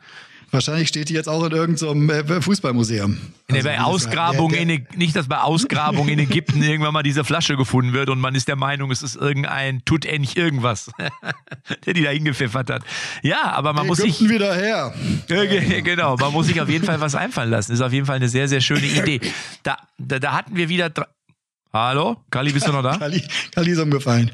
Wahrscheinlich 0.57 0.87
steht 0.87 1.09
die 1.09 1.13
jetzt 1.13 1.29
auch 1.29 1.43
in 1.45 1.51
irgendeinem 1.51 2.09
äh, 2.09 2.41
Fußballmuseum. 2.41 3.11
Nee, 3.49 3.57
Also, 3.57 3.69
bei 3.69 3.79
Ausgrabung 3.79 4.49
der- 4.51 4.65
der- 4.65 4.75
in, 4.77 4.87
nicht, 4.97 5.15
dass 5.15 5.27
bei 5.27 5.37
Ausgrabung 5.37 6.07
in 6.09 6.17
Ägypten 6.17 6.63
irgendwann 6.63 6.93
mal 6.93 7.03
diese 7.03 7.23
Flasche 7.23 7.55
gefunden 7.57 7.93
wird 7.93 8.09
und 8.09 8.19
man 8.19 8.33
ist 8.33 8.47
der 8.47 8.55
Meinung, 8.55 8.89
es 8.89 9.03
ist 9.03 9.15
irgendein 9.15 9.85
tut 9.85 10.03
ähnlich 10.05 10.35
irgendwas, 10.35 10.89
der 11.85 11.93
die 11.93 12.01
da 12.01 12.09
hingepfeffert 12.09 12.71
hat. 12.71 12.83
Ja, 13.21 13.51
aber 13.51 13.73
man 13.73 13.85
muss 13.85 13.99
sich 13.99 14.15
Ägypten 14.19 14.29
wieder 14.33 14.55
her. 14.55 14.93
Ge- 15.27 15.81
Genau, 15.83 16.15
man 16.17 16.33
muss 16.33 16.47
sich 16.47 16.59
auf 16.59 16.69
jeden 16.69 16.85
Fall 16.85 16.99
was 16.99 17.13
einfallen 17.13 17.51
lassen. 17.51 17.71
Ist 17.73 17.81
auf 17.81 17.93
jeden 17.93 18.07
Fall 18.07 18.15
eine 18.15 18.27
sehr, 18.29 18.47
sehr 18.47 18.61
schöne 18.61 18.87
Idee. 18.87 19.21
Da, 19.61 19.77
da, 19.99 20.17
da 20.17 20.33
hatten 20.33 20.55
wir 20.55 20.69
wieder. 20.69 20.91
Hallo? 21.71 22.17
Kali, 22.31 22.51
bist 22.51 22.67
du 22.67 22.71
noch 22.71 22.81
da? 22.81 22.97
Kali, 22.97 23.21
Kali 23.53 23.71
ist 23.71 23.79
umgefallen. 23.79 24.31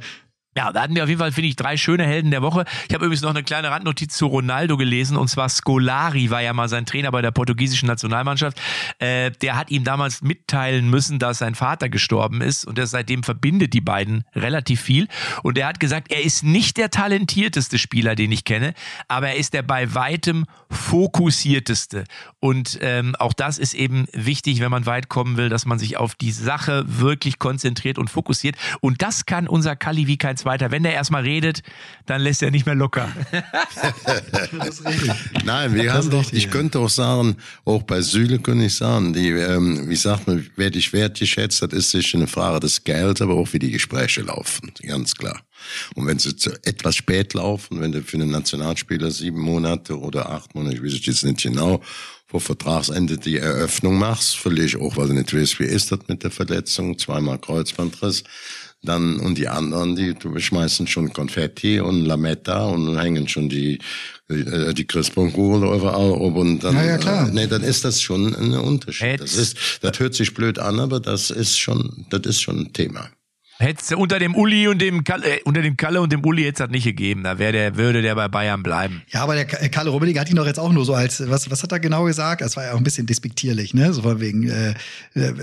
Ja, 0.55 0.71
da 0.71 0.83
hatten 0.83 0.95
wir 0.95 1.03
auf 1.03 1.09
jeden 1.09 1.19
Fall, 1.19 1.31
finde 1.31 1.49
ich, 1.49 1.55
drei 1.55 1.77
schöne 1.77 2.05
Helden 2.05 2.29
der 2.29 2.43
Woche. 2.43 2.65
Ich 2.87 2.93
habe 2.93 3.05
übrigens 3.05 3.23
noch 3.23 3.31
eine 3.31 3.43
kleine 3.43 3.71
Randnotiz 3.71 4.15
zu 4.15 4.27
Ronaldo 4.27 4.77
gelesen 4.77 5.17
und 5.17 5.27
zwar 5.27 5.49
Scolari 5.49 6.29
war 6.29 6.41
ja 6.41 6.53
mal 6.53 6.69
sein 6.69 6.85
Trainer 6.85 7.11
bei 7.11 7.21
der 7.23 7.31
portugiesischen 7.31 7.87
Nationalmannschaft. 7.87 8.61
Äh, 8.99 9.31
der 9.31 9.55
hat 9.55 9.71
ihm 9.71 9.83
damals 9.83 10.21
mitteilen 10.21 10.89
müssen, 10.89 11.17
dass 11.17 11.39
sein 11.39 11.55
Vater 11.55 11.89
gestorben 11.89 12.41
ist 12.41 12.65
und 12.65 12.77
er 12.77 12.85
seitdem 12.85 13.23
verbindet 13.23 13.73
die 13.73 13.81
beiden 13.81 14.25
relativ 14.35 14.81
viel. 14.81 15.07
Und 15.41 15.57
er 15.57 15.67
hat 15.67 15.79
gesagt, 15.79 16.11
er 16.11 16.23
ist 16.23 16.43
nicht 16.43 16.77
der 16.77 16.91
talentierteste 16.91 17.79
Spieler, 17.79 18.15
den 18.15 18.31
ich 18.31 18.43
kenne, 18.43 18.75
aber 19.07 19.29
er 19.29 19.35
ist 19.37 19.53
der 19.53 19.63
bei 19.63 19.95
weitem 19.95 20.45
fokussierteste. 20.69 22.03
Und 22.39 22.77
ähm, 22.81 23.15
auch 23.17 23.33
das 23.33 23.57
ist 23.57 23.73
eben 23.73 24.05
wichtig, 24.13 24.59
wenn 24.59 24.71
man 24.71 24.85
weit 24.85 25.09
kommen 25.09 25.37
will, 25.37 25.49
dass 25.49 25.65
man 25.65 25.79
sich 25.79 25.97
auf 25.97 26.13
die 26.13 26.31
Sache 26.31 26.83
wirklich 26.85 27.39
konzentriert 27.39 27.97
und 27.97 28.09
fokussiert. 28.09 28.55
Und 28.81 29.01
das 29.01 29.25
kann 29.25 29.47
unser 29.47 29.75
Kali 29.75 30.05
wie 30.05 30.17
kein 30.43 30.43
zweiter. 30.43 30.71
Wenn 30.71 30.83
der 30.83 30.93
erstmal 30.93 31.23
redet, 31.23 31.63
dann 32.05 32.21
lässt 32.21 32.43
er 32.43 32.51
nicht 32.51 32.65
mehr 32.65 32.75
locker. 32.75 33.11
Nein, 35.45 35.75
wir 35.75 35.93
haben 35.93 36.09
doch, 36.09 36.31
ich 36.31 36.49
könnte 36.49 36.79
auch 36.79 36.89
sagen, 36.89 37.37
auch 37.65 37.83
bei 37.83 38.01
Süle 38.01 38.39
könnte 38.39 38.65
ich 38.65 38.75
sagen, 38.75 39.13
die, 39.13 39.29
ähm, 39.29 39.89
wie 39.89 39.95
sagt 39.95 40.27
man, 40.27 40.47
wer 40.55 40.69
dich 40.69 40.93
wertgeschätzt 40.93 41.61
hat, 41.61 41.73
ist 41.73 41.91
sicher 41.91 42.17
eine 42.17 42.27
Frage 42.27 42.61
des 42.61 42.83
Gelds, 42.83 43.21
aber 43.21 43.35
auch 43.35 43.51
wie 43.53 43.59
die 43.59 43.71
Gespräche 43.71 44.21
laufen, 44.21 44.71
ganz 44.81 45.15
klar. 45.15 45.41
Und 45.95 46.07
wenn 46.07 46.19
sie 46.19 46.35
zu 46.35 46.51
etwas 46.65 46.97
spät 46.97 47.33
laufen, 47.33 47.79
wenn 47.79 47.93
du 47.93 48.01
für 48.01 48.17
einen 48.17 48.31
Nationalspieler 48.31 49.11
sieben 49.11 49.39
Monate 49.39 49.97
oder 49.97 50.29
acht 50.29 50.53
Monate, 50.55 50.75
ich 50.75 50.83
weiß 50.83 50.93
es 50.93 51.05
jetzt 51.05 51.23
nicht 51.23 51.41
genau, 51.41 51.81
vor 52.27 52.41
Vertragsende 52.41 53.17
die 53.17 53.37
Eröffnung 53.37 53.97
machst, 53.97 54.37
völlig 54.37 54.75
auch, 54.75 54.97
weil 54.97 55.07
du 55.07 55.13
nicht 55.13 55.33
weißt, 55.33 55.59
wie 55.59 55.65
ist 55.65 55.91
das 55.91 55.99
mit 56.07 56.23
der 56.23 56.31
Verletzung, 56.31 56.97
zweimal 56.97 57.37
Kreuzbandriss, 57.37 58.23
dann, 58.83 59.19
und 59.19 59.37
die 59.37 59.47
anderen, 59.47 59.95
die 59.95 60.13
schmeißen 60.37 60.87
schon 60.87 61.11
Konfetti 61.13 61.79
und 61.79 62.05
Lametta 62.05 62.65
und 62.65 62.97
hängen 62.99 63.27
schon 63.27 63.49
die, 63.49 63.79
äh, 64.29 64.73
die 64.73 64.85
Christbaumkugel 64.85 65.73
überall 65.75 66.11
oben 66.11 66.37
und 66.39 66.63
dann, 66.63 66.75
Ja, 66.75 66.83
ja, 66.85 66.97
klar. 66.97 67.29
Äh, 67.29 67.31
nee, 67.31 67.47
dann 67.47 67.63
ist 67.63 67.85
das 67.85 68.01
schon 68.01 68.35
ein 68.35 68.53
Unterschied. 68.53 69.07
Jetzt- 69.19 69.21
Das 69.21 69.35
ist, 69.35 69.57
das 69.81 69.99
hört 69.99 70.13
sich 70.15 70.33
blöd 70.33 70.59
an, 70.59 70.79
aber 70.79 70.99
das 70.99 71.29
ist 71.31 71.57
schon, 71.57 72.05
das 72.09 72.21
ist 72.25 72.41
schon 72.41 72.59
ein 72.59 72.73
Thema. 72.73 73.09
Hätte 73.63 73.95
unter 73.97 74.19
dem 74.19 74.35
Uli 74.35 74.67
und 74.67 74.79
dem 74.81 75.03
Kalle, 75.03 75.37
äh, 75.37 75.41
unter 75.43 75.61
dem 75.61 75.77
Kalle 75.77 76.01
und 76.01 76.11
dem 76.11 76.23
Uli 76.25 76.43
hätte 76.43 76.51
es 76.53 76.57
das 76.59 76.69
nicht 76.69 76.83
gegeben. 76.83 77.23
Da 77.23 77.39
wäre 77.39 77.53
der, 77.53 77.75
würde 77.77 78.01
der 78.01 78.13
bei 78.15 78.27
Bayern 78.27 78.61
bleiben. 78.61 79.01
Ja, 79.11 79.23
aber 79.23 79.35
der 79.35 79.45
K- 79.45 79.69
Kalle 79.69 79.89
Rummenigge 79.89 80.19
hat 80.19 80.29
ihn 80.29 80.35
doch 80.35 80.45
jetzt 80.45 80.59
auch 80.59 80.71
nur 80.73 80.83
so 80.85 80.93
als, 80.93 81.23
was, 81.29 81.49
was 81.49 81.63
hat 81.63 81.71
er 81.71 81.79
genau 81.79 82.03
gesagt? 82.03 82.41
Das 82.41 82.55
war 82.57 82.65
ja 82.65 82.73
auch 82.73 82.77
ein 82.77 82.83
bisschen 82.83 83.05
despektierlich, 83.05 83.73
ne? 83.73 83.93
So 83.93 84.01
von 84.01 84.19
wegen, 84.19 84.49
äh, 84.49 84.71
äh, 85.15 85.33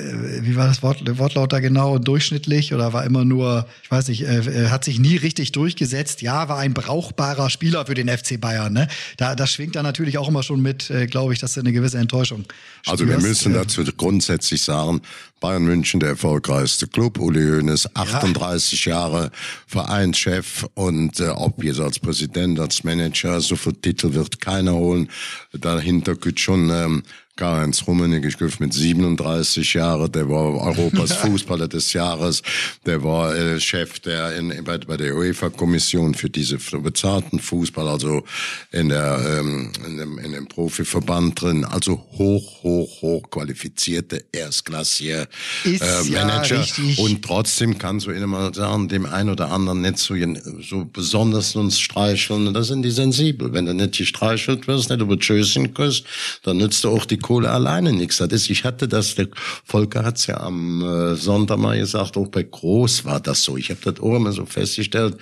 wie 0.42 0.54
war 0.56 0.66
das 0.66 0.82
Wort, 0.82 1.02
Wortlaut 1.18 1.52
da 1.52 1.60
genau? 1.60 1.98
Durchschnittlich 1.98 2.74
oder 2.74 2.92
war 2.92 3.04
immer 3.04 3.24
nur, 3.24 3.66
ich 3.82 3.90
weiß 3.90 4.08
nicht, 4.08 4.22
äh, 4.22 4.38
äh, 4.40 4.68
hat 4.68 4.84
sich 4.84 4.98
nie 4.98 5.16
richtig 5.16 5.52
durchgesetzt. 5.52 6.20
Ja, 6.22 6.48
war 6.48 6.58
ein 6.58 6.74
brauchbarer 6.74 7.48
Spieler 7.50 7.86
für 7.86 7.94
den 7.94 8.08
FC 8.08 8.38
Bayern, 8.40 8.72
ne? 8.72 8.88
Da, 9.16 9.34
das 9.34 9.50
schwingt 9.52 9.76
da 9.76 9.82
natürlich 9.82 10.18
auch 10.18 10.28
immer 10.28 10.42
schon 10.42 10.60
mit, 10.60 10.90
äh, 10.90 11.06
glaube 11.06 11.32
ich, 11.32 11.38
dass 11.38 11.54
du 11.54 11.60
eine 11.60 11.72
gewisse 11.72 11.98
Enttäuschung 11.98 12.44
Also 12.86 13.06
wir 13.06 13.14
spürst. 13.14 13.26
müssen 13.28 13.52
Äh, 13.54 13.58
dazu 13.58 13.82
grundsätzlich 13.96 14.60
sagen, 14.62 15.00
Bayern 15.40 15.64
München 15.64 16.00
der 16.00 16.10
erfolgreichste 16.10 16.86
Club, 16.86 17.18
Uli 17.18 17.42
Hoeneß, 17.42 17.88
38 17.94 18.84
Jahre 18.84 19.30
Vereinschef 19.66 20.66
und 20.74 21.18
äh, 21.18 21.28
ob 21.28 21.64
jetzt 21.64 21.80
als 21.80 21.98
Präsident, 21.98 22.60
als 22.60 22.84
Manager, 22.84 23.40
so 23.40 23.56
viel 23.56 23.74
Titel 23.74 24.12
wird 24.12 24.40
keiner 24.40 24.74
holen. 24.74 25.10
Dahinter 25.52 26.14
gibt 26.14 26.40
schon 26.40 26.70
ähm, 26.70 27.02
Karl-Heinz 27.40 27.86
Rummenigge, 27.86 28.28
ich 28.28 28.36
glaube 28.36 28.52
mit 28.58 28.74
37 28.74 29.72
Jahren, 29.72 30.12
der 30.12 30.28
war 30.28 30.60
Europas 30.60 31.12
Fußballer 31.22 31.68
des 31.68 31.94
Jahres, 31.94 32.42
der 32.84 33.02
war 33.02 33.34
äh, 33.34 33.58
Chef 33.58 33.98
der 34.00 34.36
in, 34.36 34.62
bei, 34.62 34.76
bei 34.76 34.98
der 34.98 35.16
UEFA-Kommission 35.16 36.14
für 36.14 36.28
diese 36.28 36.58
bezahlten 36.58 37.40
Fußball, 37.40 37.88
also 37.88 38.24
in 38.72 38.90
der 38.90 39.40
ähm, 39.40 39.72
in 39.86 39.96
dem, 39.96 40.18
in 40.18 40.32
dem 40.32 40.48
Profiverband 40.48 41.40
drin, 41.40 41.64
also 41.64 42.04
hoch, 42.18 42.62
hoch, 42.62 43.00
hoch 43.00 43.30
qualifizierte 43.30 44.22
Erstklassier 44.32 45.26
Ist 45.64 45.80
äh, 45.80 46.12
ja 46.12 46.26
Manager 46.26 46.60
richtig. 46.60 46.98
und 46.98 47.24
trotzdem 47.24 47.78
kannst 47.78 48.06
du 48.06 48.10
immer 48.10 48.26
mal 48.26 48.54
sagen, 48.54 48.88
dem 48.88 49.06
einen 49.06 49.30
oder 49.30 49.50
anderen 49.50 49.80
nicht 49.80 49.96
so, 49.96 50.14
so 50.60 50.84
besonders 50.84 51.56
uns 51.56 51.80
streicheln, 51.80 52.52
da 52.52 52.62
sind 52.62 52.82
die 52.82 52.90
sensibel. 52.90 53.54
Wenn 53.54 53.64
du 53.64 53.72
nicht 53.72 53.96
gestreichelt 53.96 54.68
wirst, 54.68 54.90
nicht 54.90 55.00
über 55.00 55.18
Tschüsschen 55.18 55.72
küsst, 55.72 56.04
dann 56.42 56.58
nützt 56.58 56.84
du 56.84 56.90
auch 56.90 57.06
die 57.06 57.16
Kohle 57.30 57.48
alleine 57.52 57.92
nichts. 57.92 58.16
Das 58.16 58.32
ist, 58.32 58.50
ich 58.50 58.64
hatte 58.64 58.88
das, 58.88 59.14
der 59.14 59.28
Volker 59.64 60.02
hat's 60.02 60.26
ja 60.26 60.40
am 60.40 60.82
äh, 60.82 61.14
Sonntag 61.14 61.60
mal 61.60 61.78
gesagt, 61.78 62.16
auch 62.16 62.26
bei 62.26 62.42
Groß 62.42 63.04
war 63.04 63.20
das 63.20 63.44
so. 63.44 63.56
Ich 63.56 63.70
habe 63.70 63.78
das 63.84 64.00
auch 64.00 64.16
immer 64.16 64.32
so 64.32 64.46
festgestellt, 64.46 65.16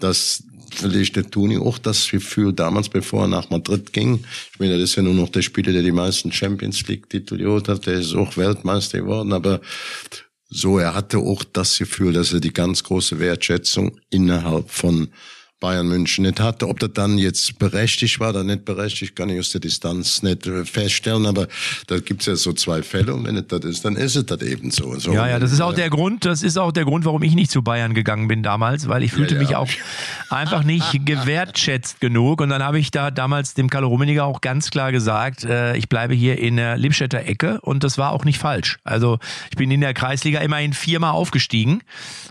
dass 0.00 0.42
vielleicht 0.74 1.14
der 1.14 1.30
Toni 1.30 1.58
auch 1.58 1.78
das 1.78 2.10
Gefühl 2.10 2.52
damals, 2.52 2.88
bevor 2.88 3.26
er 3.26 3.28
nach 3.28 3.50
Madrid 3.50 3.92
ging. 3.92 4.24
Ich 4.52 4.58
meine, 4.58 4.72
das 4.72 4.90
ist 4.90 4.96
ja 4.96 5.04
nur 5.04 5.14
noch 5.14 5.28
der 5.28 5.42
Spieler, 5.42 5.70
der 5.70 5.82
die 5.82 5.92
meisten 5.92 6.32
Champions 6.32 6.84
League 6.88 7.08
Titel 7.08 7.38
geholt 7.38 7.68
hat. 7.68 7.86
Der 7.86 7.94
ist 7.94 8.12
auch 8.12 8.36
Weltmeister 8.36 8.98
geworden, 8.98 9.32
aber 9.32 9.60
so, 10.48 10.80
er 10.80 10.94
hatte 10.96 11.18
auch 11.18 11.44
das 11.44 11.78
Gefühl, 11.78 12.12
dass 12.12 12.32
er 12.32 12.40
die 12.40 12.52
ganz 12.52 12.82
große 12.82 13.20
Wertschätzung 13.20 14.00
innerhalb 14.10 14.68
von 14.68 15.12
Bayern 15.62 15.86
München 15.86 16.24
nicht 16.24 16.40
hatte. 16.40 16.68
Ob 16.68 16.80
das 16.80 16.90
dann 16.92 17.18
jetzt 17.18 17.56
berechtigt 17.60 18.18
war 18.18 18.30
oder 18.30 18.42
nicht 18.42 18.64
berechtigt, 18.64 19.14
kann 19.14 19.28
ich 19.30 19.38
aus 19.38 19.52
der 19.52 19.60
Distanz 19.60 20.22
nicht 20.22 20.44
äh, 20.46 20.64
feststellen. 20.64 21.24
Aber 21.24 21.46
da 21.86 22.00
gibt's 22.00 22.26
ja 22.26 22.34
so 22.34 22.52
zwei 22.52 22.82
Fälle 22.82 23.14
und 23.14 23.24
wenn 23.24 23.36
es 23.36 23.46
das 23.46 23.60
ist, 23.60 23.84
dann 23.84 23.94
ist 23.94 24.16
es 24.16 24.26
das 24.26 24.42
eben 24.42 24.72
so. 24.72 24.98
so 24.98 25.12
Ja, 25.12 25.28
ja, 25.28 25.38
das 25.38 25.52
ist 25.52 25.60
auch 25.60 25.72
der 25.72 25.88
Grund, 25.88 26.24
das 26.24 26.42
ist 26.42 26.58
auch 26.58 26.72
der 26.72 26.84
Grund, 26.84 27.04
warum 27.04 27.22
ich 27.22 27.34
nicht 27.34 27.52
zu 27.52 27.62
Bayern 27.62 27.94
gegangen 27.94 28.26
bin 28.26 28.42
damals, 28.42 28.88
weil 28.88 29.04
ich 29.04 29.12
fühlte 29.12 29.34
ja. 29.34 29.40
mich 29.40 29.54
auch 29.54 29.68
einfach 30.30 30.64
nicht 30.64 30.90
gewertschätzt 31.06 32.00
genug. 32.00 32.40
Und 32.40 32.48
dann 32.48 32.62
habe 32.62 32.80
ich 32.80 32.90
da 32.90 33.12
damals 33.12 33.54
dem 33.54 33.70
Kalle 33.70 33.86
Rummeniger 33.86 34.24
auch 34.24 34.40
ganz 34.40 34.70
klar 34.70 34.90
gesagt, 34.90 35.44
äh, 35.44 35.76
ich 35.76 35.88
bleibe 35.88 36.12
hier 36.12 36.38
in 36.38 36.56
der 36.56 36.76
Lippstädter 36.76 37.24
Ecke 37.24 37.60
und 37.60 37.84
das 37.84 37.98
war 37.98 38.10
auch 38.10 38.24
nicht 38.24 38.38
falsch. 38.38 38.78
Also 38.82 39.20
ich 39.50 39.56
bin 39.56 39.70
in 39.70 39.80
der 39.80 39.94
Kreisliga 39.94 40.40
immerhin 40.40 40.72
viermal 40.72 41.12
aufgestiegen 41.12 41.82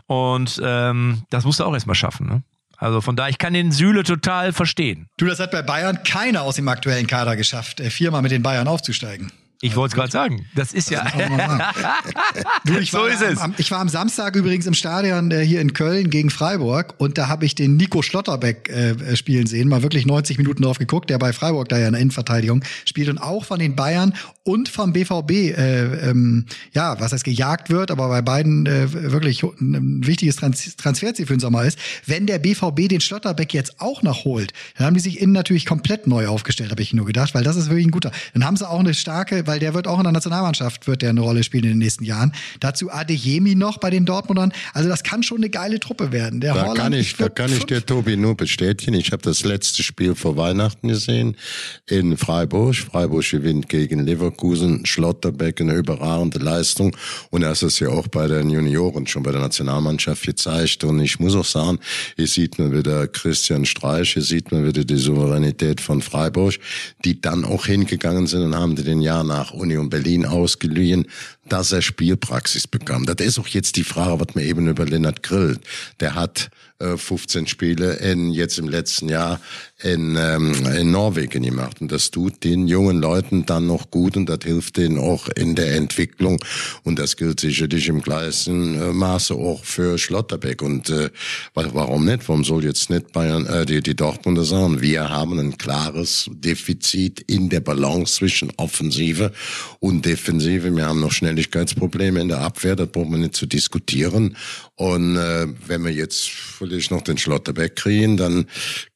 und 0.08 0.62
ähm, 0.62 1.22
das 1.30 1.46
musst 1.46 1.62
du 1.62 1.64
auch 1.64 1.74
erstmal 1.74 1.96
schaffen. 1.96 2.28
Ne? 2.28 2.44
Also 2.82 3.00
von 3.00 3.16
daher, 3.16 3.30
ich 3.30 3.38
kann 3.38 3.54
den 3.54 3.72
Süle 3.72 4.04
total 4.04 4.54
verstehen. 4.54 5.08
Du, 5.18 5.28
das 5.28 5.40
hat 5.40 5.52
bei 5.52 5.62
Bayern 5.62 6.02
keiner 6.04 6.42
aus 6.42 6.56
dem 6.56 6.68
aktuellen 6.68 7.06
Kader 7.06 7.36
geschafft, 7.36 7.80
äh, 7.80 7.92
viermal 7.92 8.24
mit 8.24 8.32
den 8.32 8.42
Bayern 8.42 8.68
aufzusteigen. 8.68 9.32
Ich 9.64 9.76
wollte 9.76 9.94
es 9.94 9.96
gerade 9.96 10.12
sagen. 10.12 10.48
Das 10.56 10.74
ist 10.74 10.90
ja. 10.90 11.04
Muss 11.04 11.30
man 11.30 11.38
sagen. 11.38 11.64
Du, 12.66 12.78
ich 12.80 12.90
So 12.90 13.06
ist 13.06 13.22
am, 13.22 13.32
es. 13.32 13.40
Am, 13.40 13.54
ich 13.58 13.70
war 13.70 13.80
am 13.80 13.90
Samstag 13.90 14.36
übrigens 14.36 14.66
im 14.66 14.74
Stadion 14.74 15.30
äh, 15.30 15.42
hier 15.42 15.62
in 15.62 15.74
Köln 15.74 16.10
gegen 16.10 16.32
Freiburg 16.32 16.96
und 16.98 17.20
da 17.20 17.28
habe 17.28 17.46
ich 17.46 17.54
den 17.54 17.78
Nico 17.78 18.02
Schlotterbeck 18.02 18.70
äh, 18.70 18.92
äh, 18.92 19.16
spielen 19.16 19.46
sehen, 19.46 19.70
mal 19.70 19.84
wirklich 19.84 20.08
90 20.08 20.40
Minuten 20.40 20.64
drauf 20.64 20.80
geguckt, 20.80 21.12
der 21.12 21.20
bei 21.20 21.32
Freiburg 21.32 21.70
da 21.70 21.78
ja 21.78 21.88
in 21.88 21.94
der 21.94 22.02
Innenverteidigung 22.02 22.64
spielt 22.86 23.10
und 23.10 23.20
auch 23.20 23.46
von 23.46 23.60
den 23.60 23.76
Bayern 23.76 24.16
und 24.44 24.70
vom 24.70 24.94
BVB, 24.94 25.32
äh, 25.32 26.10
ähm, 26.10 26.48
ja, 26.74 27.00
was 27.00 27.12
heißt 27.14 27.24
gejagt 27.24 27.70
wird, 27.70 27.92
aber 27.92 28.10
bei 28.10 28.24
beiden 28.24 28.66
äh, 28.66 29.12
wirklich 29.12 29.44
ein 29.44 30.06
wichtiges 30.06 30.38
Trans 30.38 30.76
Transferziel 30.76 31.28
für 31.28 31.36
den 31.36 31.40
Sommer 31.40 31.64
ist. 31.66 31.78
Wenn 32.08 32.26
der 32.26 32.40
BVB 32.40 32.90
den 32.90 33.02
Schlotterbeck 33.02 33.54
jetzt 33.54 33.80
auch 33.80 34.02
noch 34.02 34.26
holt, 34.26 34.54
dann 34.78 34.88
haben 34.88 34.94
die 34.96 35.00
sich 35.00 35.22
innen 35.22 35.34
natürlich 35.34 35.68
komplett 35.68 36.08
neu 36.08 36.28
aufgestellt, 36.28 36.72
habe 36.72 36.82
ich 36.82 36.94
nur 36.94 37.06
gedacht, 37.06 37.36
weil 37.36 37.44
das 37.44 37.56
ist 37.56 37.70
wirklich 37.70 37.86
ein 37.86 37.92
guter. 37.92 38.12
Dann 38.34 38.44
haben 38.44 38.58
sie 38.58 38.68
auch 38.68 38.80
eine 38.80 38.96
starke, 38.96 39.46
weil 39.52 39.60
der 39.60 39.74
wird 39.74 39.86
auch 39.86 39.98
in 39.98 40.06
der 40.06 40.14
Nationalmannschaft, 40.14 40.88
wird 40.88 41.02
der 41.02 41.10
eine 41.10 41.20
Rolle 41.20 41.44
spielen 41.44 41.66
in 41.66 41.70
den 41.72 41.80
nächsten 41.80 42.06
Jahren. 42.06 42.32
Dazu 42.62 42.90
Adeyemi 42.90 43.54
noch 43.56 43.80
bei 43.80 43.90
den 43.90 44.06
Dortmundern. 44.06 44.54
Also 44.74 44.88
das 44.88 45.04
kann 45.04 45.24
schon 45.24 45.40
eine 45.40 45.50
geile 45.50 45.78
Truppe 45.82 46.14
werden. 46.14 46.40
Der 46.40 46.54
Da 46.54 46.74
kann 46.74 46.94
ich, 46.94 47.18
da 47.18 47.28
kann 47.28 47.52
ich 47.52 47.66
dir, 47.66 47.86
Tobi, 47.86 48.16
nur 48.16 48.38
bestätigen. 48.38 48.94
Ich 48.94 49.12
habe 49.12 49.22
das 49.22 49.44
letzte 49.44 49.84
Spiel 49.84 50.16
vor 50.16 50.38
Weihnachten 50.38 50.88
gesehen 50.88 51.36
in 51.86 52.16
Freiburg. 52.16 52.76
Freiburg 52.76 53.30
gewinnt 53.30 53.68
gegen 53.68 54.06
Leverkusen. 54.06 54.86
Schlotterbeck 54.86 55.60
eine 55.60 55.74
überragende 55.74 56.40
Leistung. 56.40 56.96
Und 57.30 57.44
er 57.44 57.52
ist 57.52 57.64
es 57.64 57.80
ja 57.80 57.90
auch 57.90 58.08
bei 58.08 58.28
den 58.28 58.50
Junioren 58.50 59.06
schon 59.06 59.22
bei 59.22 59.34
der 59.34 59.42
Nationalmannschaft 59.42 60.26
gezeigt. 60.26 60.86
Und 60.86 61.02
ich 61.02 61.20
muss 61.20 61.36
auch 61.36 61.44
sagen, 61.44 61.80
hier 62.16 62.28
sieht 62.28 62.58
man 62.58 62.72
wieder 62.72 63.06
Christian 63.08 63.66
Streich, 63.66 64.14
hier 64.14 64.22
sieht 64.22 64.54
man 64.54 64.66
wieder 64.66 64.86
die 64.86 64.96
Souveränität 64.96 65.82
von 65.82 66.02
Freiburg, 66.02 66.54
die 67.04 67.20
dann 67.20 67.44
auch 67.44 67.66
hingegangen 67.66 68.28
sind 68.28 68.44
und 68.44 68.56
haben 68.56 68.78
die 68.78 68.84
den 68.84 69.02
Jahr 69.02 69.26
nach 69.42 69.52
Union 69.56 69.90
Berlin 69.90 70.28
ausgeliehen, 70.28 71.08
dass 71.52 71.72
er 71.72 71.82
Spielpraxis 71.82 72.68
bekam. 72.68 73.06
Das 73.06 73.26
ist 73.26 73.40
auch 73.40 73.48
jetzt 73.48 73.76
die 73.76 73.84
Frage, 73.84 74.20
was 74.20 74.36
man 74.36 74.44
eben 74.46 74.68
über 74.68 74.86
Lennart 74.86 75.24
Grill, 75.24 75.58
der 76.00 76.16
hat 76.16 76.50
äh, 76.80 76.98
15 76.98 77.48
Spiele 77.48 77.94
in, 77.96 78.32
jetzt 78.32 78.58
im 78.58 78.68
letzten 78.70 79.10
Jahr 79.10 79.40
in, 79.84 80.16
ähm, 80.20 80.54
in 80.78 80.92
Norwegen 80.92 81.44
gemacht. 81.44 81.82
Und 81.82 81.92
das 81.92 82.12
tut 82.12 82.44
den 82.44 82.68
jungen 82.68 83.00
Leuten 83.02 83.46
dann 83.46 83.68
noch 83.68 83.92
gut 83.92 84.16
und 84.16 84.28
das 84.28 84.40
hilft 84.44 84.78
denen 84.78 84.98
auch 84.98 85.28
in 85.30 85.56
der 85.56 85.76
Entwicklung. 85.76 86.38
Und 86.84 87.00
das 87.00 87.18
gilt 87.18 87.40
sicherlich 87.40 87.88
im 87.88 88.02
gleichen 88.02 88.80
äh, 88.82 88.94
Maße 88.94 89.34
auch 89.34 89.64
für 89.64 89.98
Schlotterbeck. 89.98 90.62
Und 90.62 90.90
äh, 90.90 91.10
wa- 91.54 91.70
warum 91.74 92.06
nicht? 92.06 92.28
Warum 92.30 92.44
soll 92.44 92.64
jetzt 92.64 92.90
nicht 92.90 93.12
Bayern, 93.12 93.46
äh, 93.48 93.66
die, 93.66 93.82
die 93.82 93.96
Dortmunder 93.96 94.44
sagen, 94.44 94.82
wir 94.82 95.10
haben 95.10 95.40
ein 95.40 95.58
klares 95.58 96.30
Defizit 96.32 97.20
in 97.22 97.50
der 97.50 97.60
Balance 97.60 98.16
zwischen 98.16 98.52
Offensive 98.58 99.32
und 99.80 100.06
Defensive. 100.06 100.76
Wir 100.76 100.86
haben 100.88 101.00
noch 101.00 101.12
Schnelligkeitsprobleme 101.42 102.20
in 102.20 102.28
der 102.28 102.40
Abwehr, 102.40 102.76
das 102.76 102.88
braucht 102.88 103.10
man 103.10 103.22
nicht 103.22 103.36
zu 103.36 103.46
diskutieren. 103.46 104.38
Und 104.76 105.18
äh, 105.18 105.48
wenn 105.68 105.84
wir 105.84 105.92
jetzt 105.92 106.30
vielleicht 106.30 106.92
noch 106.92 107.02
den 107.02 107.18
Schlotterbeck 107.18 107.76
kriegen, 107.76 108.18
dann 108.18 108.46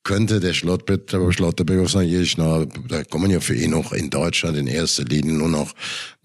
könnte 0.04 0.40
der 0.40 0.54
Schlotterbeck, 0.54 1.34
Schlotterbeck 1.34 1.80
auch 1.80 1.90
sagen, 1.90 2.10
ich, 2.10 2.38
na, 2.38 2.66
da 2.88 3.04
kommen 3.04 3.32
ja 3.32 3.40
für 3.40 3.56
ihn 3.56 3.72
noch 3.72 3.92
in 3.92 4.10
Deutschland 4.10 4.58
in 4.58 4.68
erster 4.68 5.04
Linie 5.04 5.34
nur 5.34 5.50
noch 5.50 5.74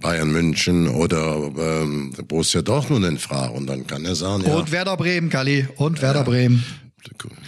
Bayern 0.00 0.30
München 0.30 0.88
oder 0.88 1.50
ähm, 1.58 2.12
Borussia 2.28 2.62
Dortmund 2.62 3.04
in 3.04 3.18
Frage. 3.18 3.54
Und 3.54 3.66
dann 3.66 3.86
kann 3.86 4.04
er 4.04 4.14
sagen, 4.14 4.44
ja, 4.46 4.54
Und 4.54 4.72
Werder 4.72 4.96
Bremen, 4.96 5.30
Kali. 5.30 5.66
Und 5.76 6.02
Werder 6.02 6.24
Bremen. 6.24 6.64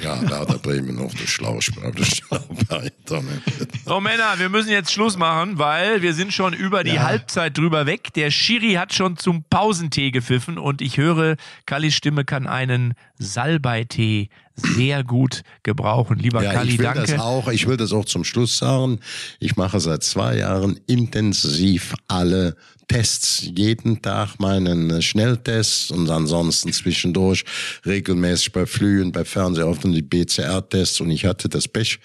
Ja, 0.03 0.21
Werder 0.31 0.59
Bremen 0.59 0.97
noch 0.97 1.13
der. 1.13 1.27
Ne? 3.23 3.43
So 3.85 4.01
Männer, 4.01 4.35
wir 4.39 4.49
müssen 4.49 4.71
jetzt 4.71 4.93
Schluss 4.93 5.17
machen, 5.17 5.59
weil 5.59 6.03
wir 6.03 6.15
sind 6.15 6.33
schon 6.33 6.53
über 6.53 6.85
die 6.85 7.01
Halbzeit 7.01 7.57
drüber 7.59 7.87
weg. 7.87 8.13
Der 8.15 8.31
Schiri 8.31 8.75
hat 8.75 8.95
schon 8.95 9.17
zum 9.17 9.45
Pausentee 9.49 10.11
gepfiffen 10.11 10.59
und 10.59 10.81
ich 10.81 10.97
höre, 10.97 11.37
Kallis 11.67 11.95
Stimme 11.95 12.25
kann 12.25 12.47
einen 12.47 12.95
Salbeitee 13.19 14.29
sehr 14.55 15.03
gut 15.05 15.43
gebrauchen. 15.63 16.19
Lieber 16.19 16.43
Ja, 16.43 16.53
Kalli, 16.53 16.73
ich 16.73 16.79
will 16.79 16.85
danke. 16.85 17.01
das 17.01 17.21
auch. 17.21 17.49
Ich 17.49 17.67
will 17.67 17.77
das 17.77 17.93
auch 17.93 18.05
zum 18.05 18.25
Schluss 18.25 18.59
sagen. 18.59 19.01
Ich 19.41 19.57
mache 19.57 19.81
seit 19.81 20.03
zwei 20.03 20.39
Jahren 20.39 20.79
intensiv 20.87 21.95
alle 22.09 22.57
Tests, 22.93 23.49
jeden 23.57 24.03
Tag 24.03 24.39
meinen 24.39 25.01
Schnelltests 25.01 25.91
und 25.91 26.11
ansonsten 26.11 26.75
zwischendurch 26.75 27.43
regelmäßig 27.87 28.53
bei 28.53 28.67
Flügen, 28.67 29.13
bei 29.13 29.25
Fernsehaufnahmen 29.25 29.95
die 29.95 30.03
BCR-Tests 30.03 31.01
und 31.01 31.11
ich 31.11 31.25
hatte 31.25 31.49
das 31.49 31.69
Pech, 31.69 32.01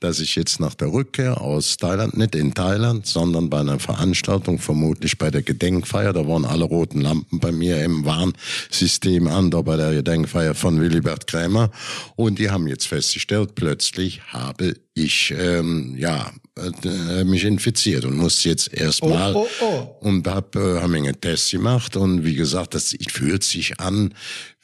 dass 0.00 0.18
ich 0.18 0.34
jetzt 0.34 0.58
nach 0.58 0.74
der 0.74 0.92
Rückkehr 0.92 1.40
aus 1.40 1.76
Thailand, 1.76 2.16
nicht 2.16 2.34
in 2.34 2.54
Thailand, 2.54 3.06
sondern 3.06 3.50
bei 3.50 3.60
einer 3.60 3.78
Veranstaltung, 3.78 4.58
vermutlich 4.58 5.16
bei 5.16 5.30
der 5.30 5.42
Gedenkfeier, 5.42 6.12
da 6.12 6.26
waren 6.26 6.44
alle 6.44 6.64
roten 6.64 7.00
Lampen 7.00 7.38
bei 7.38 7.52
mir 7.52 7.82
im 7.84 8.04
Warnsystem 8.04 9.28
an, 9.28 9.52
da 9.52 9.62
bei 9.62 9.76
der 9.76 9.92
Gedenkfeier 9.92 10.54
von 10.54 10.80
Willibert 10.80 11.28
Krämer. 11.28 11.70
Und 12.16 12.40
die 12.40 12.50
haben 12.50 12.66
jetzt 12.66 12.88
festgestellt, 12.88 13.54
plötzlich 13.54 14.20
habe 14.32 14.74
ich 14.94 15.32
ähm, 15.38 15.94
ja 15.96 16.32
äh, 16.56 17.24
mich 17.24 17.44
infiziert 17.44 18.04
und 18.04 18.16
musste 18.16 18.50
jetzt 18.50 18.72
erstmal 18.74 19.34
Oh, 19.34 19.48
oh, 19.60 19.64
oh. 19.64 20.06
und 20.06 20.26
hab 20.26 20.54
äh, 20.54 20.80
haben 20.80 20.94
eine 20.94 21.18
Tests 21.18 21.50
gemacht 21.50 21.96
und 21.96 22.24
wie 22.24 22.34
gesagt, 22.34 22.74
das 22.74 22.94
fühlt 23.10 23.42
sich 23.42 23.80
an 23.80 24.14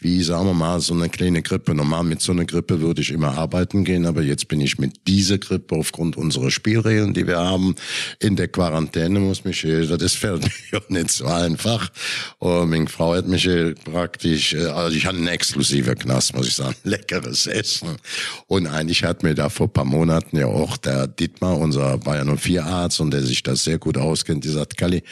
wie, 0.01 0.23
sagen 0.23 0.47
wir 0.47 0.55
mal, 0.55 0.81
so 0.81 0.95
eine 0.95 1.09
kleine 1.09 1.43
Grippe. 1.43 1.75
Normal 1.75 2.05
mit 2.05 2.21
so 2.21 2.31
einer 2.31 2.45
Grippe 2.45 2.81
würde 2.81 3.03
ich 3.03 3.11
immer 3.11 3.37
arbeiten 3.37 3.85
gehen, 3.85 4.07
aber 4.07 4.23
jetzt 4.23 4.47
bin 4.47 4.61
ich 4.61 4.79
mit 4.79 5.09
dieser 5.09 5.39
Grippe 5.39 5.75
aufgrund 5.75 6.17
unserer 6.17 6.51
Spielregeln, 6.53 7.15
die 7.15 7.27
wir 7.27 7.39
haben, 7.39 7.75
in 8.21 8.37
der 8.37 8.47
Quarantäne 8.47 9.19
muss 9.19 9.45
mich, 9.45 9.63
das 9.99 10.15
fällt 10.15 10.43
mir 10.43 10.83
nicht 10.89 11.11
so 11.11 11.27
einfach. 11.27 11.91
Und 12.39 12.71
meine 12.71 12.87
Frau 12.87 13.15
hat 13.15 13.27
mich 13.27 13.49
praktisch, 13.85 14.55
äh, 14.55 14.67
also 14.67 14.97
ich 14.97 15.05
hatte 15.05 15.19
einen 15.19 15.27
exklusiven 15.27 15.99
Knast, 15.99 16.37
muss 16.37 16.47
ich 16.47 16.55
sagen, 16.55 16.77
leckeres 16.85 17.49
Essen. 17.49 17.97
Und 18.47 18.69
eigentlich 18.69 19.03
hat 19.03 19.25
mir 19.25 19.35
da 19.35 19.49
vor 19.49 19.67
ein 19.67 19.73
paar 19.73 19.85
Monaten 19.85 20.37
ja 20.37 20.47
auch 20.47 20.77
der 20.77 21.09
Dietmar, 21.09 21.59
unser 21.59 21.99
Bayern 21.99 22.37
04 22.39 22.65
Arzt, 22.65 23.01
und 23.01 23.11
der 23.11 23.23
sich 23.23 23.43
da 23.43 23.57
sehr 23.57 23.79
gut 23.79 23.99
auskennt, 23.99 24.45
die 24.45 24.51
sagt, 24.51 24.77
Kalli, 24.77 25.03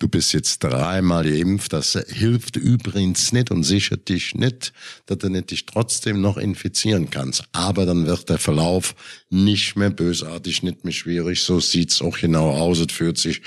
du 0.00 0.08
bist 0.08 0.32
jetzt 0.32 0.64
dreimal 0.64 1.22
geimpft, 1.22 1.72
das 1.72 1.96
hilft 2.08 2.56
übrigens 2.56 3.32
nicht 3.32 3.52
und 3.52 3.62
sichert 3.62 4.08
dich 4.08 4.31
nicht, 4.34 4.72
dass 5.06 5.18
du 5.18 5.28
dich 5.30 5.66
trotzdem 5.66 6.20
noch 6.20 6.36
infizieren 6.36 7.10
kannst. 7.10 7.44
Aber 7.52 7.86
dann 7.86 8.06
wird 8.06 8.28
der 8.28 8.38
Verlauf 8.38 8.94
nicht 9.30 9.76
mehr 9.76 9.90
bösartig, 9.90 10.62
nicht 10.62 10.84
mehr 10.84 10.92
schwierig. 10.92 11.42
So 11.42 11.60
sieht's 11.60 12.02
auch 12.02 12.18
genau 12.18 12.50
aus. 12.50 12.78
Es 12.78 12.92
fühlt 12.92 13.18
sich 13.18 13.42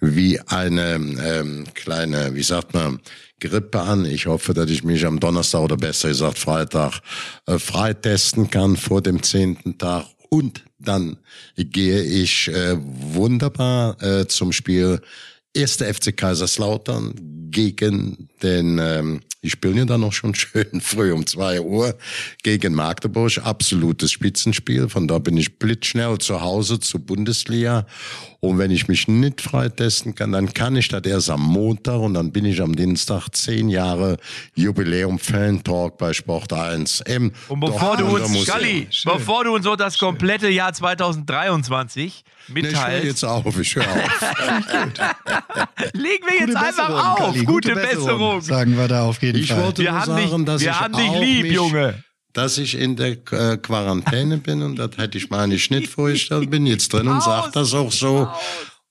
wie 0.00 0.40
eine 0.40 0.94
ähm, 0.94 1.64
kleine, 1.74 2.34
wie 2.34 2.42
sagt 2.42 2.74
man, 2.74 3.00
Grippe 3.40 3.80
an. 3.80 4.04
Ich 4.04 4.26
hoffe, 4.26 4.54
dass 4.54 4.70
ich 4.70 4.84
mich 4.84 5.04
am 5.06 5.18
Donnerstag 5.18 5.62
oder 5.62 5.76
besser 5.76 6.08
gesagt 6.08 6.38
Freitag 6.38 7.00
äh, 7.46 7.58
freitesten 7.58 8.50
kann 8.50 8.76
vor 8.76 9.02
dem 9.02 9.22
zehnten 9.22 9.78
Tag. 9.78 10.06
Und 10.28 10.62
dann 10.78 11.16
gehe 11.56 12.02
ich 12.02 12.48
äh, 12.48 12.76
wunderbar 12.78 14.00
äh, 14.02 14.26
zum 14.28 14.52
Spiel 14.52 15.00
1. 15.56 15.76
FC 15.76 16.16
Kaiserslautern 16.16 17.14
gegen 17.50 18.28
den 18.42 18.78
ähm, 18.78 19.20
die 19.42 19.48
spielen 19.48 19.76
ja 19.76 19.84
dann 19.86 20.02
noch 20.02 20.12
schon 20.12 20.34
schön 20.34 20.80
früh 20.80 21.12
um 21.12 21.26
zwei 21.26 21.60
Uhr 21.60 21.96
gegen 22.42 22.74
Magdeburg. 22.74 23.38
Absolutes 23.42 24.12
Spitzenspiel. 24.12 24.88
Von 24.88 25.08
da 25.08 25.18
bin 25.18 25.36
ich 25.36 25.58
blitzschnell 25.58 26.18
zu 26.18 26.40
Hause 26.40 26.80
zur 26.80 27.00
Bundesliga. 27.00 27.86
Und 28.40 28.58
wenn 28.58 28.70
ich 28.70 28.88
mich 28.88 29.06
nicht 29.06 29.42
freitesten 29.42 30.14
kann, 30.14 30.32
dann 30.32 30.52
kann 30.54 30.74
ich 30.76 30.88
das 30.88 31.02
erst 31.04 31.30
am 31.30 31.42
Montag 31.42 32.00
und 32.00 32.14
dann 32.14 32.32
bin 32.32 32.46
ich 32.46 32.62
am 32.62 32.74
Dienstag 32.74 33.28
zehn 33.32 33.68
Jahre 33.68 34.16
Jubiläum 34.54 35.18
Fan 35.18 35.62
Talk 35.62 35.98
bei 35.98 36.14
Sport 36.14 36.52
1 36.54 37.02
M. 37.02 37.32
Und 37.48 37.60
bevor 37.60 37.98
du 37.98 38.06
uns, 38.06 38.44
Schalli, 38.44 38.88
bevor 39.04 39.44
du 39.44 39.54
uns 39.54 39.64
so 39.64 39.76
das 39.76 39.98
komplette 39.98 40.48
Jahr 40.48 40.72
2023 40.72 42.24
mitteilst. 42.48 42.88
Nee, 42.88 42.98
ich 42.98 43.04
jetzt 43.04 43.24
auf, 43.24 43.58
ich 43.58 43.76
höre 43.76 43.84
auf. 43.84 44.20
Legen 45.92 46.24
wir 46.26 46.46
jetzt 46.46 46.56
einfach 46.56 47.18
auf. 47.20 47.34
Gute, 47.34 47.44
gute 47.44 47.74
Besserung, 47.74 48.06
Besserung. 48.06 48.29
Sagen 48.40 48.76
wir 48.76 48.88
da 48.88 49.04
auf 49.04 49.22
jeden 49.22 49.38
ich 49.38 49.48
Fall. 49.48 49.64
Wollte 49.64 49.82
wir 49.82 49.90
nur 49.90 50.00
haben 50.00 50.06
sagen, 50.06 50.36
dich, 50.36 50.46
dass 50.46 50.60
wir 50.60 50.70
ich 50.70 50.80
haben 50.80 50.94
dich 50.94 51.08
auch 51.08 51.20
lieb, 51.20 51.42
mich, 51.42 51.52
Junge. 51.52 52.04
Dass 52.32 52.58
ich 52.58 52.78
in 52.78 52.96
der 52.96 53.16
äh, 53.32 53.56
Quarantäne 53.56 54.38
bin 54.38 54.62
und 54.62 54.76
das 54.76 54.90
hätte 54.96 55.18
ich 55.18 55.30
mir 55.30 55.46
nicht 55.48 55.88
vorgestellt, 55.88 56.50
bin 56.50 56.66
jetzt 56.66 56.92
drin 56.92 57.08
und 57.08 57.22
sage 57.22 57.50
das 57.52 57.74
auch 57.74 57.90
so. 57.90 58.28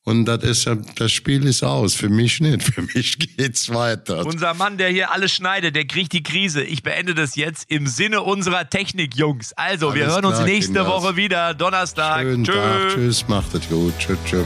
Und 0.09 0.25
das 0.25 0.43
ist 0.43 0.65
ja, 0.65 0.75
das 0.95 1.11
Spiel 1.11 1.45
ist 1.45 1.61
aus. 1.63 1.93
Für 1.93 2.09
mich 2.09 2.39
nicht. 2.39 2.63
Für 2.73 2.81
mich 2.81 3.19
geht's 3.19 3.69
weiter. 3.69 4.25
Unser 4.25 4.55
Mann, 4.55 4.77
der 4.79 4.89
hier 4.89 5.11
alles 5.11 5.31
schneidet, 5.33 5.75
der 5.75 5.85
kriegt 5.85 6.13
die 6.13 6.23
Krise. 6.23 6.63
Ich 6.63 6.81
beende 6.81 7.13
das 7.13 7.35
jetzt 7.35 7.69
im 7.69 7.85
Sinne 7.85 8.21
unserer 8.23 8.67
Technik, 8.69 9.15
Jungs. 9.15 9.53
Also, 9.53 9.89
Alles 9.89 9.99
wir 9.99 10.07
hören 10.07 10.25
uns 10.25 10.37
klar, 10.37 10.47
nächste 10.47 10.73
Kinders. 10.73 10.87
Woche 10.87 11.15
wieder. 11.15 11.53
Donnerstag. 11.53 12.21
Schönen 12.23 12.43
Tschö. 12.43 12.53
Tag. 12.53 12.89
Tschüss. 12.95 13.27
Macht 13.27 13.53
es 13.53 13.69
gut. 13.69 13.93
Tschüss. 13.99 14.17
Tschüss. 14.25 14.45